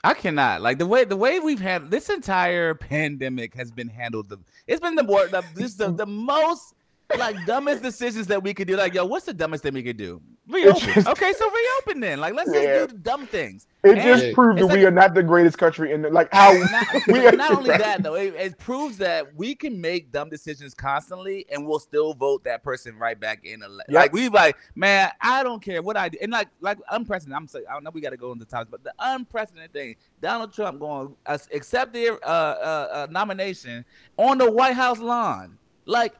[0.02, 4.28] I cannot like the way the way we've had this entire pandemic has been handled.
[4.28, 6.74] The it's been the more the, this the, the most
[7.16, 8.76] like dumbest decisions that we could do.
[8.76, 10.20] Like, yo, what's the dumbest thing we could do?
[10.48, 10.80] Reopen.
[10.94, 12.20] just- okay, so reopen then.
[12.20, 12.78] Like, let's Yeah.
[12.78, 13.66] just do dumb things.
[13.84, 16.10] it And just it's proved that like we are not the greatest country in the
[16.10, 19.80] like how Not, we are not only that though, it, it proves that we can
[19.80, 23.62] make dumb decisions constantly, and we'll still vote that person right back in.
[23.62, 23.94] ele- Yep.
[23.94, 27.36] Like we like, man, I don't care what I do, and like like unprecedented.
[27.36, 29.96] I'm saying, I don't know we got to go into topics, but the unprecedented thing,
[30.20, 33.84] Donald Trump going uh, accept their uh, uh, uh, nomination
[34.16, 36.14] on the White House lawn, like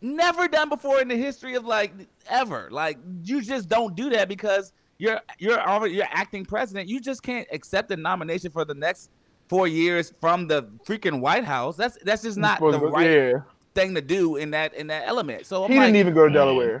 [0.00, 1.92] never done before in the history of like
[2.28, 2.68] ever.
[2.70, 6.88] Like you just don't do that because you're you're already you're acting president.
[6.88, 9.10] You just can't accept a nomination for the next
[9.48, 11.76] four years from the freaking White House.
[11.76, 13.40] That's that's just not the right yeah.
[13.74, 15.46] thing to do in that in that element.
[15.46, 16.34] So I'm He like, didn't even go to mm.
[16.34, 16.80] Delaware.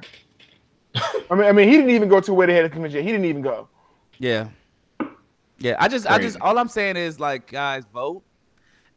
[1.30, 3.02] I mean, I mean, he didn't even go to where they had a convention.
[3.02, 3.68] He didn't even go.
[4.18, 4.48] yeah,
[5.58, 5.76] yeah.
[5.78, 8.22] I just I just all I'm saying is like guys vote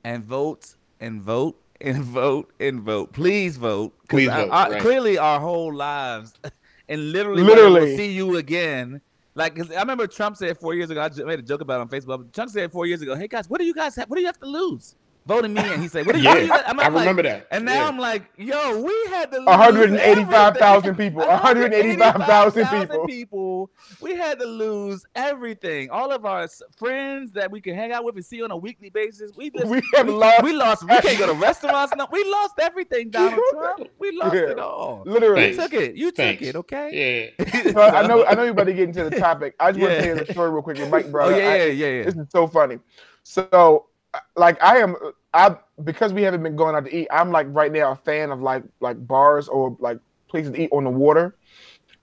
[0.03, 3.11] and vote and vote and vote and vote.
[3.13, 3.93] Please vote.
[4.09, 4.81] Please I- vote, I- right.
[4.81, 6.33] Clearly, our whole lives
[6.89, 7.81] and literally, Literally.
[7.81, 9.01] we'll see you again.
[9.35, 11.01] Like I remember Trump said four years ago.
[11.01, 12.33] I made a joke about it on Facebook.
[12.33, 14.09] Trump said four years ago, "Hey guys, what do you guys have?
[14.09, 14.95] What do you have to lose?
[15.27, 17.21] Voting me." And he said, "What do you?" do you Yeah, I'm I like- remember
[17.23, 17.47] that.
[17.51, 17.87] And now Yeah.
[17.87, 21.21] I'm like, "Yo, we had to 185,000 people.
[21.21, 23.05] 185,000 people.
[23.05, 23.69] people.
[24.01, 25.89] We had to lose everything.
[25.89, 26.47] All of our
[26.77, 29.31] friends that we can hang out with and see on a weekly basis.
[29.35, 30.83] We just, We have lost We lost.
[30.83, 31.93] We can't go to restaurants.
[31.95, 33.89] No, we lost everything, Donald Trump.
[33.99, 34.41] We lost Yeah.
[34.49, 35.03] it all.
[35.05, 35.49] Literally.
[35.49, 35.95] You took it.
[35.95, 36.55] You took it.
[36.55, 37.33] Okay.
[37.37, 37.45] Yeah.
[37.71, 39.55] So I know I know you're about to get into the topic.
[39.59, 40.01] I just want to Yeah.
[40.01, 40.79] tell you the story real quick.
[40.79, 41.35] and Mike Oh yeah.
[41.35, 42.03] I- yeah, yeah, yeah.
[42.03, 42.79] This is so funny.
[43.23, 43.85] So,
[44.35, 44.95] like, I am,
[45.33, 47.07] I because we haven't been going out to eat.
[47.11, 50.69] I'm like right now a fan of like like bars or like places to eat
[50.71, 51.35] on the water,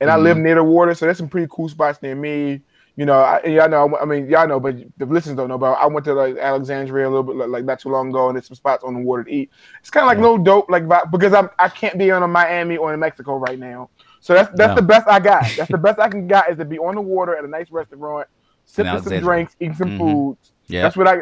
[0.01, 0.23] and I Mm-hmm.
[0.25, 2.63] live near the water, so there's some pretty cool spots near me.
[2.97, 3.97] you know, I, y'all know.
[4.01, 5.59] I mean, y'all know, but the listeners don't know.
[5.59, 8.37] But I went to like Alexandria a little bit, like, not too long ago, and
[8.37, 9.51] there's some spots on the water to eat.
[9.81, 10.23] It's kind of like Yeah.
[10.23, 13.37] no dope, like vi- because I'm I can't be on a Miami or in Mexico
[13.37, 13.91] right now.
[14.21, 14.75] So that's that's No.
[14.77, 15.45] the best I got.
[15.57, 17.71] That's the best I can got is to be on the water at a nice
[17.71, 18.27] restaurant,
[18.65, 19.99] sipping some drinks, eating some Mhm.
[19.99, 20.53] foods.
[20.69, 21.19] Yeah, That's what I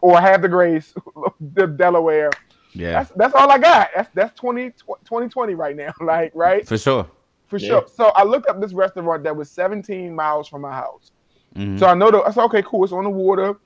[0.00, 0.94] or have the grace,
[1.54, 2.30] the Delaware.
[2.72, 3.90] yeah, That's that's all I got.
[3.94, 5.92] That's that's 20, 2020 right now.
[6.00, 7.06] Like right for sure.
[7.46, 7.68] for Yeah.
[7.68, 7.84] sure.
[7.94, 11.12] So I looked up this restaurant that was 17 miles from my house.
[11.54, 11.78] Mhm.
[11.78, 12.84] So I know the I said, okay, cool.
[12.84, 13.56] It's on the water.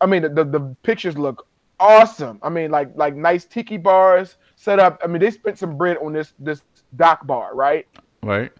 [0.00, 1.46] I mean, the, the, the pictures look
[1.80, 2.38] awesome.
[2.42, 5.00] I mean, like like nice tiki bars set up.
[5.02, 6.62] I mean, they spent some bread on this this
[6.94, 7.86] dock bar, right?
[8.22, 8.52] Right.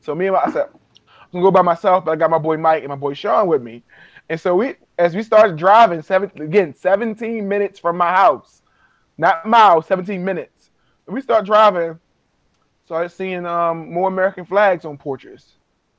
[0.00, 2.38] So me and my, I said, I'm gonna go by myself, but I got my
[2.38, 3.82] boy Mike and my boy Sean with me.
[4.28, 8.62] And so we, as we started driving, seven again, 17 minutes from my house,
[9.18, 10.70] not miles, 17 minutes.
[11.06, 11.98] And we start driving,
[12.86, 15.52] started seeing um more American flags on porches.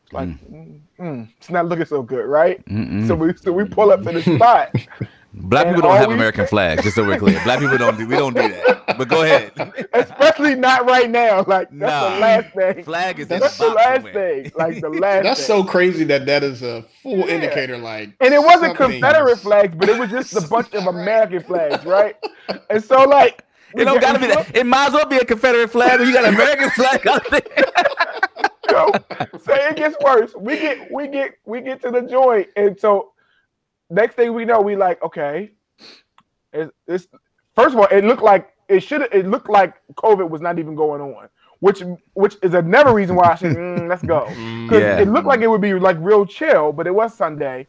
[0.04, 0.80] It's like, mm.
[1.00, 2.64] mm, it's not looking so good, right?
[2.66, 3.08] Mm-mm.
[3.08, 4.76] So we so we pull up to the spot.
[5.38, 7.40] Black and people don't have always- American flags, just so we're clear.
[7.44, 8.98] Black people don't do we don't do that.
[8.98, 9.52] But go ahead.
[9.94, 11.44] Especially not right now.
[11.46, 12.14] Like that's Nah.
[12.16, 12.84] the last thing.
[12.84, 14.14] Flag is in That's the the last somewhere.
[14.44, 14.52] thing.
[14.56, 15.48] Like the last That's thing.
[15.48, 17.26] so crazy that that is a full Yeah.
[17.36, 17.78] indicator.
[17.78, 21.42] Like, And it wasn't something- Confederate flags, but it was just a bunch of American
[21.44, 22.16] flags, right?
[22.70, 23.44] And so like
[23.76, 24.50] It don't gotta be that.
[24.56, 27.30] It might as well be a Confederate flag when you got an American flag out
[27.30, 27.42] there.
[28.70, 28.92] So,
[29.44, 30.34] so it gets worse.
[30.36, 33.12] We get we get we get to the joint, and so
[33.90, 35.52] next thing we know, we like okay.
[36.54, 37.08] It's, it's
[37.56, 39.02] first of all, it looked like it should.
[39.14, 41.30] It looked like COVID was not even going on,
[41.60, 41.84] which
[42.14, 45.00] which is another reason why I said mm, let's go Mm, because Yeah.
[45.02, 47.68] it looked like it would be like real chill, but it was Sunday.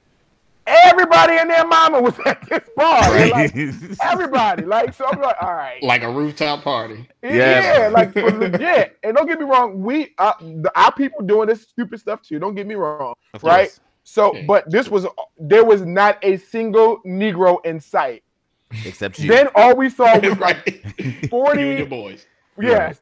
[0.69, 3.17] Everybody and their mama was at this bar.
[3.17, 3.55] and, like,
[4.03, 7.09] everybody, like so, I'm like, all right, like a rooftop party.
[7.23, 7.79] Yeah.
[7.83, 8.97] yeah, like for legit.
[9.05, 12.39] And don't get me wrong, we uh, the, our people doing this stupid stuff too.
[12.41, 13.15] Don't get me wrong.
[13.35, 13.69] Of Right?
[13.69, 13.81] course.
[14.09, 14.45] So, Yeah.
[14.47, 15.05] but this was
[15.37, 18.23] there was not a single Negro in sight.
[18.85, 19.29] Except you.
[19.29, 20.85] Then all we saw was like
[21.29, 22.25] 40 You and your boys.
[22.61, 23.01] yes,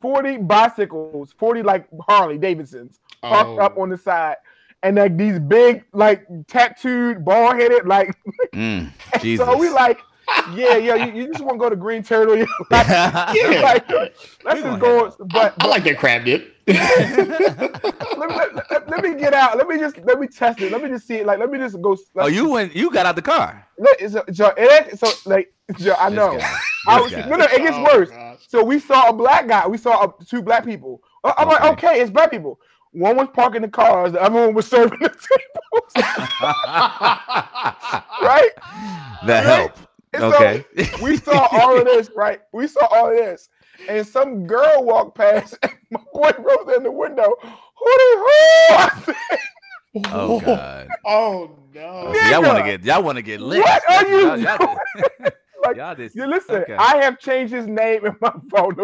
[0.00, 3.64] forty bicycles, forty like Harley Davidsons parked Oh.
[3.64, 4.36] up on the side,
[4.82, 8.14] and like these big like tattooed, bald headed like.
[8.52, 8.90] Mm,
[9.22, 9.46] Jesus.
[9.46, 9.98] So we like,
[10.54, 10.94] yeah, yeah.
[11.06, 12.36] You, you just want to go to Green Turtle?
[12.36, 12.86] you like,
[13.34, 13.60] Yeah.
[13.62, 15.04] like, let's We just gonna go.
[15.06, 16.51] head But, I like that crab dip.
[16.66, 16.78] Let,
[17.18, 19.56] me, let, let- let me get out.
[19.56, 20.70] Let me just let me test it.
[20.70, 21.26] Let me just see it.
[21.26, 21.96] Like let me just go.
[22.18, 22.74] oh, you went.
[22.76, 23.66] You got out the car.
[23.78, 26.38] Look, so, so, it so like so I know.
[26.86, 28.10] I was, no, no, it gets Oh, worse.
[28.10, 28.38] gosh.
[28.48, 29.66] So we saw a black guy.
[29.68, 31.00] We saw uh, two black people.
[31.22, 31.88] Uh, I'm like, Okay.
[31.90, 32.58] okay, it's black people.
[32.92, 34.12] One was parking the cars.
[34.12, 35.92] The other one was serving the tables.
[38.22, 38.50] right?
[39.26, 39.72] The help.
[40.12, 40.64] And so Okay.
[41.00, 42.40] we saw all of this, right?
[42.52, 43.48] We saw all of this,
[43.88, 45.58] and some girl walked past.
[45.62, 47.34] And my boy rose in the window.
[47.42, 48.74] Who the who?
[48.74, 49.38] I said,
[50.06, 50.88] oh God.
[51.04, 52.12] Oh no.
[52.14, 52.30] Yeah.
[52.30, 52.84] Y'all want to get.
[52.84, 53.60] Y'all want to get lit.
[53.60, 54.76] What are you Y'all, y'all,
[55.64, 56.74] Like, y'all just, You listen, okay.
[56.74, 58.74] I have changed his name in my phone.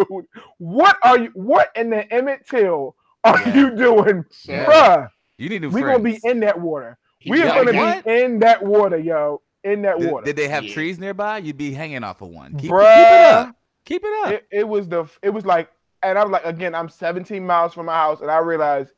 [0.58, 1.30] What are you?
[1.34, 3.54] What in the Emmett Till are Yeah.
[3.54, 4.66] you doing, Yeah.
[4.66, 5.08] bruh?
[5.38, 6.98] you need new We're gonna be in that water.
[7.26, 8.04] We are gonna what?
[8.04, 9.42] be in that water, yo.
[9.64, 10.72] In that Did, water, did they have Yeah.
[10.72, 11.38] trees nearby?
[11.38, 12.52] You'd be hanging off of one.
[12.52, 13.56] Keep, keep it up.
[13.88, 14.32] Keep it up.
[14.34, 15.06] It, it was the.
[15.22, 15.70] It was like,
[16.02, 18.90] and I'm like, again, I'm 17 miles from my house, and I realized,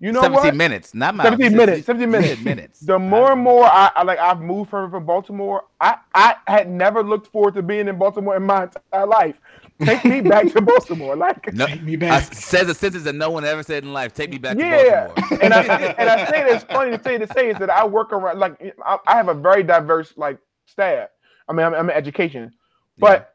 [0.00, 0.54] you know 17 what?
[0.56, 1.28] minutes, not miles.
[1.30, 2.40] 17 minutes, said- 17 minutes.
[2.42, 2.80] minutes.
[2.80, 5.64] The more and more I, I like, I've moved from from Baltimore.
[5.80, 9.36] I I had never looked forward to being in Baltimore in my entire life.
[9.82, 11.52] Take me back to Baltimore, like.
[11.52, 12.32] No, Take me I, back.
[12.34, 14.14] says a sentence that no one ever said in life.
[14.14, 15.38] Take me back Yeah, to Baltimore.
[15.42, 15.62] and I
[15.98, 18.74] and I say this funny to say to say is that I work around like
[18.86, 21.10] I, I have a very diverse like staff.
[21.48, 22.52] I mean, I'm, I'm in education,
[22.98, 23.33] but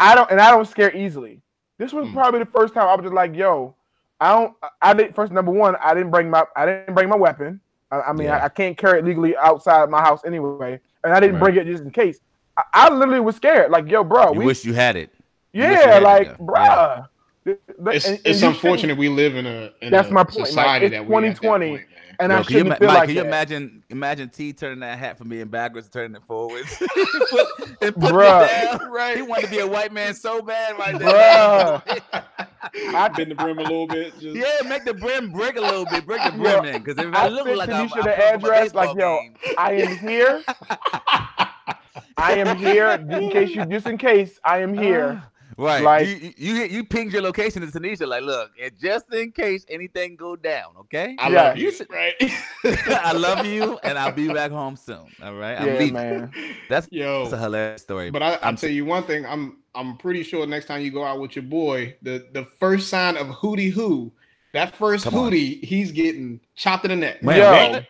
[0.00, 1.40] I don't and I don't scare easily.
[1.78, 2.14] This was Mm.
[2.14, 3.74] probably the first time I was just like, "Yo,
[4.20, 5.76] I don't." I did first number one.
[5.80, 7.60] I didn't bring my I didn't bring my weapon.
[7.92, 8.38] I, I mean, Yeah.
[8.38, 11.54] I, I can't carry it legally outside my house anyway, and I didn't Right.
[11.54, 12.20] bring it just in case.
[12.56, 13.70] I, I literally was scared.
[13.70, 15.10] Like, "Yo, bro, you we wish you had it.
[15.52, 16.44] you wish you yeah, had it, like, though.
[16.44, 17.06] bruh." Th- th-
[17.46, 20.24] It's, and- and it's you shouldn't- unfortunate we live in a in That's a my
[20.24, 20.46] point, Mike.
[20.48, 21.86] society It's that we at that 2020, point, man.
[22.20, 23.26] and Yo, I can shouldn't ima- feel Mike, like can you that.
[23.28, 26.76] imagine imagine T turning that hat from being backwards to turning it forwards?
[27.30, 27.48] Put-
[27.82, 29.16] and put it down, right?
[29.16, 31.08] He wanted to be a white man so bad right there.
[31.08, 32.24] Bruh.
[32.94, 34.12] I- bend the brim a little bit.
[34.20, 36.82] Just, yeah, make the brim break a little bit, break the brim Yo, in.
[36.82, 38.74] Because if I, I look sent like I'm, Tanisha I'm the playing for a address,
[38.74, 39.34] like, yo, game.
[39.56, 40.42] I am here.
[42.18, 42.90] I am here.
[42.90, 44.82] In case you, just in case, I am ah.
[44.82, 45.22] here.
[45.60, 45.82] Right.
[45.82, 49.30] Like- you, you you you pinged your location to Tanisha, like, look, and just in
[49.30, 51.16] case anything go down, okay?
[51.18, 51.42] I Yeah.
[51.42, 52.14] love you, You right?
[52.88, 55.06] I love you, and I'll be back home soon.
[55.22, 55.92] All right, I'm yeah, leaving.
[55.94, 56.32] man.
[56.70, 58.10] That's, Yo, that's a hilarious story.
[58.10, 59.26] But I, I'll I'm tell you one thing.
[59.26, 62.88] I'm I'm pretty sure next time you go out with your boy, the the first
[62.88, 64.12] sign of hootie hoo
[64.52, 65.30] That first Come on.
[65.30, 67.22] hootie, he's getting chopped in the neck.
[67.22, 67.86] Man, Yo, what?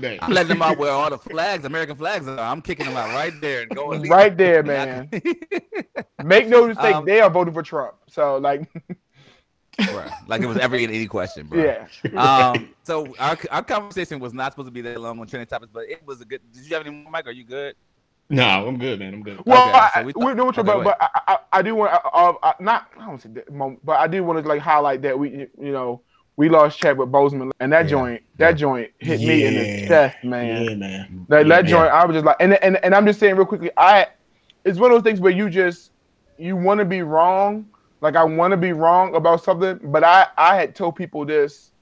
[0.00, 2.38] bruh, I'm letting them out where all the flags, American flags are.
[2.38, 5.10] I'm kicking them out right there and going right there, man.
[6.24, 7.96] Make no mistake, Um, they are voting for Trump.
[8.08, 8.66] So like,
[9.78, 11.62] Bruh, like it was every any question, bro.
[11.62, 11.86] yeah,
[12.52, 12.70] Um.
[12.82, 15.84] So our our conversation was not supposed to be that long on trending topics, but
[15.88, 16.40] it was a good.
[16.52, 17.26] Did you have any more, Mike?
[17.26, 17.74] Are you good?
[18.30, 19.12] No, I'm good, man.
[19.12, 19.42] I'm good.
[19.44, 21.58] Well, Okay, I, so we we thought- know what you're okay, about, but I, I,
[21.58, 24.22] I do want to uh, uh, not I don't say that moment, but I do
[24.24, 26.02] want to like highlight that we you know
[26.36, 28.52] we lost Chadwick Boseman and that Yeah, joint that yeah.
[28.52, 30.64] joint hit me in the chest, man.
[30.64, 31.26] Yeah, man.
[31.28, 31.70] That, that Yeah.
[31.70, 34.06] joint, I was just like, and, and and I'm just saying real quickly, I
[34.64, 35.90] it's one of those things where you just
[36.38, 37.66] you want to be wrong,
[38.00, 41.72] like I want to be wrong about something, but I I had told people this,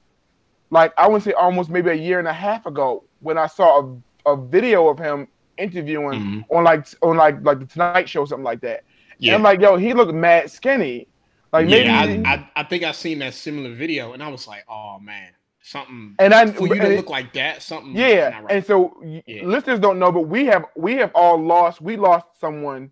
[0.71, 3.83] like I would say almost maybe a year and a half ago when I saw
[4.25, 5.29] a, a video of him
[5.59, 6.45] interviewing Mhm.
[6.57, 8.85] on like on like like the Tonight Show something like that,
[9.19, 9.35] Yeah.
[9.35, 11.09] and I'm like, yo, he looked mad skinny,
[11.53, 11.87] like maybe.
[11.89, 14.99] yeah, I, I, I think I seen that similar video, and I was like, oh
[15.01, 15.31] man,
[15.63, 17.97] something and I for you to look like that, something.
[17.97, 18.45] Yeah, right.
[18.53, 19.45] and so Yeah.
[19.45, 21.81] listeners don't know, but we have we have all lost.
[21.81, 22.91] We lost someone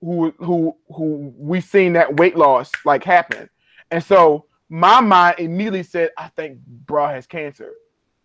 [0.00, 3.48] who who who we seen that weight loss like happen,
[3.90, 7.72] and so my mind immediately said, I think bro has cancer,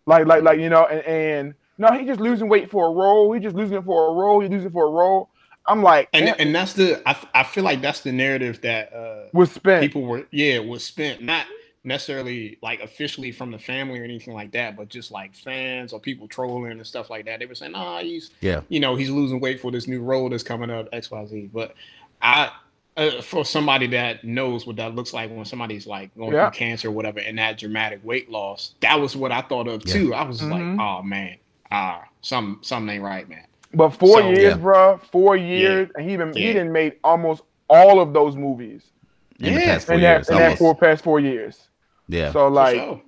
[0.06, 3.32] like like like you know, and, and no, he just losing weight for a role.
[3.32, 4.40] He just losing it for a role.
[4.40, 5.28] He losing for a role.
[5.66, 8.92] I'm like, and "Damn, and that's the I, I feel like that's the narrative that
[8.92, 9.80] uh was spent.
[9.82, 11.46] people were yeah was spent not
[11.84, 16.00] necessarily like officially from the family or anything like that, but just like fans or
[16.00, 17.38] people trolling and stuff like that.
[17.40, 18.60] They were saying, "Ah, he's Yeah.
[18.68, 21.50] you know he's losing weight for this new role that's coming up X Y Z."
[21.52, 21.74] But
[22.20, 22.50] I.
[22.94, 26.50] Uh, for somebody that knows what that looks like when somebody's like going Yeah.
[26.50, 29.82] through cancer or whatever and that dramatic weight loss, that was what I thought of
[29.86, 29.92] Yeah.
[29.94, 30.14] too.
[30.14, 30.50] I was Mhm.
[30.50, 31.36] like, oh man,
[31.72, 33.46] ah, some something ain't right, man.
[33.74, 34.56] But four So- years, Yeah.
[34.56, 36.52] bro, four years, and he been he Yeah.
[36.54, 38.92] didn't made almost all of those movies
[39.40, 41.68] In the Yeah, past four in years, that in that four past four years.
[42.06, 42.30] yeah.
[42.32, 43.02] So like sure.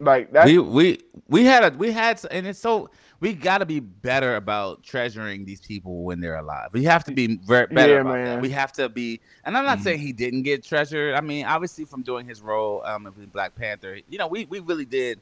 [0.00, 0.44] like that.
[0.44, 0.98] we we
[1.28, 2.90] we had a we had and it's so
[3.20, 6.68] we got to be better about treasuring these people when they're alive.
[6.72, 8.24] We have to be very better Yeah, about that.
[8.24, 8.40] man.
[8.40, 9.82] We have to be, and I'm not Mhm.
[9.82, 11.14] saying he didn't get treasured.
[11.14, 14.58] I mean, obviously from doing his role um in Black Panther, you know, we we
[14.60, 15.20] really did.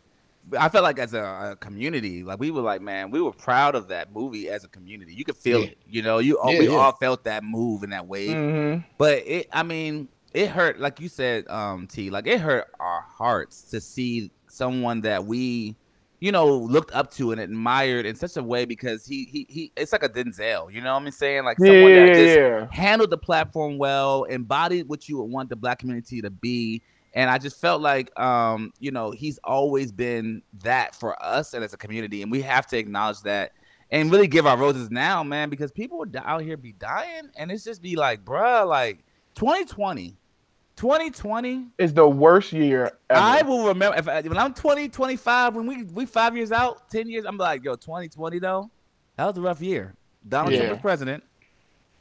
[0.58, 3.74] I felt like as a, a community, like we were like, man, we were proud
[3.74, 5.14] of that movie as a community.
[5.14, 5.66] You could feel Yeah.
[5.68, 6.18] it, you know.
[6.18, 6.76] You all, Yeah, we yeah.
[6.76, 8.84] all felt that move and that wave Mhm.
[8.98, 13.00] but it i mean it hurt like you said um t like it hurt our
[13.02, 15.76] hearts to see someone that we
[16.20, 19.72] you know looked up to and admired in such a way because he he, he
[19.76, 22.36] it's like a denzel you know what i'm saying like someone that just
[22.72, 26.82] handled the platform well embodied what you would want the black community to be
[27.14, 31.64] and i just felt like um you know he's always been that for us and
[31.64, 33.52] as a community and we have to acknowledge that
[33.90, 37.64] and really give our roses now man because people out here be dying and it's
[37.64, 39.04] just be like bruh like
[39.34, 40.16] 2020
[40.80, 43.20] 2020 is the worst year ever.
[43.20, 46.88] I will remember if I, when I'm 20, 25, when we we five years out,
[46.88, 48.70] 10 years, I'm like, yo, 2020 though,
[49.16, 49.94] that was a rough year.
[50.26, 50.60] Donald Yeah.
[50.60, 51.22] Trump was president,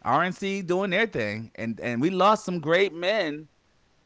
[0.05, 3.49] RNC doing their thing, and and we lost some great men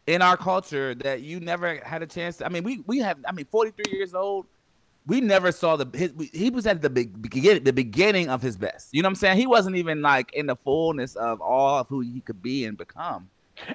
[0.08, 2.38] in our culture that you never had a chance.
[2.38, 3.18] To, I mean, we we have.
[3.28, 4.48] I mean, 43 years old.
[5.06, 8.42] We never saw the his, we- he was at the big beginning the beginning of
[8.42, 8.90] his best.
[8.94, 9.38] You know what I'm saying?
[9.38, 12.78] He wasn't even like in the fullness of all of who he could be and
[12.78, 13.30] become.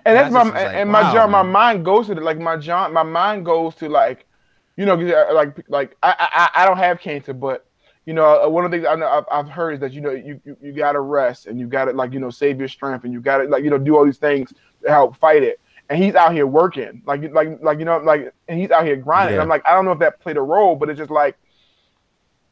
[0.05, 1.27] and that's my like, and my wow.
[1.27, 2.93] My mind goes to the, like my John.
[2.93, 4.27] My mind goes to like,
[4.77, 7.67] you know, uh, like like I I, I don't have cancer, but
[8.07, 10.01] you know, uh, one of the things I know I've, I've heard is that you
[10.01, 13.05] know you, you you gotta rest and you gotta like you know save your strength
[13.05, 14.53] and you gotta like you know do all these things
[14.83, 15.61] to help fight it.
[15.91, 18.97] And he's out here working, like like like you know like and he's out here
[18.97, 19.37] grinding.
[19.37, 19.43] Yeah.
[19.43, 21.37] I'm like I don't know if that played a role, but it's just like,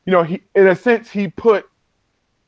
[0.07, 1.69] you know, he in a sense he put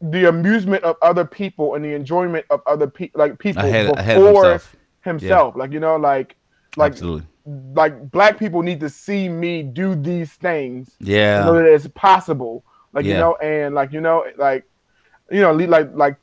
[0.01, 3.99] the amusement of other people and the enjoyment of other people like people Ahead, before
[4.01, 4.77] ahead himself.
[5.03, 5.57] himself.
[5.57, 6.37] Like you know, like
[6.77, 7.27] like Absolutely.
[7.75, 11.45] like black people need to see me do these things Yeah.
[11.45, 12.65] so that it's possible.
[12.95, 14.65] Like you know, and like you know, like
[15.31, 16.17] you know, like like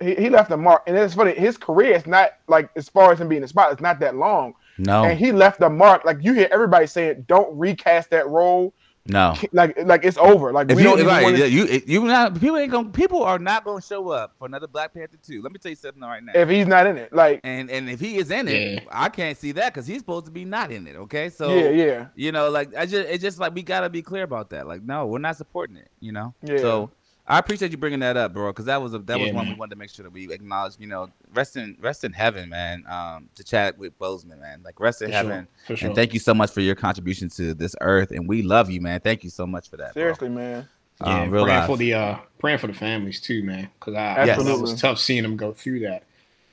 [0.00, 1.32] he, he left a mark, and it's funny.
[1.34, 4.16] His career is not like as far as him being a spot, it's not that
[4.16, 5.04] long, No.
[5.04, 6.04] and he left a mark.
[6.04, 8.74] Like you hear everybody saying, "Don't recast that role."
[9.10, 9.34] no.
[9.52, 10.52] Like like it's over.
[10.52, 13.38] Like If we you don't right, wanna- you you not people ain't gonna people are
[13.38, 15.40] not gonna show up for another Black Panther two.
[15.40, 16.32] Let me tell you something right now.
[16.34, 17.10] if he's not in it.
[17.10, 18.88] Like and and if he is in it, Yeah.
[18.92, 20.96] I can't see that because he's supposed to be not in it.
[20.96, 24.02] Okay, so yeah, yeah, you know, like I just it's just like we gotta be
[24.02, 24.66] clear about that.
[24.68, 25.88] Like, no, we're not supporting it.
[26.00, 26.34] You know.
[26.42, 26.58] Yeah.
[26.58, 26.90] So
[27.30, 29.48] I appreciate you bringing that up, bro, because that was a that was Yeah, one
[29.48, 30.74] we wanted to make sure that we acknowledge.
[30.78, 32.84] You know, rest in rest in heaven, man.
[32.88, 34.62] Um, to Chadwick Boseman, man.
[34.64, 35.46] Like rest in For heaven.
[35.66, 35.66] sure.
[35.66, 35.86] For sure.
[35.88, 38.80] And thank you so much for your contribution to this earth, and we love you,
[38.80, 39.00] man.
[39.00, 39.92] Thank you so much for that.
[39.92, 40.00] bro.
[40.02, 40.66] seriously, man.
[41.04, 41.66] Yeah, Um, praying life.
[41.66, 43.68] for the uh praying for the families too, man.
[43.78, 44.40] Because I Yes.
[44.40, 46.04] it was tough seeing them go through that.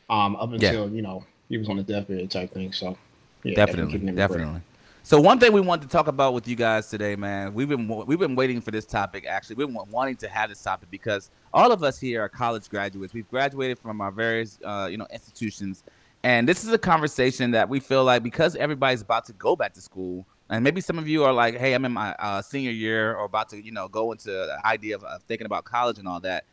[0.10, 0.70] Um, up Yeah.
[0.72, 2.74] until you know he was on the deathbed type thing.
[2.74, 2.98] So
[3.44, 4.28] yeah, definitely, keeping him in prayer.
[4.28, 4.62] definitely.
[5.06, 7.88] So one thing we wanted to talk about with you guys today, man, we've been
[8.08, 9.28] we've been waiting for this topic.
[9.28, 12.68] Actually, we've been wanting to have this topic because all of us here are college
[12.70, 13.14] graduates.
[13.14, 15.84] We've graduated from our various uh, you know institutions,
[16.24, 19.76] and this is a conversation that we feel like because everybody's about to go back
[19.76, 22.72] to school, and maybe some of you are like, hey, I'm in my uh, senior
[22.72, 26.00] year or about to you know go into the idea of, of thinking about college
[26.00, 26.46] and all that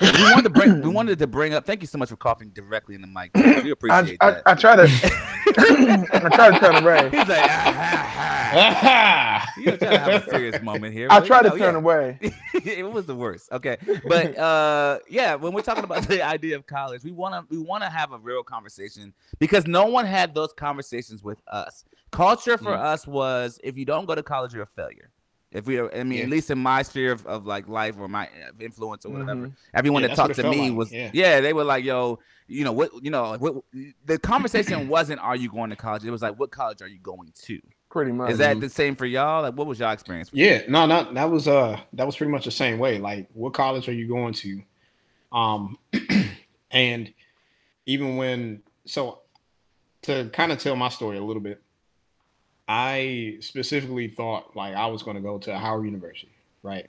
[0.00, 1.66] we wanted to bring we wanted to bring up.
[1.66, 3.32] Thank you so much for coughing directly in the mic.
[3.34, 4.42] We appreciate I, that.
[4.46, 4.86] I, I try to
[6.12, 7.04] I try to turn away.
[7.10, 9.52] He's like, ah, ha, ha.
[9.58, 11.08] you know, trying to have a serious moment here.
[11.10, 11.80] I but, try you to know, turn yeah.
[11.80, 12.18] away.
[12.54, 13.50] it was the worst.
[13.52, 17.54] Okay, but uh, yeah, when we're talking about the idea of college, we want to
[17.54, 21.84] we want to have a real conversation because no one had those conversations with us.
[22.10, 22.78] Culture for Mm.
[22.80, 25.10] us was if you don't go to college, you're a failure.
[25.50, 26.24] If we, I mean, Yeah.
[26.24, 29.34] at least in my sphere of, of like life or my uh, influence or whatever,
[29.34, 29.52] Mhm.
[29.72, 31.10] everyone Yeah, that talked to me like, was, yeah.
[31.14, 31.40] yeah.
[31.40, 32.18] they were like, yo,
[32.48, 33.56] you know what, you know, what,
[34.04, 36.04] the conversation wasn't, are you going to college?
[36.04, 37.60] It was like, what college are you going to?
[37.90, 38.32] Pretty much.
[38.32, 39.42] Is that the same for y'all?
[39.42, 40.30] Like, what was y'all experience?
[40.32, 42.98] Yeah, no, not that was uh that was pretty much the same way.
[42.98, 44.62] Like, what college are you going to?
[45.32, 45.78] Um,
[46.70, 47.12] and
[47.86, 49.20] even when so
[50.02, 51.62] to kind of tell my story a little bit,
[52.68, 56.32] I specifically thought like I was going to go to Howard University,
[56.62, 56.88] right?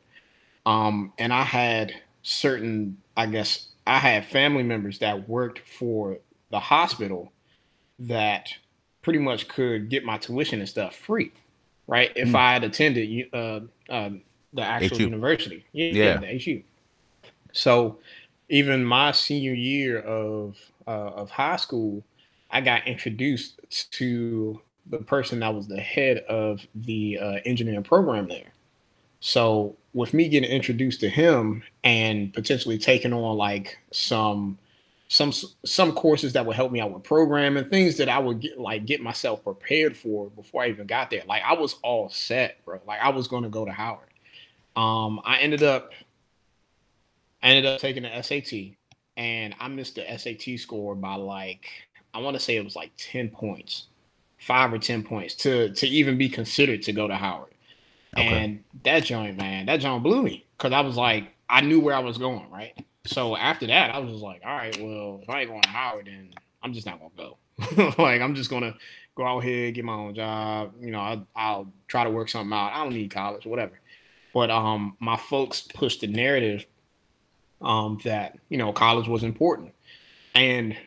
[0.65, 6.19] Um, and I had certain, I guess, I had family members that worked for
[6.51, 7.33] the hospital
[7.99, 8.53] that
[9.01, 11.31] pretty much could get my tuition and stuff free,
[11.87, 12.11] right?
[12.15, 12.35] If Mm.
[12.35, 14.21] I had attended uh, um,
[14.53, 15.03] the actual HU.
[15.05, 16.03] university, yeah, Yeah.
[16.05, 16.63] yeah, the HU.
[17.53, 17.99] So
[18.49, 22.03] even my senior year of uh, of high school,
[22.51, 23.59] I got introduced
[23.91, 28.53] to the person that was the head of the uh, engineering program there.
[29.19, 34.57] So with me getting introduced to him and potentially taking on like some
[35.09, 35.33] some
[35.65, 38.85] some courses that would help me out with programming, things that I would get like
[38.85, 41.23] get myself prepared for before I even got there.
[41.27, 42.79] Like I was all set, bro.
[42.85, 44.07] Like I was going to go to Howard.
[44.75, 45.91] Um, I ended up
[47.41, 48.75] I ended up taking the SAT
[49.17, 51.67] and I missed the SAT score by like
[52.13, 53.87] I want to say it was like 10 points.
[54.41, 57.53] 5 or 10 points to to even be considered to go to Howard.
[58.15, 58.27] Okay.
[58.27, 61.95] And that joint, man, that joint blew me cuz I was like I knew where
[61.95, 62.73] I was going, right?
[63.05, 65.69] So after that, I was just like, all right, well, if I ain't going to
[65.69, 67.37] Howard, then I'm just not gonna go.
[68.01, 68.75] like I'm just gonna
[69.15, 70.73] go out here, get my own job.
[70.79, 72.73] You know, I, I'll try to work something out.
[72.73, 73.79] I don't need college, whatever.
[74.33, 76.65] But um, my folks pushed the narrative
[77.61, 79.73] um that you know college was important,
[80.33, 80.77] and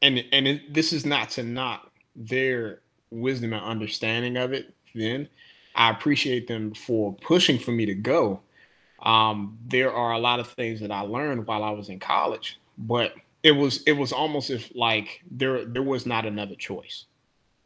[0.00, 2.80] and and it, this is not to knock their
[3.10, 4.74] wisdom and understanding of it.
[4.94, 5.28] Then
[5.76, 8.40] I appreciate them for pushing for me to go.
[9.02, 12.58] Um, there are a lot of things that I learned while I was in college,
[12.78, 17.04] but it was it was almost if like there there was not another choice,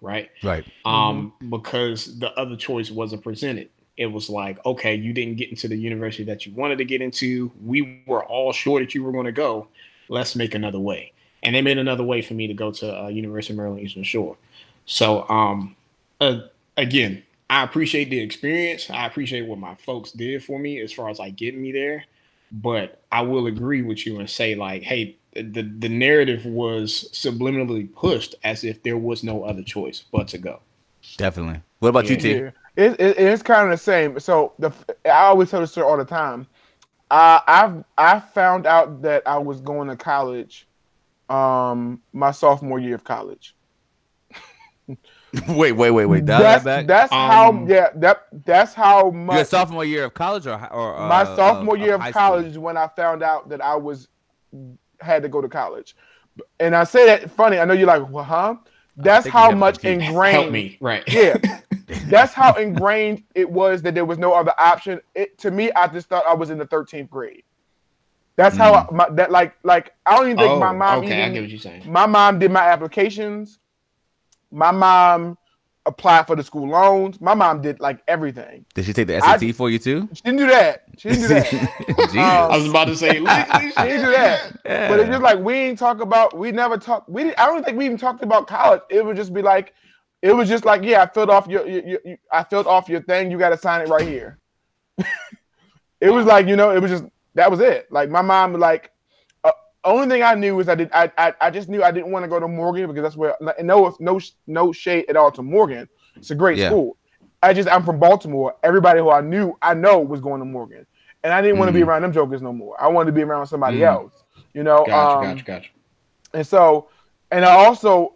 [0.01, 0.29] right?
[0.43, 0.67] Right.
[0.85, 3.71] Um, because the other choice wasn't presented.
[3.97, 7.01] It was like, okay, you didn't get into the university that you wanted to get
[7.01, 7.53] into.
[7.65, 9.69] We were all sure that you were going to go.
[10.09, 11.13] Let's make another way.
[11.43, 14.03] And they made another way for me to go to uh, University of Maryland Eastern
[14.03, 14.37] Shore.
[14.87, 15.77] So, um,
[16.21, 16.41] uh,
[16.77, 18.89] again, I appreciate the experience.
[18.91, 22.05] I appreciate what my folks did for me as far as like getting me there.
[22.53, 27.93] But I will agree with you and say like, hey, the the narrative was subliminally
[27.93, 30.61] pushed as if there was no other choice but to go.
[31.17, 31.61] Definitely.
[31.81, 32.21] What about you, Yeah.
[32.21, 32.35] T?
[32.35, 32.51] Yeah.
[32.77, 34.21] It, it, it's kind of the same.
[34.21, 34.71] So the
[35.05, 36.47] I always tell this story all the time.
[37.11, 40.69] Uh, I've I found out that I was going to college,
[41.29, 43.57] um, my sophomore year of college.
[45.49, 46.25] wait, wait, wait, wait.
[46.25, 46.87] Dial that's that back.
[46.87, 49.37] that's Um, how yeah that that's how much.
[49.37, 52.11] Your sophomore year of college or or uh, my sophomore of- year of of high
[52.11, 52.21] school?
[52.21, 54.09] college when I found out that I was
[55.01, 55.97] had to go to college.
[56.59, 57.59] And I say that funny.
[57.59, 58.55] I know you're like, well, huh?
[58.97, 60.35] That's how much ingrained.
[60.37, 61.03] Help me, right?
[61.09, 61.37] Yeah,
[62.09, 65.01] that's how ingrained it was that there was no other option.
[65.15, 67.45] It to me, I just thought I was in the 13th grade.
[68.37, 71.23] That's how I, my, that like like I don't even think oh, my mom okay,
[71.23, 71.85] I get what you're saying.
[71.91, 73.59] my mom did my applications.
[74.51, 75.37] My mom
[75.87, 77.21] applied for the school loans.
[77.21, 78.67] My mom did like everything.
[78.75, 80.09] Did she take the I- SAT for you too?
[80.13, 80.85] She didn't do that.
[80.99, 81.51] She didn't do that.
[81.99, 82.15] Jesus.
[82.17, 84.53] Um, I was about to say, She didn't do that.
[84.65, 84.89] Yeah.
[84.89, 86.37] But it's just like we ain't talk about.
[86.37, 87.05] We never talk.
[87.09, 88.83] We didn't, I don't think we even talked about college.
[88.91, 89.75] It would just be like,
[90.23, 93.03] it was just like, yeah, I filled off your, your, your- I filled off your
[93.03, 93.31] thing.
[93.31, 94.39] You got to sign it right here.
[96.01, 97.91] it was like you know, it was just that was it.
[97.91, 98.91] Like my mom, like,
[99.85, 100.91] only thing I knew was I did.
[100.93, 103.35] I, I I just knew I didn't want to go to Morgan because that's where.
[103.59, 105.89] And no, no, no shade at all to Morgan.
[106.17, 106.69] It's a great Yeah.
[106.69, 106.97] school.
[107.43, 108.55] I just I'm from Baltimore.
[108.63, 110.87] Everybody who I knew, I know was going to Morgan,
[111.25, 111.87] and I didn't want to be Mhm.
[111.87, 112.77] around them jokers no more.
[112.81, 113.87] I wanted to be around somebody Mhm.
[113.87, 114.25] else.
[114.53, 114.85] You know.
[114.85, 115.71] Gotcha, um, gotcha, gotcha.
[116.35, 116.89] and so,
[117.31, 118.15] and I also,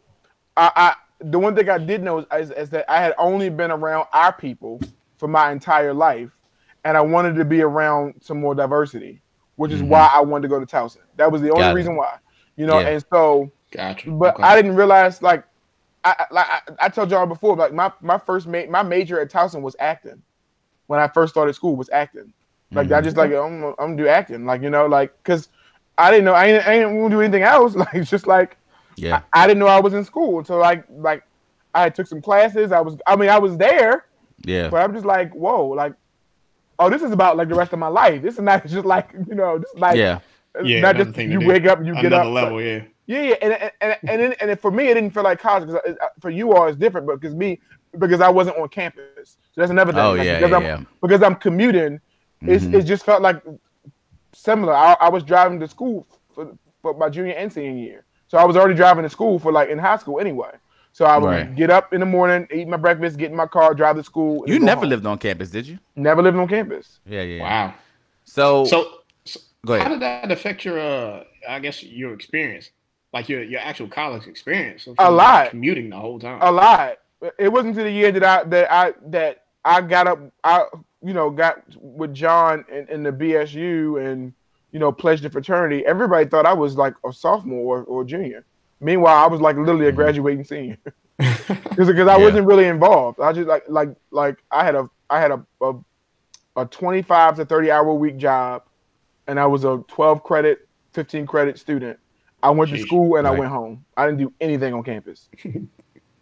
[0.56, 3.48] I, I the one thing I did know is, is, is that I had only
[3.48, 4.80] been around our people
[5.16, 6.30] for my entire life,
[6.84, 9.22] and I wanted to be around some more diversity,
[9.56, 9.88] which is Mhm.
[9.88, 10.98] why I wanted to go to Towson.
[11.16, 11.74] That was the only Got it.
[11.74, 12.16] reason why,
[12.56, 12.78] you know.
[12.80, 12.88] Yeah.
[12.88, 14.10] And so, Gotcha.
[14.10, 14.42] but Okay.
[14.42, 15.44] I didn't realize like
[16.04, 19.20] I I- like I, I told y'all before, like my my first ma- my major
[19.20, 20.20] at Towson was acting.
[20.86, 22.32] When I first started school, was acting.
[22.72, 23.04] Like I Mhm.
[23.04, 25.48] just like I'm, gonna- I'm gonna do acting, like you know, like because
[25.96, 27.74] I didn't know I ain't, I didn't want to do anything else.
[27.76, 28.56] Like it's just like
[28.96, 29.20] Yeah.
[29.32, 31.22] I, I didn't know I was in school until like like
[31.74, 32.70] I took some classes.
[32.72, 34.06] I was I mean I was there,
[34.44, 34.68] Yeah.
[34.68, 35.94] but I'm just like whoa, like
[36.78, 38.22] oh this is about like the rest of my life.
[38.22, 40.20] This is not just like you know this is like Yeah.
[40.62, 41.46] Yeah, not just thing to you do.
[41.48, 42.82] wake up you get Another up level, yeah.
[43.06, 45.68] yeah, yeah, and and and and, then, and for me, it didn't feel like college.
[45.68, 47.58] Cause uh, for you all, it's different, but because me,
[47.98, 50.00] because I wasn't on campus, so that's another thing.
[50.00, 50.36] Oh Like, yeah.
[50.38, 50.56] because Yeah.
[50.58, 50.80] I'm yeah.
[51.02, 52.00] because I'm commuting,
[52.42, 52.74] it's, Mhm.
[52.74, 53.42] it just felt like
[54.32, 54.72] similar.
[54.74, 58.44] I, I was driving to school for, for my junior and senior year, so I
[58.44, 60.50] was already driving to school for like in high school anyway.
[60.94, 61.56] So I would Right.
[61.56, 64.44] get up in the morning, eat my breakfast, get in my car, drive to school.
[64.46, 64.90] You never home.
[64.90, 65.80] lived on campus, did you?
[65.96, 67.00] Never lived on campus.
[67.04, 67.22] Yeah.
[67.22, 67.34] Yeah.
[67.38, 67.42] yeah.
[67.42, 67.74] Wow.
[68.24, 68.88] So, So,
[69.24, 72.70] so go how did that affect your, uh, I guess, your experience,
[73.12, 74.86] like your your actual college experience?
[74.86, 75.50] A you lot.
[75.50, 76.38] commuting the whole time.
[76.40, 76.98] a lot.
[77.40, 80.20] It wasn't until the year that I that I that I got up.
[80.44, 80.64] I
[81.02, 84.32] you know got with John in, in the BSU and
[84.70, 85.84] you know pledged the fraternity.
[85.84, 88.44] Everybody thought I was like a sophomore or, or junior.
[88.84, 89.96] Meanwhile, I was like literally a Mhm.
[89.96, 90.78] graduating senior
[91.18, 92.24] because because I Yeah.
[92.24, 93.18] wasn't really involved.
[93.20, 95.74] I just like like like I had a I had a a,
[96.56, 98.62] a twenty five to thirty hour week job,
[99.26, 101.98] and I was a twelve credit, fifteen credit student.
[102.42, 103.86] I went to school and I went home.
[103.96, 105.28] I didn't do anything on campus.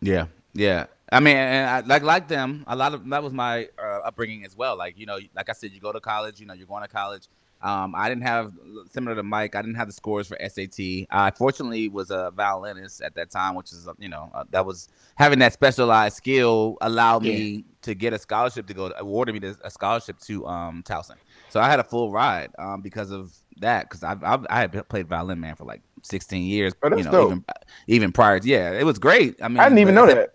[0.01, 0.87] Yeah, yeah.
[1.13, 4.45] I mean, and I, like like them, a lot of that was my uh, upbringing
[4.45, 4.77] as well.
[4.77, 6.41] Like you know, like I said, you go to college.
[6.41, 7.29] You know, you're going to college.
[7.63, 8.53] Um, I didn't have
[8.91, 9.55] similar to Mike.
[9.55, 11.07] I didn't have the scores for SAT.
[11.11, 14.67] I fortunately was a violinist at that time, which is uh, you know uh, that
[14.67, 19.39] was having that specialized skill allowed me to get a scholarship to go awarded me
[19.39, 21.17] this, a scholarship to um Towson.
[21.51, 24.89] So I had a full ride um because of that because I've, I've I had
[24.89, 26.73] played violin man for like 16 years.
[26.83, 27.27] Oh, that's you know, dope.
[27.31, 27.45] even
[27.87, 28.41] even prior.
[28.41, 29.41] To, yeah, it was great.
[29.43, 30.35] I mean, I didn't even know that.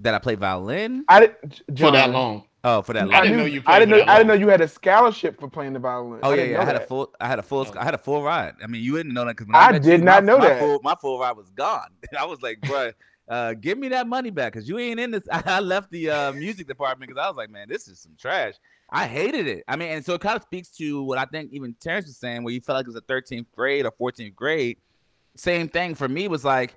[0.00, 1.04] that I played violin.
[1.08, 2.45] I didn't for that long.
[2.68, 4.12] Oh, for that I didn't know you I didn't know.
[4.12, 6.18] I didn't know you had a scholarship for playing the violin.
[6.24, 6.60] Oh yeah, yeah.
[6.60, 8.54] I had a full, I had a full, I had a full ride.
[8.60, 10.58] I mean, you wouldn't know that because I did not know my that.
[10.58, 11.90] Full, my full ride was gone.
[12.18, 12.90] I was like, bro,
[13.28, 15.22] uh, give me that money back because you ain't in this.
[15.30, 18.54] I left the uh, music department because I was like, man, this is some trash.
[18.90, 19.62] I hated it.
[19.68, 22.16] I mean, and so it kind of speaks to what I think even Terrence was
[22.16, 24.78] saying, where you felt like it was a 13th grade or 14th grade.
[25.36, 26.74] Same thing for me was like,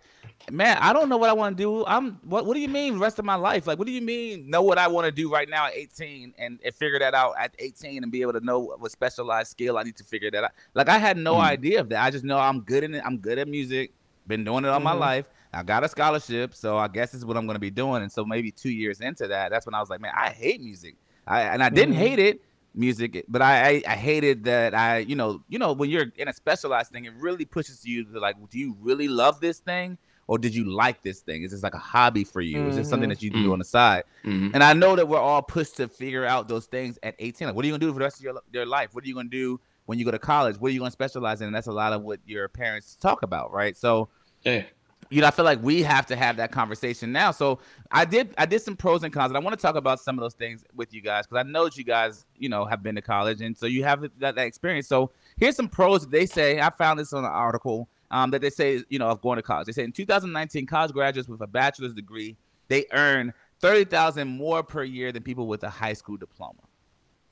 [0.51, 1.86] man, I don't know what I want to do.
[1.86, 3.68] I'm what what do you mean rest of my life?
[3.68, 6.34] Like what do you mean know what I want to do right now at 18
[6.38, 9.51] and, and figure that out at 18 and be able to know what, what specialized
[9.51, 10.51] skill I need to figure that out.
[10.74, 11.43] Like I had no Mm.
[11.43, 12.03] idea of that.
[12.03, 13.03] I just know I'm good in it.
[13.05, 13.93] I'm good at music.
[14.28, 14.99] Been doing it all my Mhm.
[14.99, 15.26] life.
[15.51, 18.03] I got a scholarship, so I guess this is what I'm going to be doing.
[18.03, 20.62] And so maybe 2 years into that, that's when I was like, man, I hate
[20.62, 20.95] music.
[21.26, 21.99] I and I didn't Mhm.
[21.99, 22.41] hate it
[22.80, 26.27] music but I, I i hated that i you know you know when you're in
[26.30, 29.97] a specialized thing it really pushes you to like do you really love this thing
[30.27, 32.88] or did you like this thing is this like a hobby for you is this
[32.89, 33.13] something Mhm.
[33.13, 33.53] that you do Mm.
[33.53, 34.51] on the side Mhm.
[34.53, 37.55] and i know that we're all pushed to figure out those things at 18 like
[37.55, 39.15] what are you gonna do for the rest of your, your life what are you
[39.15, 41.67] gonna do when you go to college what are you gonna specialize in and that's
[41.67, 44.07] a lot of what your parents talk about right so
[44.43, 44.63] Yeah.
[45.10, 47.32] You know, I feel like we have to have that conversation now.
[47.32, 47.60] So
[47.91, 50.18] I did, I did some pros and cons, and I want to talk about some
[50.18, 52.84] of those things with you guys because I know that you guys, you know, have
[52.84, 54.88] been to college, and so you have that, that experience.
[54.88, 56.62] So here's some pros they say.
[56.62, 59.43] I found this on an article um, that they say, you know, of going to
[59.43, 59.66] college.
[59.66, 62.38] They say in 2019, college graduates with a bachelor's degree
[62.70, 66.62] they earn thirty thousand more per year than people with a high school diploma.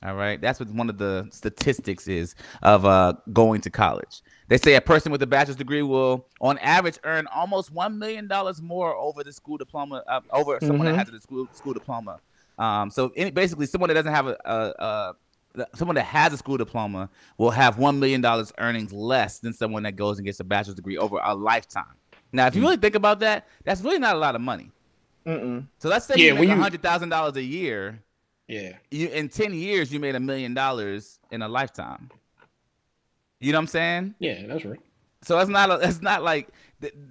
[0.04, 4.22] All right, that's what one of the statistics is of uh, going to college.
[4.48, 8.28] They say a person with a bachelor's degree will, on average, earn almost one million
[8.28, 10.92] dollars more over the school diploma, uh, over someone Mhm.
[10.92, 12.20] that has a school school diploma.
[12.60, 15.16] Um, so any, basically, someone that doesn't have a, a,
[15.60, 19.52] a someone that has a school diploma will have one million dollars earnings less than
[19.54, 21.96] someone that goes and gets a bachelor's degree over a lifetime.
[22.32, 22.66] Now, if you Mm.
[22.66, 24.72] really think about that, that's really not a lot of money.
[25.28, 25.68] Mm-mm.
[25.80, 28.04] So let's say Yeah, you make hundred thousand dollars a year
[28.48, 28.74] Yeah.
[28.92, 32.10] you in 10 years you made a million dollars in a lifetime
[33.40, 34.80] you know what i'm saying Yeah, that's right.
[35.22, 36.50] so it's not a, it's not like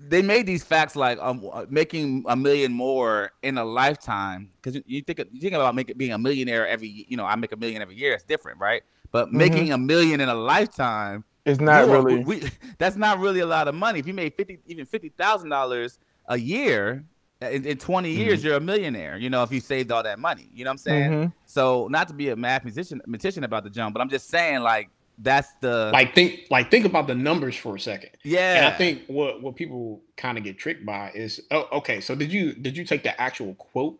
[0.08, 4.76] they made these facts like um uh, making a million more in a lifetime because
[4.76, 7.52] you, you think you think about making being a millionaire every you know i make
[7.52, 8.82] a million every year it's different right
[9.12, 12.24] but making a million in a lifetime It's not you really.
[12.24, 12.42] we,
[12.78, 15.98] that's not really a lot of money if you made 50 even fifty thousand dollars
[16.28, 17.04] a year
[17.42, 20.48] in, in 20 years you're a millionaire you know if you saved all that money
[20.54, 21.32] you know what i'm saying Mhm.
[21.44, 24.60] so not to be a math musician, magician about the jump, but I'm just saying
[24.60, 28.10] like that's the like think like think about the numbers for a second.
[28.22, 28.56] yeah.
[28.56, 32.14] And I think what what people kind of get tricked by is oh okay so
[32.14, 33.98] did you did you take the actual quote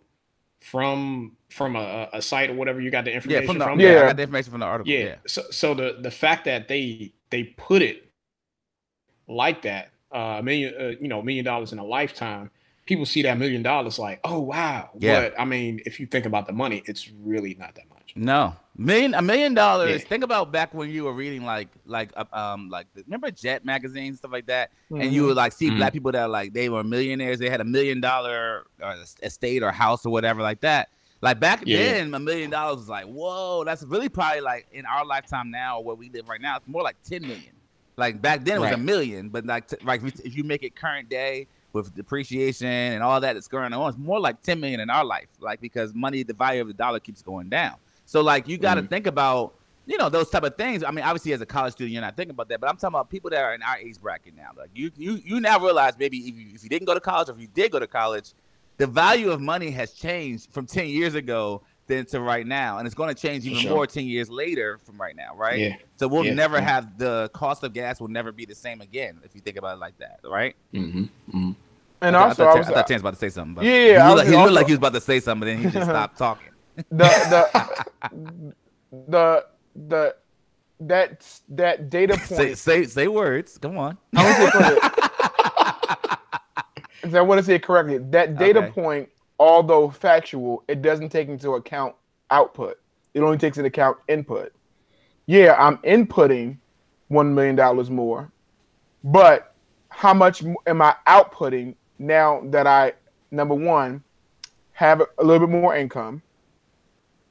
[0.60, 3.80] from from a, a site or whatever you got the yeah, information from the, from?
[3.80, 4.06] yeah, I Yeah.
[4.08, 4.92] got the information from the article.
[4.92, 5.04] Yeah.
[5.04, 5.14] Yeah.
[5.26, 8.10] So so the the fact that they they put it
[9.28, 12.50] like that, uh, a million, uh, you know, a million dollars in a lifetime,
[12.86, 14.90] people see that million dollars like, oh wow.
[14.98, 15.22] Yeah.
[15.22, 18.12] But I mean, if you think about the money, it's really not that much.
[18.18, 19.90] No, million a million dollars.
[20.02, 20.08] Yeah.
[20.08, 23.64] Think about back when you were reading like like uh, um like the, remember Jet
[23.64, 25.12] magazine stuff like that, and Mm-hmm.
[25.12, 25.76] you would like see Mhm.
[25.76, 27.38] black people that like they were millionaires.
[27.38, 30.88] They had a million dollar uh, estate or house or whatever like that.
[31.20, 31.78] Like back Yeah.
[31.78, 33.64] then, a million dollars was like whoa.
[33.64, 36.56] That's really probably like in our lifetime now where we live right now.
[36.56, 37.52] It's more like ten million.
[37.98, 40.76] Like back then it was a million, but like t- like if you make it
[40.76, 44.80] current day with depreciation and all that that's going on, it's more like ten million
[44.80, 45.28] in our life.
[45.40, 47.74] Like because money, the value of the dollar keeps going down.
[48.06, 48.88] So like you got to Mhm.
[48.90, 49.54] think about
[49.88, 50.82] you know those type of things.
[50.82, 52.94] I mean, obviously as a college student, you're not thinking about that, but I'm talking
[52.94, 54.50] about people that are in our age bracket now.
[54.56, 57.28] Like you you you now realize maybe if you, if you didn't go to college
[57.28, 58.32] or if you did go to college,
[58.78, 62.86] the value of money has changed from ten years ago than to right now, and
[62.86, 63.70] it's going to change even sure.
[63.70, 65.58] more ten years later from right now, right?
[65.60, 65.76] Yeah.
[65.98, 66.34] So we'll Yeah.
[66.34, 66.64] never Yeah.
[66.64, 69.76] have the cost of gas will never be the same again if you think about
[69.76, 70.56] it like that, right?
[70.74, 71.02] Mm-hmm.
[71.02, 71.50] mm-hmm.
[72.02, 73.54] And I, also, thought, I was, I thought Terrence was about to say something.
[73.54, 75.20] But Yeah, he looked, was like, he looked also- like he was about to say
[75.20, 76.48] something, but then he just stopped talking.
[76.90, 78.54] the the
[79.08, 79.46] the
[79.88, 80.16] the
[80.80, 82.58] that that data point.
[82.58, 83.56] say say words.
[83.58, 83.96] Come on.
[84.14, 84.80] I want to say it
[87.02, 87.18] correctly.
[87.18, 87.98] I want to say it correctly.
[87.98, 88.70] That data Okay.
[88.72, 91.94] point, although factual, it doesn't take into account
[92.30, 92.78] output.
[93.14, 94.52] It only takes into account input.
[95.26, 96.58] Yeah, I'm inputting
[97.08, 98.30] one million dollars more,
[99.02, 99.54] but
[99.88, 102.92] how much am I outputting now that I
[103.30, 104.02] number one
[104.72, 106.22] have a little bit more income,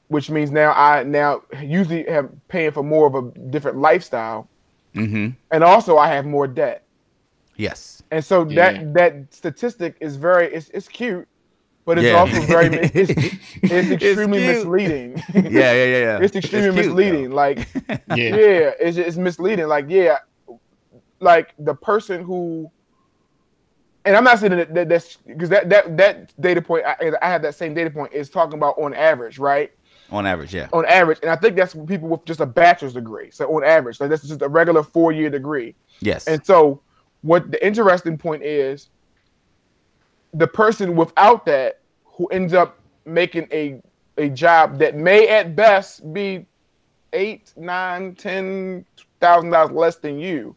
[0.08, 4.48] which means now I now usually have paying for more of a different lifestyle,
[4.96, 5.32] Mm-hmm.
[5.52, 6.84] and also I have more debt.
[7.58, 8.02] Yes.
[8.12, 8.72] And so Yeah.
[8.72, 11.28] that that statistic is very it's, it's cute,
[11.86, 12.14] but it's Yeah.
[12.14, 13.12] also very it's,
[13.64, 14.56] it's extremely cute.
[14.56, 15.22] misleading.
[15.34, 16.20] Yeah, yeah, yeah, yeah.
[16.24, 17.30] it's extremely cute, misleading.
[17.30, 17.36] though.
[17.36, 17.58] Like
[18.08, 18.36] Yeah.
[18.36, 19.68] yeah, it's it's misleading.
[19.68, 20.20] Like yeah,
[21.20, 22.72] like the person who,
[24.06, 27.30] and I'm not saying that, that that's because that that that data point I, I
[27.30, 29.72] have that same data point is talking about on average, right?
[30.12, 30.70] On average, yeah.
[30.72, 33.32] On average, and I think that's what people with just a bachelor's degree.
[33.32, 35.74] So on average, like that's just a regular four year degree.
[36.00, 36.28] Yes.
[36.28, 36.82] And so,
[37.24, 38.90] what the interesting point is,
[40.34, 43.82] the person without that who ends up making a
[44.18, 46.46] a job that may at best be
[47.14, 48.86] eight, nine, ten
[49.20, 50.56] thousand dollars less than you,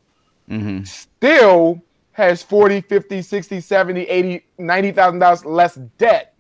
[0.51, 0.85] mm-hmm.
[0.85, 1.83] still
[2.19, 6.35] has 40, 50, 60, 70, 80, 90,000 dollars less debt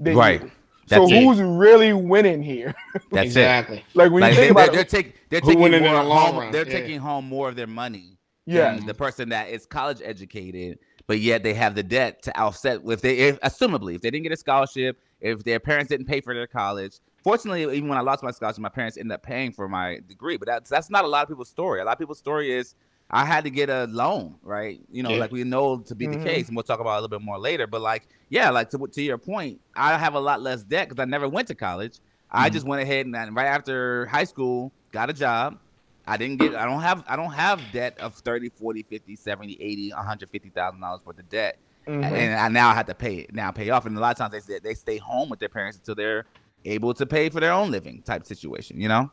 [0.00, 0.20] than you.
[0.20, 0.42] Right.
[0.42, 0.52] you.
[0.86, 1.22] So That's it.
[1.24, 2.74] who's really winning here?
[3.10, 3.48] That's it.
[3.48, 3.84] exactly.
[3.94, 5.92] like when Like you they, think they're, about they're, it, take, they're taking winning in
[5.92, 6.52] more the long home, run?
[6.52, 6.72] they're Yeah.
[6.80, 11.20] taking home more of their money yeah, than the person that is college educated, but
[11.20, 14.32] yet they have the debt to offset with they if, assumably if they didn't get
[14.32, 16.98] a scholarship, if their parents didn't pay for their college.
[17.22, 20.36] Fortunately, even when I lost my scholarship, my parents ended up paying for my degree.
[20.36, 21.80] But that's that's not a lot of people's story.
[21.80, 22.74] A lot of people's story is
[23.12, 24.80] I had to get a loan, right?
[24.90, 25.18] You know, Yeah.
[25.18, 26.12] like we know to be Mhm.
[26.12, 27.66] the case, and we'll talk about it a little bit more later.
[27.66, 31.00] But like, yeah, like to to your point, I have a lot less debt because
[31.02, 32.00] I never went to college.
[32.30, 32.52] I Mhm.
[32.52, 35.58] just went ahead and, and right after high school got a job.
[36.06, 39.54] I didn't get I don't have I don't have debt of 30, 40, 50, 70,
[39.60, 41.56] 80, 150,000 dollars worth of debt.
[41.88, 42.02] Mhm.
[42.02, 44.32] And I now have to pay it now pay off and a lot of times
[44.32, 46.24] they say they stay home with their parents until they're
[46.64, 49.10] able to pay for their own living type situation, you know?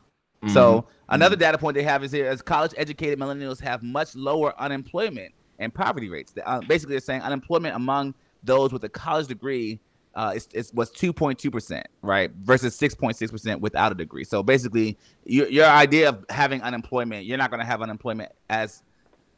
[0.48, 4.58] So another data point they have is here is college educated millennials have much lower
[4.60, 6.32] unemployment and poverty rates.
[6.32, 9.80] The- Uh, basically, they're saying unemployment among those with a college degree
[10.14, 14.24] uh, is, is was 2.2 percent, right, versus 6.6 percent without a degree.
[14.24, 18.82] So basically, your your idea of having unemployment, you're not going to have unemployment as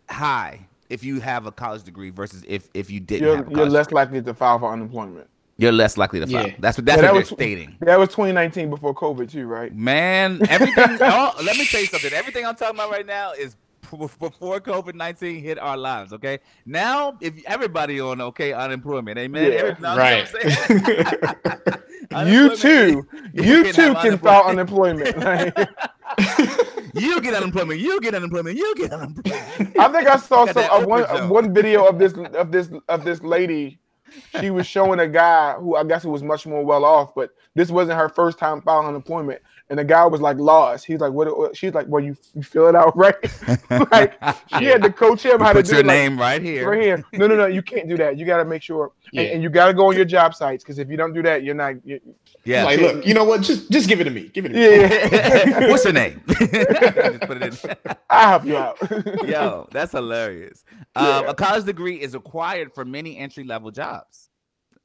[0.09, 3.50] high if you have a college degree versus if if you didn't you're, have a
[3.50, 3.96] you're less degree.
[3.96, 4.18] likely.
[4.18, 5.28] likely to file for unemployment.
[5.59, 6.46] You're less likely to file.
[6.48, 6.55] Yeah.
[6.59, 7.76] That's what that's Yeah, that what was- they're stating.
[7.80, 9.74] That was 2019 before COVID too, right?
[9.74, 10.74] Man, everything.
[11.00, 12.12] oh, let me tell you something.
[12.12, 13.57] Everything I'm talking about right now is
[13.90, 16.12] p- before COVID 19 hit our lives.
[16.14, 16.38] Okay.
[16.66, 19.53] Now, if everybody on okay unemployment, amen.
[19.53, 19.59] Yeah.
[19.59, 20.28] Every- no, Right.
[22.12, 22.94] You, know what I'm saying?
[22.94, 23.03] You
[23.34, 23.42] too.
[23.42, 25.16] You can too can file unemployment.
[26.18, 27.80] Like, you get unemployment.
[27.80, 28.59] You get unemployment.
[28.59, 29.78] You get unemployment.
[29.78, 33.05] I think I saw some uh, one uh, one video of this of this of
[33.05, 33.78] this lady
[34.40, 37.30] she was showing a guy who I guess who was much more well off, but
[37.54, 39.40] this wasn't her first time filing unemployment.
[39.70, 40.84] And the guy was like lost.
[40.84, 41.36] He's like, what?
[41.38, 41.56] what?
[41.56, 43.16] She's like, well, you, you fill it out right.
[43.90, 44.14] like
[44.58, 46.68] she had to coach him how to do your it, like, name right here.
[46.70, 47.04] right here.
[47.14, 47.46] No, no, no.
[47.46, 48.18] You can't do that.
[48.18, 49.32] You got to make sure, and, Yeah.
[49.32, 51.42] and you got to go on your job sites because if you don't do that,
[51.42, 51.74] you're not.
[51.86, 52.00] You,
[52.45, 52.64] Yeah.
[52.64, 53.43] Like, look, you know what?
[53.43, 54.28] Just just give it to me.
[54.28, 54.61] Give it to me.
[54.61, 55.68] yeah.
[55.70, 56.22] What's your name?
[56.28, 57.76] Just put it in.
[58.11, 58.78] I'll help you out.
[59.28, 60.64] Yo, that's hilarious.
[60.97, 61.18] Yeah.
[61.18, 64.30] Um, a college degree is required for many entry level jobs.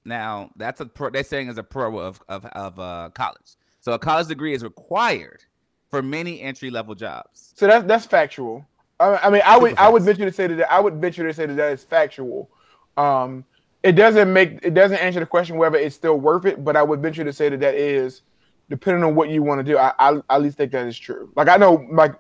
[0.06, 3.56] Now, that's a pro, they're saying is a pro of of, of uh, college.
[3.80, 5.44] So a college degree is required
[5.90, 7.54] for many entry level jobs.
[7.56, 8.66] So that's that's factual.
[9.00, 11.28] I, I mean, I would Super I would venture to say that I would venture
[11.28, 12.50] to say that that is factual.
[12.98, 13.46] Um,
[13.84, 16.84] it doesn't make it doesn't answer the question whether it's still worth it, but I
[16.84, 18.22] would venture to say that that is,
[18.70, 19.78] depending on what you want to do.
[19.78, 21.32] I, I I at least think that is true.
[21.36, 22.14] Like I know, like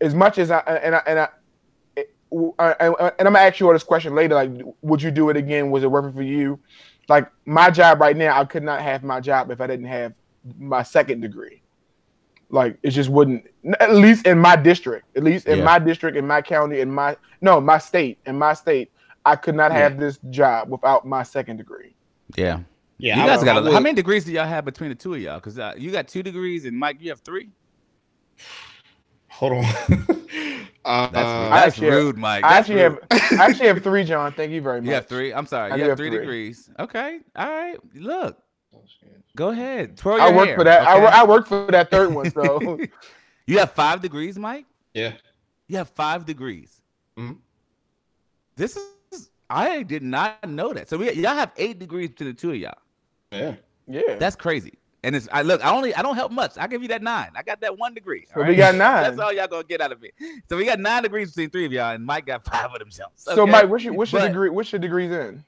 [0.00, 1.28] as much as I and I and I.
[2.60, 2.86] I- I-
[3.18, 4.36] and I'm gonna ask you all this question later.
[4.36, 4.52] Like,
[4.82, 5.72] would you do it again?
[5.72, 6.60] Was it worth it for you?
[7.08, 10.14] Like my job right now, I could not have my job if I didn't have
[10.56, 11.60] my second degree.
[12.48, 13.46] Like it just wouldn't.
[13.80, 15.64] At least in my district, at least in Yeah.
[15.64, 18.92] my district, in my county, in my no, my state, in my state,
[19.30, 21.94] I could not have this job without my second degree.
[22.36, 22.60] Yeah.
[22.98, 24.94] Yeah, you I guys got I a, how many degrees do y'all have between the
[24.94, 25.36] two of y'all?
[25.36, 27.48] Because uh, you got two degrees and Mike, you have three.
[29.30, 29.64] Hold on.
[30.84, 32.44] uh, That's, I that's actually have- rude, Mike.
[32.44, 32.98] I actually rude.
[33.10, 34.32] have, I actually have three, John.
[34.32, 34.88] Thank you very much.
[34.88, 35.32] You have three.
[35.32, 35.72] I'm sorry.
[35.72, 36.18] I You have have three, three.
[36.18, 36.68] degrees.
[36.78, 37.20] Okay.
[37.36, 37.78] All right.
[37.94, 38.38] Look.
[39.36, 39.96] Go ahead.
[39.96, 40.86] Twirl your I work hair, for that.
[40.86, 41.00] I, okay?
[41.00, 42.30] wor- I work for that third one.
[42.32, 42.78] So
[43.46, 44.66] you have five degrees, Mike.
[44.92, 45.12] yeah.
[45.68, 46.82] You have five degrees.
[47.16, 47.38] Mhm.
[48.56, 48.82] This is
[49.50, 50.88] I did not know that.
[50.88, 52.74] So we y'all have eight degrees to the two of y'all.
[53.32, 53.56] Yeah.
[53.88, 54.74] yeah, That's crazy.
[55.02, 56.52] And it's I look, I only I don't help much.
[56.58, 57.30] I give you that nine.
[57.34, 58.26] I got that one degree.
[58.34, 59.02] So all we got nine.
[59.02, 60.14] That's all y'all gonna get out of it.
[60.48, 63.14] So we got nine degrees between three of y'all, and Mike got five of themselves.
[63.16, 63.46] So?
[63.46, 64.50] Mike, what's your what's your But- degree?
[64.50, 65.42] What's your degrees in?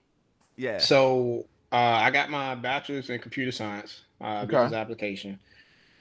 [0.56, 0.78] Yeah.
[0.78, 4.46] So uh, I got my bachelor's in computer science, uh, Okay.
[4.56, 5.38] business application.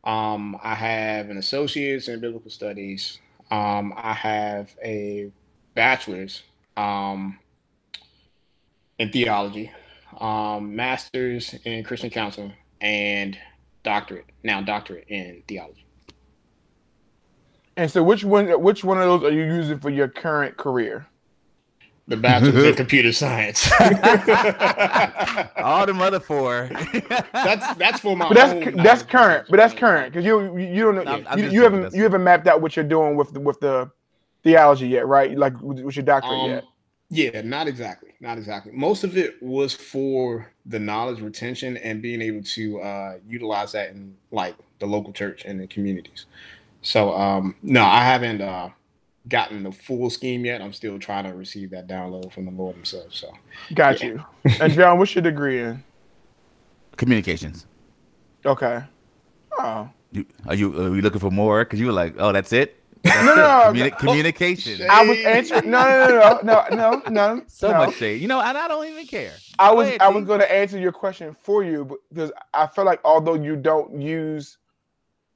[0.04, 3.20] Um, I have an associate's in biblical studies.
[3.52, 5.32] Um, I have a
[5.76, 6.44] bachelor's
[6.78, 7.38] um,
[9.02, 9.72] in theology,
[10.20, 13.38] um, master's in Christian counseling, and
[13.84, 15.86] doctorate now doctorate in theology.
[17.78, 21.08] And so which one which one of those are you using for your current career?
[22.08, 23.72] The bachelor's in computer science.
[23.72, 23.80] all
[25.86, 26.70] the other four.
[27.34, 28.28] that's that's for my.
[28.28, 29.48] But that's own that's current.
[29.50, 32.24] But that's current because you you don't know I'm- I'm you, you haven't you haven't
[32.24, 33.90] mapped out what you're doing with the, with the
[34.44, 35.36] theology yet, right?
[35.38, 36.64] Like with, with your doctorate Um, yet.
[37.14, 38.14] Yeah, not exactly.
[38.22, 38.72] Not exactly.
[38.72, 43.90] Most of it was for the knowledge retention and being able to uh, utilize that
[43.90, 46.26] in like the local church and the communities.
[46.82, 48.70] So um, no, I haven't uh,
[49.28, 50.62] gotten the full scheme yet.
[50.62, 53.14] I'm still trying to receive that download from the Lord Himself.
[53.14, 53.34] So
[53.74, 54.08] Got yeah.
[54.08, 54.26] you.
[54.62, 55.84] And John, what's your degree in?
[56.96, 57.68] Communications.
[58.46, 58.84] Okay.
[59.60, 59.90] Oh.
[60.14, 61.66] You, are you are you looking for more?
[61.66, 62.81] Because you were like, oh, that's it.
[63.04, 63.42] No, no, no.
[63.74, 64.88] Communi- oh, communication.
[64.90, 65.70] I was answering.
[65.70, 67.42] No, no, no, no, no, no, no.
[67.48, 67.78] So no.
[67.86, 68.22] much shade.
[68.22, 69.34] You know, and I don't even care.
[69.60, 72.86] I was ahead, I was going to answer your question for you because I feel
[72.86, 74.58] like although you don't use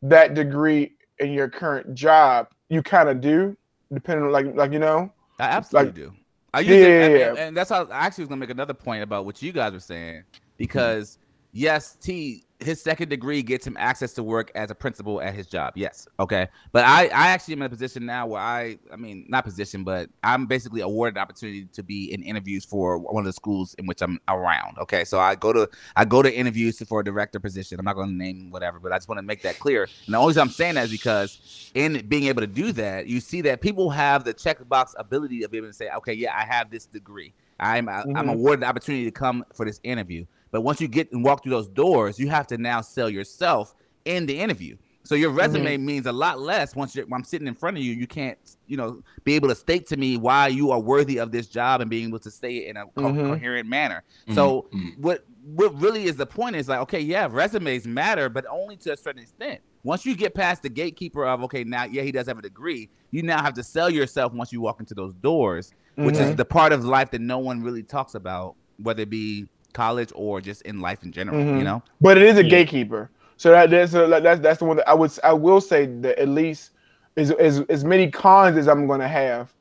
[0.02, 3.56] that degree in your current job, you kind of do,
[3.94, 5.12] depending on like like you know.
[5.40, 6.14] I absolutely Like- do.
[6.54, 7.30] I use it, yeah, and, yeah.
[7.30, 9.74] and- and that's how I actually was gonna make another point about what you guys
[9.74, 10.40] were saying mm-hmm.
[10.58, 11.18] because
[11.52, 15.48] yes, T his second degree gets him access to work as a principal at his
[15.48, 15.74] job.
[15.76, 19.26] Yes, okay, but I I actually am in a position now where I I mean
[19.28, 23.26] not position, but I'm basically awarded the opportunity to be in interviews for one of
[23.26, 24.78] the schools in which I'm around.
[24.80, 27.80] Okay, so I go to I go to interviews for a director position.
[27.80, 29.84] I'm not going to name whatever, but I just want to make that clear.
[30.06, 33.08] And the only reason I'm saying that is because in being able to do that,
[33.08, 36.36] you see that people have the checkbox ability of being able to say, okay, yeah,
[36.36, 37.34] I have this degree.
[37.60, 38.30] I'm I, I'm mm-hmm.
[38.30, 40.26] awarded the opportunity to come for this interview.
[40.52, 43.74] But once you get and walk through those doors, you have to now sell yourself
[44.06, 44.78] in the interview.
[45.04, 47.84] So your resume means a lot less once you're, when I'm sitting in front of
[47.84, 47.94] you.
[47.94, 51.32] You can't, you know, be able to state to me why you are worthy of
[51.32, 53.28] this job and being able to say it in a co- Mhm.
[53.28, 54.04] coherent manner.
[54.32, 54.98] So Mhm.
[54.98, 58.94] what what really is the point is like, okay, yeah, resumes matter, but only to
[58.94, 59.62] a certain extent.
[59.84, 62.90] Once you get past the gatekeeper of okay, now yeah, he does have a degree,
[63.12, 66.38] you now have to sell yourself once you walk into those doors, which is Mhm.
[66.38, 69.46] the part of life that no one really talks about, whether it be
[69.76, 71.38] college or just in life in general.
[71.44, 71.64] You Mhm.
[71.66, 72.50] know, But it is a Yeah.
[72.50, 73.12] gatekeeper.
[73.38, 76.18] So that that's a, that's that's the one that I would I will say that
[76.18, 76.72] at least
[77.18, 79.54] as as as many cons as I'm going to have,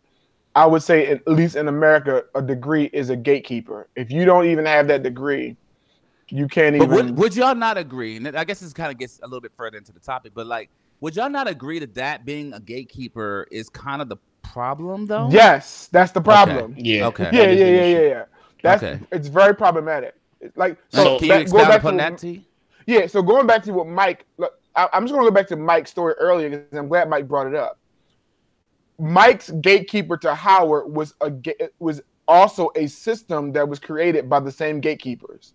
[0.54, 3.88] I would say at least in America a degree is a gatekeeper.
[3.96, 5.56] If you don't even have that degree,
[6.30, 6.96] you can't but even.
[6.96, 8.16] would, would y'all not agree?
[8.16, 10.46] And I guess this kind of gets a little bit further into the topic, but
[10.46, 10.70] like,
[11.00, 15.28] would y'all not agree that that being a gatekeeper is kind of the problem, though?
[15.30, 16.74] yes, that's the problem.
[16.78, 17.06] Yeah.
[17.08, 17.28] Okay.
[17.32, 18.24] Yeah, yeah, yeah, yeah, yeah.
[18.64, 18.98] That's Okay.
[19.12, 20.14] it's very problematic.
[20.40, 22.48] It's Like so, So Can you back- going expound back upon to that, what- T?
[22.86, 25.46] Yeah, so going back to what Mike, look, I, I'm just going to go back
[25.48, 27.78] to Mike's story earlier because I'm glad Mike brought it up.
[28.98, 31.32] Mike's gatekeeper to Howard was a
[31.78, 35.52] was also a system that was created by the same gatekeepers.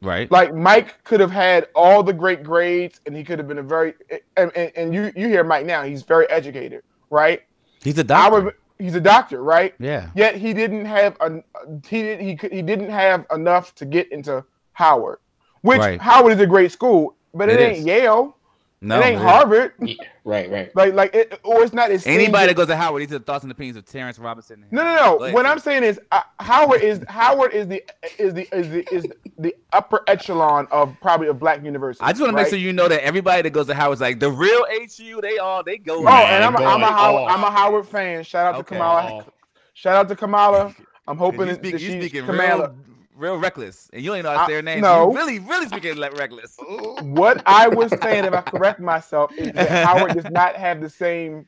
[0.00, 0.30] Right.
[0.30, 3.62] Like Mike could have had all the great grades, and he could have been a
[3.62, 3.94] very
[4.36, 7.42] and, and, and you you hear Mike now, he's very educated, right?
[7.82, 8.40] He's a doctor.
[8.40, 9.74] Howard, he's a doctor, right?
[9.78, 10.10] yeah.
[10.14, 11.42] Yet he didn't have a
[11.86, 15.18] he did he he didn't have enough to get into Howard,
[15.62, 16.00] which Right.
[16.00, 17.86] Howard is a great school, but it, It ain't is.
[17.86, 18.36] Yale,
[18.80, 19.00] No.
[19.00, 19.94] it ain't it- Harvard, Yeah,
[20.24, 20.76] right, right.
[20.76, 21.90] like like it or it's not.
[21.90, 24.64] It's Anybody that goes to Howard, these are the thoughts and opinions of Terrence Robinson.
[24.70, 25.32] No, no, no.
[25.32, 27.82] What I'm saying is uh, Howard is Howard is the
[28.18, 29.06] is the is the is
[29.38, 32.04] the upper echelon of probably of black university.
[32.04, 34.20] I just want to make sure you know that everybody that goes to Howard's like
[34.20, 34.64] the real
[34.96, 35.20] HU.
[35.22, 35.98] They all they go.
[35.98, 37.36] Oh, Man, and I'm a, I'm a Howard, off.
[37.36, 38.22] I'm a Howard fan.
[38.22, 38.76] Shout out to Okay.
[38.76, 39.24] Kamala.
[39.26, 39.32] Oh,
[39.74, 40.72] Shout out to Kamala.
[41.08, 42.74] I'm hoping you that speak, that you she's speaking Kamala.
[43.18, 44.80] Real, real reckless, and you ain't know how to I- say her name.
[44.80, 45.10] no.
[45.10, 46.56] You really, really speaking le- reckless.
[47.02, 50.88] What I was saying, if I correct myself, is that Howard does not have the
[50.90, 51.46] same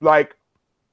[0.00, 0.34] like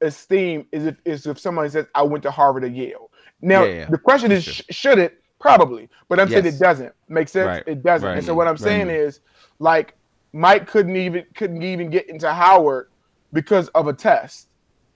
[0.02, 3.10] esteem as if as if someone says I went to Harvard or Yale.
[3.42, 3.86] Now Yeah, yeah.
[3.90, 5.22] the question is, That's sh- should it?
[5.40, 7.48] Probably, but I'm saying it doesn't make sense.
[7.48, 8.08] Right, It doesn't.
[8.08, 8.60] right, And so what I'm right.
[8.60, 9.20] saying is,
[9.60, 9.94] like,
[10.34, 12.90] Mike couldn't even couldn't even get into Howard
[13.32, 14.48] because of a test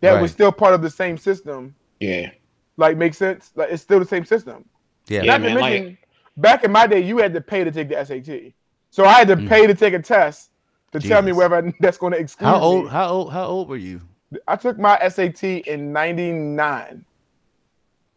[0.02, 1.76] that was still part of the same system.
[2.00, 2.32] yeah.
[2.78, 3.52] Like, makes sense.
[3.56, 4.64] Like, it's still the same system.
[5.10, 5.24] Yeah.
[5.24, 5.98] Yeah, Not man, to like-
[6.38, 8.54] back in my day, you had to pay to take the SAT.
[8.92, 9.48] So I had to Mm.
[9.50, 10.52] pay to take a test
[10.94, 11.38] to tell me Jesus.
[11.50, 12.64] whether that's going to exclude How me.
[12.66, 12.90] old?
[12.90, 13.34] How old?
[13.34, 14.02] How old were you?
[14.48, 17.04] I took my SAT in '99.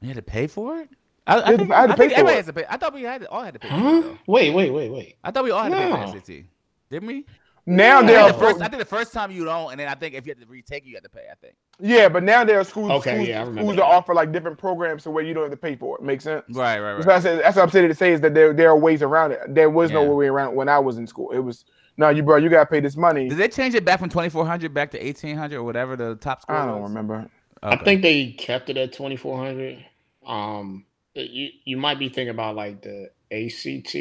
[0.01, 0.89] You had to pay for it.
[1.27, 2.37] I, I Yeah, think, I had to I think pay for everybody it.
[2.37, 2.65] has to pay.
[2.69, 3.69] I thought we had all had to pay.
[3.69, 5.17] For it, Wait, wait, wait, wait.
[5.23, 6.45] I thought we all had to pay for the SAT,
[6.91, 7.25] didn't we?
[7.65, 8.07] Now Yeah.
[8.07, 9.87] there I are think, the first, I think the first time you don't, and then
[9.89, 11.27] I think if you have to retake, you have to pay.
[11.31, 11.55] I think.
[11.79, 13.83] yeah, but now there are schools, Okay, schools, yeah, I remember schools that.
[13.83, 16.03] that offer like different programs to where you don't have to pay for it.
[16.03, 16.43] Makes sense.
[16.51, 17.13] Right, right, That's right.
[17.13, 19.01] what, I said, that's what I'm saying to say is that there there are ways
[19.03, 19.41] around it.
[19.49, 21.31] There was no way around it when I was in school.
[21.31, 21.65] It was
[21.97, 23.29] no, you bro, you gotta pay this money.
[23.29, 25.95] Did they change it back from twenty four hundred back to eighteen hundred or whatever
[25.95, 26.57] the top score?
[26.57, 26.91] I don't was?
[26.91, 27.29] remember.
[27.63, 29.85] I think they kept it at 2400.
[30.27, 30.85] Um,
[31.15, 33.95] you you might be thinking about like the ACT.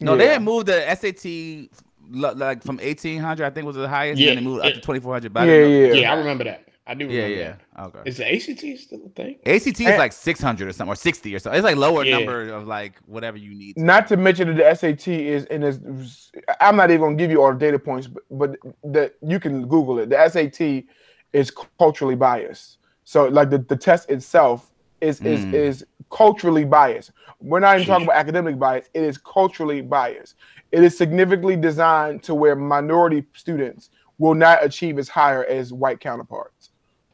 [0.00, 1.68] No, they had moved the SAT lo-
[2.10, 3.46] like from eighteen hundred.
[3.46, 4.20] I think was the highest.
[4.20, 4.74] Yeah, and then they moved up yeah.
[4.74, 5.32] to twenty four hundred.
[5.34, 5.92] Yeah, yeah.
[5.94, 6.68] Yeah, I remember that.
[6.86, 7.56] I do Yeah, remember yeah.
[7.76, 7.86] that.
[7.86, 8.10] Okay.
[8.10, 9.36] Is the ACT still a thing?
[9.46, 11.58] ACT is like six hundred or something, or sixty or something.
[11.58, 12.18] It's like lower Yeah.
[12.18, 13.76] number of like whatever you need.
[13.76, 17.30] to- Not to mention that the SAT is and is I'm not even gonna give
[17.30, 18.56] you all the data points, but, but
[18.92, 20.10] that you can Google it.
[20.10, 20.84] The SAT
[21.32, 22.78] is culturally biased.
[23.04, 24.70] So like the, the test itself
[25.04, 25.54] is is Mm.
[25.54, 27.12] is culturally biased.
[27.40, 28.88] We're not even talking about academic bias.
[28.94, 30.34] It is culturally biased.
[30.72, 36.00] It is significantly designed to where minority students will not achieve as higher as white
[36.00, 36.70] counterparts.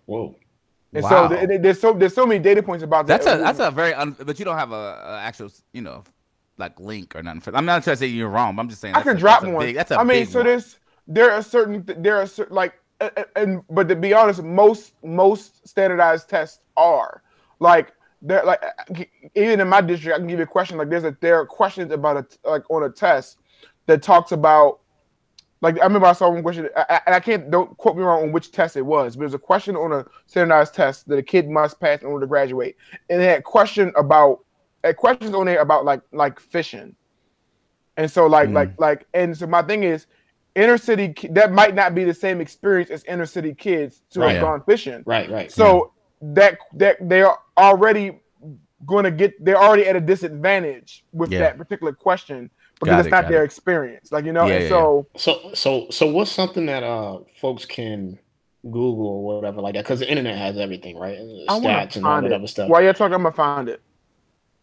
[0.07, 0.37] Whoa.
[0.93, 1.11] And Wow.
[1.11, 3.23] so th- th- there's so there's so many data points about that.
[3.23, 6.05] That's a that's a very un, but you don't have a, a actual you know
[6.59, 7.41] like link or nothing.
[7.41, 8.55] For, I'm not trying to say you're wrong.
[8.57, 9.67] But I'm just saying I that's can a, drop that's a one.
[9.67, 10.47] Big, that's a I mean, so one.
[10.47, 14.43] there's there are certain there are certain like a- a- and but to be honest,
[14.43, 17.23] most most standardized tests are
[17.61, 17.93] like
[18.23, 18.63] they're like
[19.35, 21.47] even in my district, I can give you a question like there's a there are
[21.47, 23.39] questions about a like on a test
[23.87, 24.81] that talks about
[25.63, 28.33] like I remember I saw one question and I can't don't quote me wrong on
[28.33, 31.49] which test it was, but there's a question on a standardized test that a kid
[31.49, 32.77] must pass in order to graduate,
[33.09, 34.41] and it had question about
[34.83, 36.95] had questions on there about like like fishing.
[37.97, 38.55] And so like Mm.
[38.55, 40.07] like like and so my thing is
[40.55, 44.33] inner city that might not be the same experience as inner city kids to Right.
[44.33, 45.03] have gone fishing.
[45.07, 45.53] Right, right.
[45.53, 45.93] So
[46.23, 48.21] that that they're already
[48.87, 51.41] going to get they're already at a disadvantage with Yeah.
[51.41, 52.51] that particular question
[52.81, 53.47] because Got it's it, not their it.
[53.47, 54.11] experience.
[54.11, 57.65] Like you know, Yeah, and yeah, so So so so what's something that uh folks
[57.67, 58.19] can
[58.65, 59.85] Google or whatever like that?
[59.85, 61.19] Because the internet has everything, right?
[61.49, 62.35] I want Stats to and all find that it.
[62.37, 62.69] other stuff.
[62.71, 63.83] While you're talking, I'm gonna find it.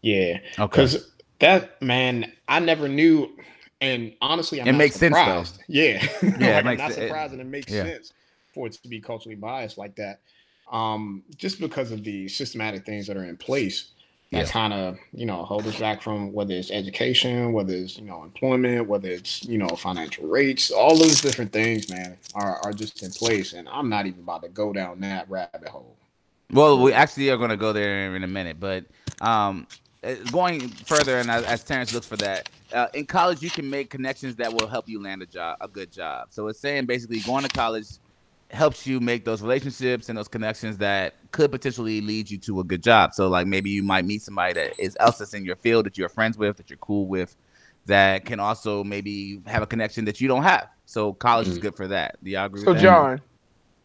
[0.02, 0.38] Yeah.
[0.58, 0.66] okay.
[0.66, 3.30] Because that man, I never knew,
[3.80, 5.44] and honestly, I'm It not makes sense, though.
[5.68, 7.84] Yeah, Yeah, like, it I'm makes not sen- it- and it makes yeah.
[7.84, 8.12] sense
[8.54, 10.20] for it to be culturally biased like that.
[10.70, 13.90] Um, just because of the systematic things that are in place
[14.32, 14.52] that Yeah.
[14.52, 18.24] kind of you know hold us back from whether it's education, whether it's you know
[18.24, 23.02] employment, whether it's you know financial rates, all those different things, man, are are just
[23.02, 25.96] in place, and I'm not even about to go down that rabbit hole.
[26.52, 28.86] Well, we actually are going to go there in a minute, but
[29.20, 29.66] um,
[30.02, 33.68] uh, going further, and as, as Terrence looks for that, uh, in college you can
[33.68, 36.28] make connections that will help you land a job, a good job.
[36.30, 37.86] So it's saying basically going to college
[38.50, 42.64] helps you make those relationships and those connections that could potentially lead you to a
[42.64, 43.12] good job.
[43.14, 45.98] So like maybe you might meet somebody that is else that's in your field that
[45.98, 47.36] you're friends with, that you're cool with,
[47.86, 50.68] that can also maybe have a connection that you don't have.
[50.86, 51.62] So college is Mhm.
[51.62, 52.16] good for that.
[52.22, 52.62] Do y'all agree?
[52.62, 52.82] So with that?
[52.82, 53.22] John,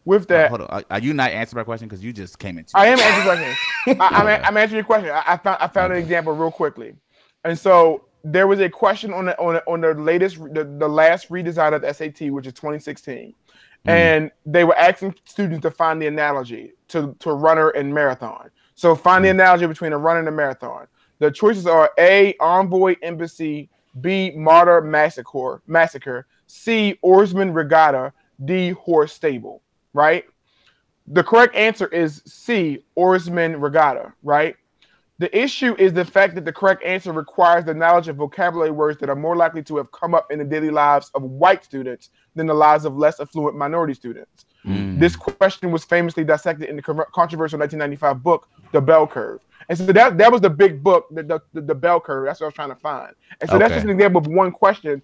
[0.04, 0.68] with that, hold on.
[0.68, 1.88] Are, are you not answering my question?
[1.88, 2.70] Because you just came into.
[2.74, 3.56] I am answering your question.
[4.00, 5.10] I, I'm, I'm answering your question.
[5.10, 6.94] I, I found I found an example real quickly,
[7.44, 10.88] and so there was a question on the on the, on the latest the, the
[10.88, 13.34] last redesign of the SAT, which is 2016,
[13.86, 13.90] Mm-hmm.
[13.90, 18.50] and they were asking students to find the analogy to to runner and marathon.
[18.74, 19.40] So find the mm-hmm.
[19.40, 20.86] analogy between a runner and a marathon.
[21.18, 22.34] The choices are A.
[22.40, 23.68] Envoy Embassy,
[24.00, 24.32] B.
[24.34, 26.98] Martyr Massacre, Massacre, C.
[27.02, 28.12] Oarsman Regatta,
[28.44, 28.70] D.
[28.70, 29.62] Horse Stable.
[29.92, 30.24] Right.
[31.06, 32.84] The correct answer is C.
[32.96, 34.14] Oarsman Regatta.
[34.22, 34.56] Right.
[35.18, 38.98] The issue is the fact that the correct answer requires the knowledge of vocabulary words
[38.98, 42.10] that are more likely to have come up in the daily lives of white students
[42.34, 44.46] than the lives of less affluent minority students.
[44.66, 44.98] Mm.
[44.98, 49.40] This question was famously dissected in the controversial 1995 book, The Bell Curve.
[49.68, 52.26] And so that, that was the big book, the, the, the, the Bell Curve.
[52.26, 53.14] That's what I was trying to find.
[53.40, 55.00] And so that's just an example of one question.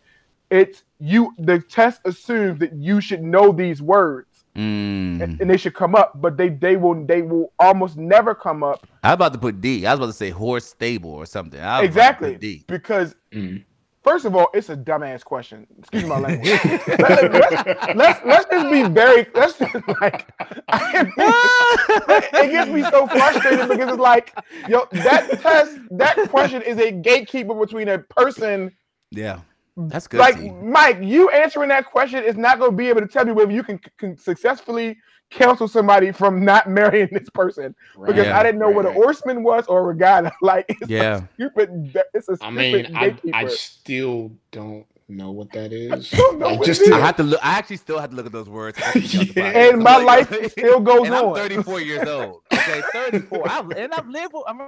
[0.51, 5.23] It's you, the test assumes that you should know these words Mm.
[5.23, 8.65] and, and they should come up, but they, they will they will almost never come
[8.65, 9.87] up I was about to put D.
[9.87, 11.61] I was about to say horse stable or something.
[11.61, 12.65] I was about to exactly D.
[12.67, 13.65] because Mm.
[14.03, 15.67] First of all, it's a dumbass question.
[15.79, 16.49] Excuse my language.
[16.65, 20.27] let's, let's, let's let's just be very let's just like
[20.73, 24.35] it gets me so frustrated because it's like
[24.69, 28.73] yo that test that question is a gatekeeper between a person
[29.11, 29.41] Yeah,
[29.77, 30.21] that's good.
[30.21, 30.99] like Mike.
[31.01, 33.63] You answering that question is not going to be able to tell me whether you
[33.63, 34.97] can, can successfully
[35.31, 37.75] counsel somebody from not marrying this person
[38.05, 38.39] because Yeah.
[38.39, 39.03] I didn't know what an Right.
[39.03, 40.33] horseman was or a regatta.
[40.43, 41.19] Like it's Yeah.
[41.19, 41.97] a stupid.
[42.15, 43.17] It's a stupid I mean, I.
[43.33, 46.11] I still don't know what that is.
[46.11, 47.41] don't know Like, what just it to- I have to look.
[47.45, 48.79] I actually still have to look at those words.
[48.79, 49.47] after we got the Yeah.
[49.69, 51.35] and I'm my like- life still goes and I'm on.
[51.37, 52.43] 34 years old.
[52.53, 53.49] Okay, 34.
[53.49, 54.33] I've, and I've lived.
[54.35, 54.61] with- I'm,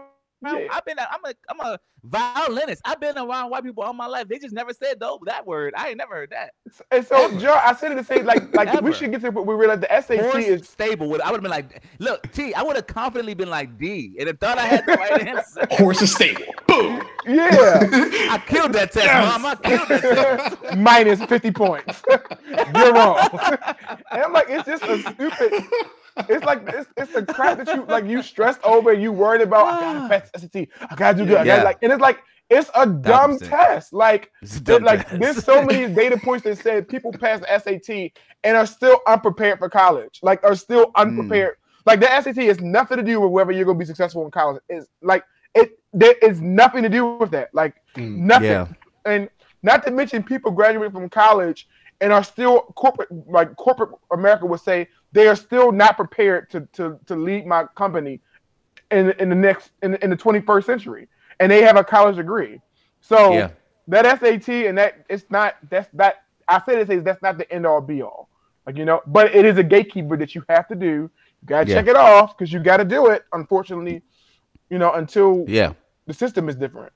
[0.45, 0.69] Yeah.
[0.73, 0.99] I've been.
[0.99, 1.35] A, I'm a.
[1.49, 2.83] I'm a violinist.
[2.85, 4.27] I've been around white people all my life.
[4.29, 5.73] They just never said though that word.
[5.77, 6.53] I ain't never heard that.
[6.91, 9.47] And so, Joe, I said it to say like like we should get to but
[9.47, 11.09] we realize the SAT Horse is stable.
[11.11, 12.55] Would I would have been like, look, T.
[12.55, 15.67] I would have confidently been like D, and if thought I had the right answer.
[15.71, 16.43] Horse is stable.
[16.67, 17.03] Boom.
[17.27, 17.79] yeah
[18.31, 19.41] I killed that test, Yes.
[19.41, 19.47] mom.
[19.47, 20.77] I killed that test.
[20.77, 22.03] minus 50 points.
[22.09, 23.29] You're wrong.
[24.11, 25.65] and I'm like, it's just a stupid.
[26.29, 29.41] It's like it's, it's the crap that you like you stressed over and you worried
[29.43, 29.67] about.
[29.67, 30.69] I gotta pass SAT.
[30.91, 31.39] I gotta do good.
[31.39, 31.63] I gotta Yeah.
[31.63, 32.19] like, and it's like
[32.51, 33.93] it's a dumb test.
[33.93, 35.21] Like It's a There- dumb like test.
[35.21, 38.13] there's so many data points that said people pass the SAT
[38.45, 40.21] and are still unprepared for college.
[40.23, 40.93] Like are still Mm.
[40.97, 41.57] unprepared.
[41.87, 44.63] Like the SAT has nothing to do with whether you're gonna be successful in college.
[44.69, 45.25] It's like
[45.55, 47.49] it there is nothing to do with that.
[47.55, 48.17] Like Mm.
[48.19, 48.49] nothing.
[48.51, 48.67] Yeah.
[49.05, 49.29] And
[49.63, 51.69] not to mention people graduating from college
[52.03, 56.69] and are still corporate like corporate America would say they are still not prepared to
[56.73, 58.21] to to lead my company
[58.91, 61.09] in in the next in, in the 21st century.
[61.41, 62.61] And they have a college degree.
[63.01, 63.51] So Yeah.
[63.89, 67.51] that SAT and that it's not that's that I said it says that's not the
[67.51, 68.29] end all be all.
[68.67, 70.87] Like you know, but it is a gatekeeper that you have to do.
[70.87, 71.77] You gotta Yeah.
[71.77, 74.03] check it off because you gotta do it, unfortunately,
[74.71, 75.73] you know, until Yeah.
[76.07, 76.93] the system is different.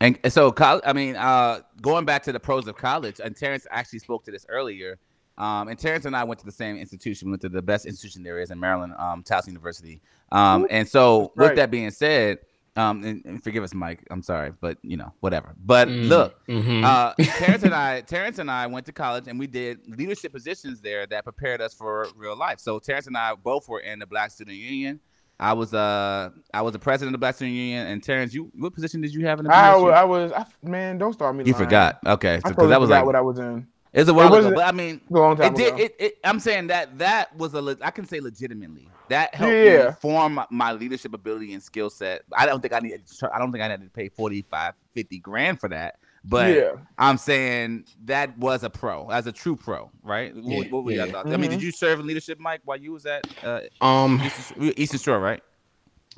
[0.00, 4.00] And so, I mean, uh, going back to the pros of college, and Terrence actually
[4.00, 4.98] spoke to this earlier.
[5.36, 8.22] Um, and Terrence and I went to the same institution, went to the best institution
[8.22, 10.00] there is in Maryland, um, Towson University.
[10.30, 12.38] Um, and so, with that being said,
[12.76, 15.54] um, and, and forgive us, Mike, I'm sorry, but you know, whatever.
[15.64, 16.08] But Mm.
[16.08, 16.84] look, Mhm.
[16.84, 20.80] uh, Terrence and I, Terrence and I went to college, and we did leadership positions
[20.80, 22.58] there that prepared us for real life.
[22.58, 25.00] So Terrence and I both were in the Black Student Union.
[25.40, 28.50] I was uh I was the president of the Black Student Union, and Terrence, you
[28.56, 29.82] what position did you have in the I, BSU?
[29.82, 31.44] wa- I was I, man, don't start me.
[31.44, 31.64] You lying.
[31.64, 31.98] forgot.
[32.06, 32.34] Okay.
[32.44, 33.66] I So, because that was like what I was in.
[33.92, 34.36] it's a while ago.
[34.36, 35.74] wasn't- But I mean, a long time it did.
[35.74, 35.82] ago.
[35.82, 37.60] It, it, I'm saying that that was a.
[37.60, 41.90] le- I can say legitimately that helped me form my, my leadership ability and skill
[41.90, 42.22] set.
[42.32, 43.02] I don't think I need.
[43.32, 45.96] I don't think I had to pay 45, 50 grand for that.
[46.24, 50.34] But yeah, I'm saying that was a pro, as a true pro, right?
[50.34, 51.12] What, Yeah, what were your yeah.
[51.12, 51.32] thoughts?
[51.32, 51.62] I mean, did Mhm.
[51.62, 54.20] you serve in leadership, Mike, while you was at uh, Um.
[54.24, 55.42] Eastern, Eastern Shore, right?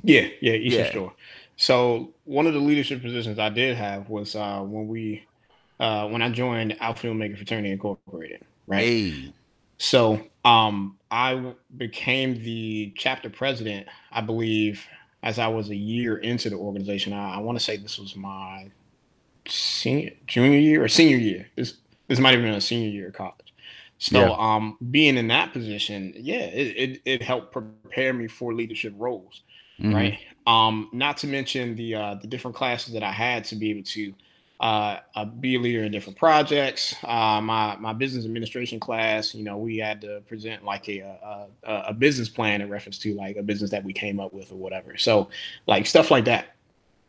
[0.03, 0.91] Yeah, yeah, Eastern Yeah.
[0.91, 1.15] Shore.
[1.57, 5.27] So one of the leadership positions I did have was uh, when we
[5.81, 8.83] uh, when I joined Alpha Omega Fraternity Incorporated, right?
[8.83, 9.35] Hey,
[9.78, 14.87] So um, I w- became the chapter president, I believe,
[15.23, 17.12] as I was a year into the organization.
[17.12, 18.70] I, I want to say this was my
[19.48, 21.48] senior, junior year or senior year.
[21.56, 21.74] This
[22.09, 23.55] this might have been a senior year of college.
[23.98, 24.36] So Yeah.
[24.39, 29.43] um, being in that position, yeah, it, it, it helped prepare me for leadership roles
[29.81, 29.94] Mhm.
[29.94, 30.18] right?
[30.47, 33.82] Um, not to mention the uh, the different classes that I had to be able
[33.85, 34.14] to
[34.59, 36.94] uh, uh, be a leader in different projects.
[37.05, 41.47] Uh, my my business administration class, you know, we had to present like a a,
[41.64, 44.52] a a business plan in reference to like a business that we came up with
[44.52, 44.97] or whatever.
[44.97, 45.28] So
[45.66, 46.56] like stuff like that.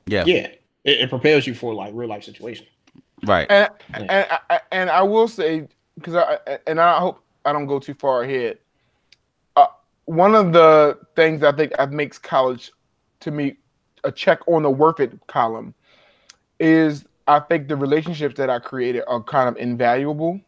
[0.07, 0.25] Yeah.
[0.25, 0.47] Yeah,
[0.87, 2.67] it, it prepares you for like real life situations.
[3.25, 3.45] right.
[3.51, 3.99] and Yeah.
[4.09, 7.93] and I, and I will say because I and I hope I don't go too
[7.93, 8.57] far ahead.
[10.05, 12.71] one of the things I think that makes college
[13.19, 13.57] to me
[14.05, 15.73] a check on the worth it column
[16.59, 20.39] is I think the relationships that I created are kind of invaluable.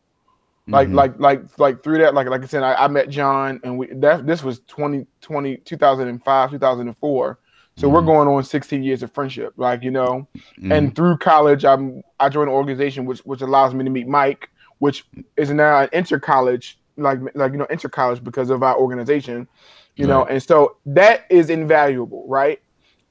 [0.67, 0.93] Like Mhm.
[0.95, 3.87] like like like through that, like like I said, I, I met John and we
[3.87, 7.37] that this was 2020, 2005, 2004.
[7.79, 8.05] So we're Mhm.
[8.07, 9.53] going on 16 years of friendship.
[9.55, 10.27] Like, you know,
[10.59, 10.71] Mhm.
[10.77, 14.49] and through college, I'm I joined an organization which which allows me to meet Mike,
[14.79, 15.05] which
[15.37, 19.47] is now an inter college, like like you know, inter college because of our organization,
[19.95, 22.59] you know, and so that is invaluable, right?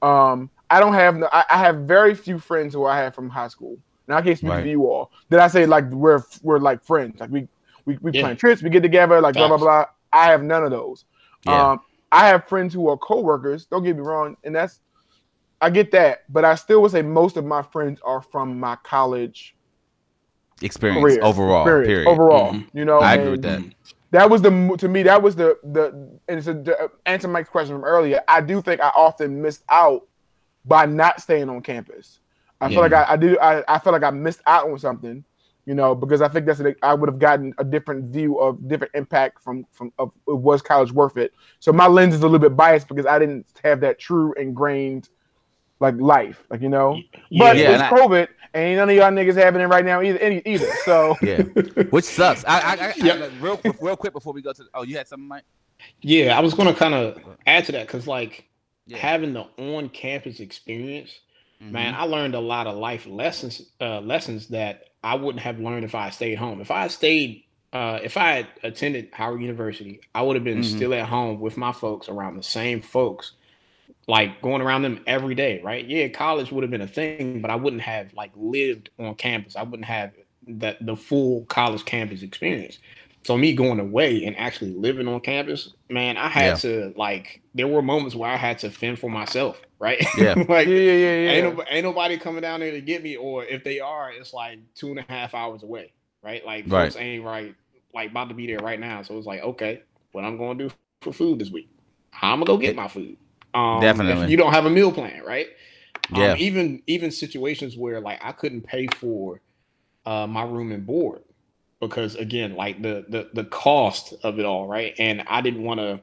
[0.03, 3.27] Um, I don't have no, I, I have very few friends who I had from
[3.27, 3.75] high school.
[4.07, 4.61] Now I can't speak Right.
[4.61, 5.11] for you all.
[5.31, 7.19] Did I say like we're we're like friends?
[7.19, 7.47] Like we
[7.85, 8.21] we, we Yeah.
[8.21, 9.85] plan trips, we get together, like blah blah blah.
[10.13, 11.05] I have none of those.
[11.43, 11.71] Yeah.
[11.71, 11.79] Um,
[12.11, 13.65] I have friends who are coworkers.
[13.65, 14.79] Don't get me wrong, and that's
[15.61, 18.77] I get that, but I still would say most of my friends are from my
[18.83, 19.55] college
[20.61, 21.61] experience career overall.
[21.63, 22.07] experience, Period.
[22.07, 22.69] Overall, Mhm.
[22.73, 23.61] you know, I agree with that.
[24.11, 27.75] That was the to me that was the the and to, to answer Mike's question
[27.75, 28.21] from earlier.
[28.27, 30.07] I do think I often missed out
[30.65, 32.19] by not staying on campus.
[32.61, 35.23] I feel like I, I do I, I feel like I missed out on something,
[35.69, 38.67] you know, because I think that's a, I would have gotten a different view of
[38.67, 41.31] different impact from from of was college worth it.
[41.59, 45.09] So my lens is a little bit biased because I didn't have that true ingrained
[45.79, 46.99] like life, like you know.
[47.37, 49.85] But Yeah, it's and I- COVID, and ain't none of y'all niggas having it right
[49.85, 50.17] now either.
[50.17, 50.65] Any, either.
[50.85, 51.43] So Yeah.
[51.91, 52.43] Which sucks.
[52.45, 53.13] I, I, I, Yeah.
[53.13, 54.63] I real quick, real quick before we go to.
[54.73, 55.43] Oh, you had something, Mike?
[56.01, 58.49] Yeah, I was gonna kind of add to that because like
[58.87, 58.97] Yeah.
[58.97, 61.11] having the on-campus experience,
[61.69, 61.97] man, Mhm.
[61.97, 65.95] I learned a lot of life lessons, uh, lessons that I wouldn't have learned if
[65.95, 66.61] I stayed home.
[66.61, 70.63] If I stayed, uh, if I had attended Howard University, I would have been Mhm.
[70.63, 73.33] still at home with my folks around the same folks,
[74.07, 75.85] like going around them every day, right?
[75.85, 79.55] Yeah, college would have been a thing, but I wouldn't have like lived on campus.
[79.55, 80.13] I wouldn't have
[80.47, 82.79] that the full college campus experience.
[83.25, 86.57] So me going away and actually living on campus, man, I had Yeah.
[86.57, 90.05] to like there were moments where I had to fend for myself, right?
[90.17, 90.35] Yeah.
[90.49, 91.31] like yeah, yeah, yeah, yeah.
[91.31, 94.33] Ain't, no, ain't nobody coming down there to get me, or if they are, it's
[94.33, 95.93] like two and a half hours away,
[96.23, 96.45] right?
[96.45, 96.91] Like Right.
[96.91, 97.55] folks ain't right,
[97.93, 99.01] like about to be there right now.
[99.03, 101.69] So it's like, okay, what I'm going to do for food this week?
[102.11, 103.17] How I'm gonna go get my food?
[103.53, 104.31] Um, Definitely.
[104.31, 105.47] You don't have a meal plan, right?
[106.13, 106.33] Yeah.
[106.33, 109.41] Um, even even situations where like I couldn't pay for
[110.05, 111.23] uh, my room and board
[111.79, 114.93] because again, like the the the cost of it all, right?
[114.99, 116.01] And I didn't want to.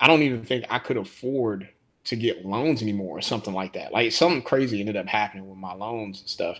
[0.00, 1.68] I don't even think I could afford
[2.04, 3.92] to get loans anymore or something like that.
[3.92, 6.58] Like something crazy ended up happening with my loans and stuff.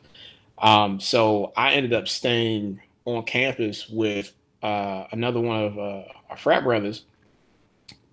[0.59, 4.33] Um, so I ended up staying on campus with
[4.63, 7.05] uh, another one of uh, our frat brothers,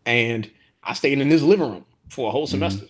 [0.06, 0.50] and
[0.84, 2.52] I stayed in his living room for a whole Mhm.
[2.52, 2.86] semester.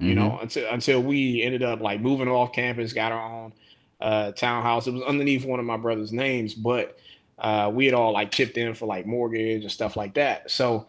[0.00, 3.52] You know, until until we ended up like moving off campus, got our own
[4.00, 4.88] uh, townhouse.
[4.88, 6.98] It was underneath one of my brother's names, but
[7.38, 10.50] uh, we had all like chipped in for like mortgage and stuff like that.
[10.50, 10.88] So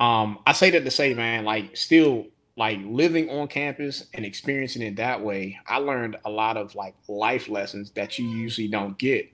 [0.00, 4.82] um, I say that to say, man, like still like living on campus and experiencing
[4.82, 8.96] it that way, I learned a lot of like life lessons that you usually don't
[8.98, 9.30] get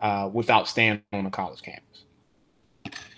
[0.00, 2.04] uh, without staying on a college campus.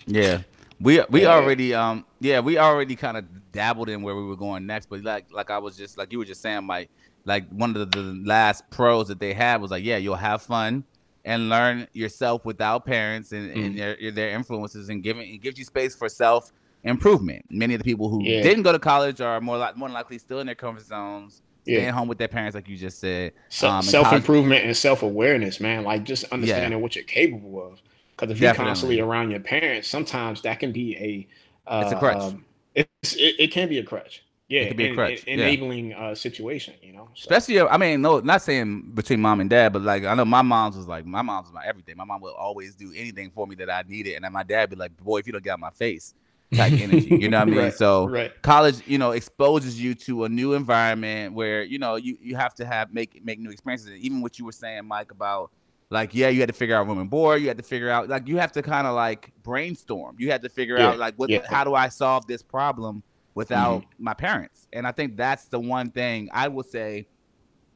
[0.05, 0.41] Yeah.
[0.79, 1.35] We we Yeah.
[1.35, 5.01] already um yeah we already kind of dabbled in where we were going next, but
[5.03, 6.89] like like I was just like you were just saying, Mike.
[7.25, 10.41] Like one of the, the last pros that they had was like, yeah, you'll have
[10.41, 10.83] fun
[11.23, 13.77] and learn yourself without parents and, and Mhm.
[13.77, 16.51] their their influences and giving it gives you space for self
[16.83, 17.45] improvement.
[17.49, 18.41] Many of the people who Yeah.
[18.41, 21.41] didn't go to college are more like more than likely still in their comfort zones,
[21.65, 21.79] Yeah.
[21.79, 23.33] staying home with their parents, like you just said.
[23.49, 25.83] Se- Um, and self college- improvement and self awareness, man.
[25.83, 27.81] Like just understanding what you're capable of.
[28.15, 28.45] Because if Definitely.
[28.45, 31.27] you're constantly around your parents, sometimes that can be a
[31.71, 32.17] uh, It's a crutch.
[32.21, 32.45] um,
[32.75, 34.23] it's, it, it can be a crutch.
[34.49, 35.45] Yeah, it could be a crutch, en- yeah.
[35.47, 36.75] enabling uh, situation.
[36.83, 40.03] You know, so, Especially, I mean, no, not saying between mom and dad, but like
[40.03, 41.95] I know my mom's was like, my mom's was my everything.
[41.97, 44.69] My mom would always do anything for me that I needed, and then my dad
[44.69, 46.13] be like, "Boy, if you don't get out my face,"
[46.55, 47.15] type energy.
[47.19, 47.71] You know what I mean?
[47.71, 48.31] Right, So right.
[48.41, 52.53] college, you know, exposes you to a new environment where you know you you have
[52.55, 53.91] to have make make new experiences.
[53.95, 55.51] Even what you were saying, Mike, about
[55.89, 57.41] like yeah, you had to figure out room and board.
[57.41, 60.15] You had to figure out like you have to kind of like brainstorm.
[60.19, 61.45] You had to figure Yeah, out like what yeah.
[61.45, 63.03] how do I solve this problem
[63.35, 63.93] without Mm-hmm.
[63.97, 64.67] my parents?
[64.73, 67.07] And I think that's the one thing I will say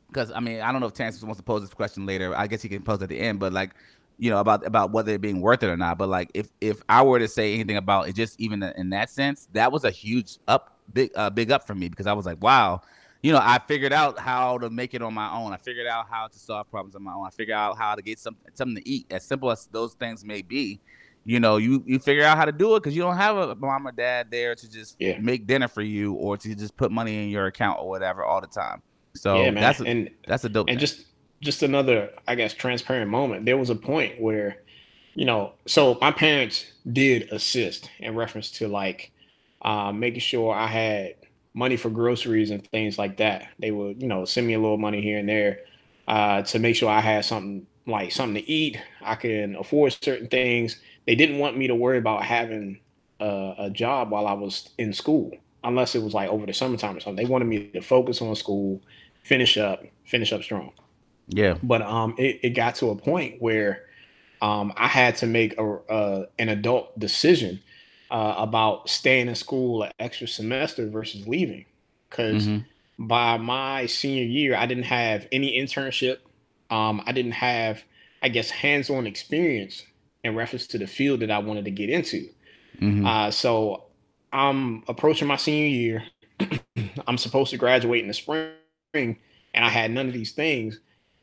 [0.09, 2.35] because I mean I don't know if Terrence wants to pose this question later.
[2.35, 3.71] I guess he can pose at the end, but like
[4.19, 5.97] you know about about whether it being worth it or not.
[5.97, 9.09] But like if if I were to say anything about it, just even in that
[9.09, 12.25] sense, that was a huge up big uh, big up for me because I was
[12.25, 12.81] like, wow,
[13.21, 15.53] you know, I figured out how to make it on my own.
[15.53, 17.27] I figured out how to solve problems on my own.
[17.27, 19.07] I figured out how to get some something to eat.
[19.11, 20.79] As simple as those things may be,
[21.25, 23.55] you know, you you figure out how to do it because you don't have a
[23.55, 25.19] mom or dad there to just Yeah.
[25.19, 28.41] make dinner for you or to just put money in your account or whatever all
[28.41, 28.81] the time.
[29.13, 29.61] So yeah, man.
[29.61, 30.69] that's a, and that's a dope.
[30.69, 30.79] and thing.
[30.79, 31.05] just
[31.41, 34.57] just another i guess transparent moment there was a point where
[35.15, 39.11] you know so my parents did assist in reference to like
[39.61, 41.15] um, making sure I had
[41.53, 43.47] money for groceries and things like that.
[43.59, 45.59] They would, you know, send me a little money here and there
[46.07, 48.77] uh, to make sure I had something like something to eat.
[49.01, 50.79] I can afford certain things.
[51.05, 52.79] They didn't want me to worry about having
[53.19, 55.31] a, a job while I was in school,
[55.63, 57.25] unless it was like over the summertime or something.
[57.25, 58.81] They wanted me to focus on school,
[59.23, 60.71] finish up, finish up strong.
[61.27, 61.57] Yeah.
[61.61, 63.83] But um, it, it got to a point where
[64.41, 67.61] um, I had to make a, uh, an adult decision
[68.09, 71.65] uh, about staying in school an extra semester versus leaving.
[72.09, 73.05] Because mm-hmm.
[73.05, 76.19] by my senior year, I didn't have any internship.
[76.69, 77.83] Um, I didn't have,
[78.21, 79.83] I guess, hands on experience
[80.23, 82.29] in reference to the field that I wanted to get into.
[82.79, 83.05] Mm-hmm.
[83.05, 83.85] Uh, so
[84.31, 86.03] I'm approaching my senior year.
[87.07, 88.53] I'm supposed to graduate in the spring,
[88.93, 89.17] and
[89.53, 90.79] I had none of these things.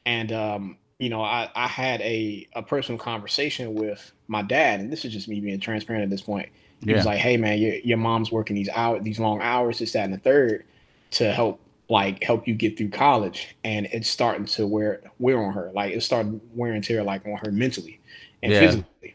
[0.06, 4.92] And um, you know, I, I had a, a personal conversation with my dad, and
[4.92, 6.48] this is just me being transparent at this point.
[6.80, 6.96] He yeah.
[6.96, 10.04] was like, "Hey, man, your, your mom's working these hours, these long hours, this, that,
[10.04, 10.64] and the third,
[11.12, 15.52] to help like help you get through college, and it's starting to wear wear on
[15.52, 15.70] her.
[15.74, 18.00] Like it started wearing tear like on her mentally
[18.42, 18.60] and yeah.
[18.60, 19.14] physically.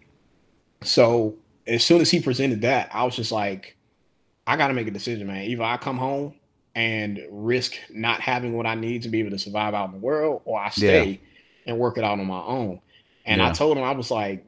[0.84, 1.36] So
[1.68, 3.78] as soon as he presented that, I was just like,
[4.48, 5.44] I got to make a decision, man.
[5.44, 6.36] Either I come home
[6.76, 9.98] and risk not having what I need to be able to survive out in the
[9.98, 11.72] world, or I stay yeah.
[11.72, 12.82] and work it out on my own.
[13.26, 13.50] And yeah.
[13.50, 14.46] I told him I was like,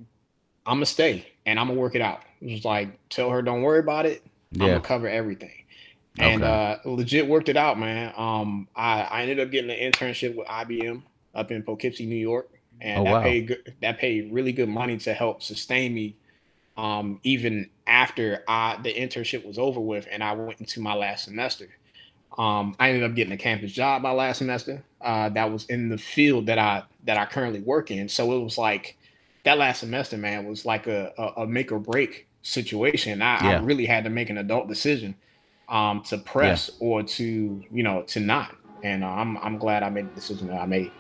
[0.66, 2.22] I'm gonna stay and I'm gonna work it out.
[2.42, 4.24] It was like, tell her don't worry about it.
[4.52, 4.64] Yeah.
[4.64, 5.52] I'm gonna cover everything.
[6.18, 8.14] And uh, legit worked it out, man.
[8.18, 11.04] Um, I, I ended up getting an internship with IBM
[11.34, 12.50] up in Poughkeepsie, New York,
[12.82, 13.24] and oh, that wow.
[13.24, 16.16] paid good, that paid really good money to help sustain me,
[16.76, 21.26] um, even after I the internship was over with and I went into my last
[21.26, 21.70] semester.
[22.38, 24.84] Um, I ended up getting a campus job my last semester.
[25.02, 28.08] Uh, that was in the field that I that I currently work in.
[28.08, 28.98] So it was like
[29.44, 33.22] that last semester, man, was like a, a, a make or break situation.
[33.22, 33.58] I, yeah.
[33.58, 35.16] I, really had to make an adult decision
[35.70, 36.88] um, to press yeah.
[36.88, 38.56] or to, you know, to not.
[38.84, 40.92] And uh, I'm, I'm glad I made the decision that I made.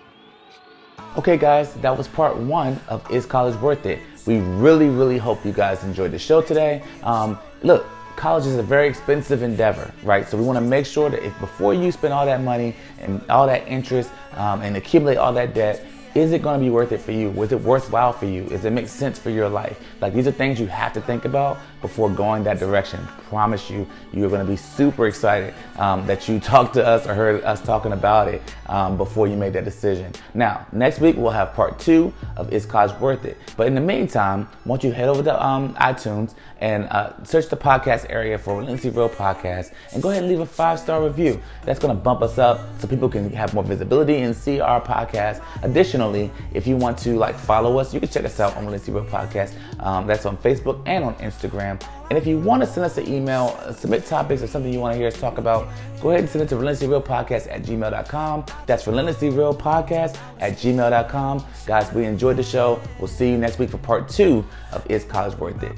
[1.17, 3.99] Okay, guys, that was part one of Is College Worth It?
[4.25, 6.83] We really, really hope you guys enjoyed the show today.
[7.03, 7.85] Um, look,
[8.15, 10.27] college is a very expensive endeavor, right?
[10.27, 13.21] So we want to make sure that if before you spend all that money and
[13.29, 16.91] all that interest um, and accumulate all that debt, is it going to be worth
[16.91, 17.29] it for you?
[17.29, 18.43] Was it worthwhile for you?
[18.45, 19.79] Does it make sense for your life?
[20.01, 23.05] Like these are things you have to think about before going that direction.
[23.29, 27.13] Promise you, you're going to be super excited um, that you talked to us or
[27.13, 30.11] heard us talking about it um, before you made that decision.
[30.33, 33.37] Now, next week we'll have part two of Is College Worth It?
[33.57, 37.57] But in the meantime, won't you head over to um, iTunes and uh, search the
[37.57, 41.41] podcast area for Relentlessly Real Podcast and go ahead and leave a five star review.
[41.65, 44.79] That's going to bump us up so people can have more visibility and see our
[44.79, 45.43] podcast.
[45.63, 48.93] Additionally, if you want to like follow us, you can check us out on Relentlessly
[48.93, 49.53] Real Podcast.
[49.79, 51.70] Um, that's on Facebook and on Instagram.
[52.11, 54.95] And if you want to send us an email, submit topics or something you want
[54.95, 55.69] to hear us talk about,
[56.01, 58.45] go ahead and send it to relentlesslyrealpodcast at gmail.com.
[58.65, 61.45] That's relentlesslyrealpodcast at gmail.com.
[61.65, 62.81] Guys, we enjoyed the show.
[62.99, 64.43] We'll see you next week for part two
[64.73, 65.71] of Is College Worth It?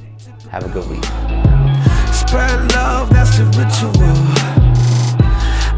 [0.49, 1.05] Have a good week.
[2.11, 3.93] Spread love, that's the ritual.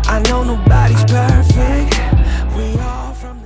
[0.08, 2.56] I know nobody's perfect.
[2.56, 3.45] We all from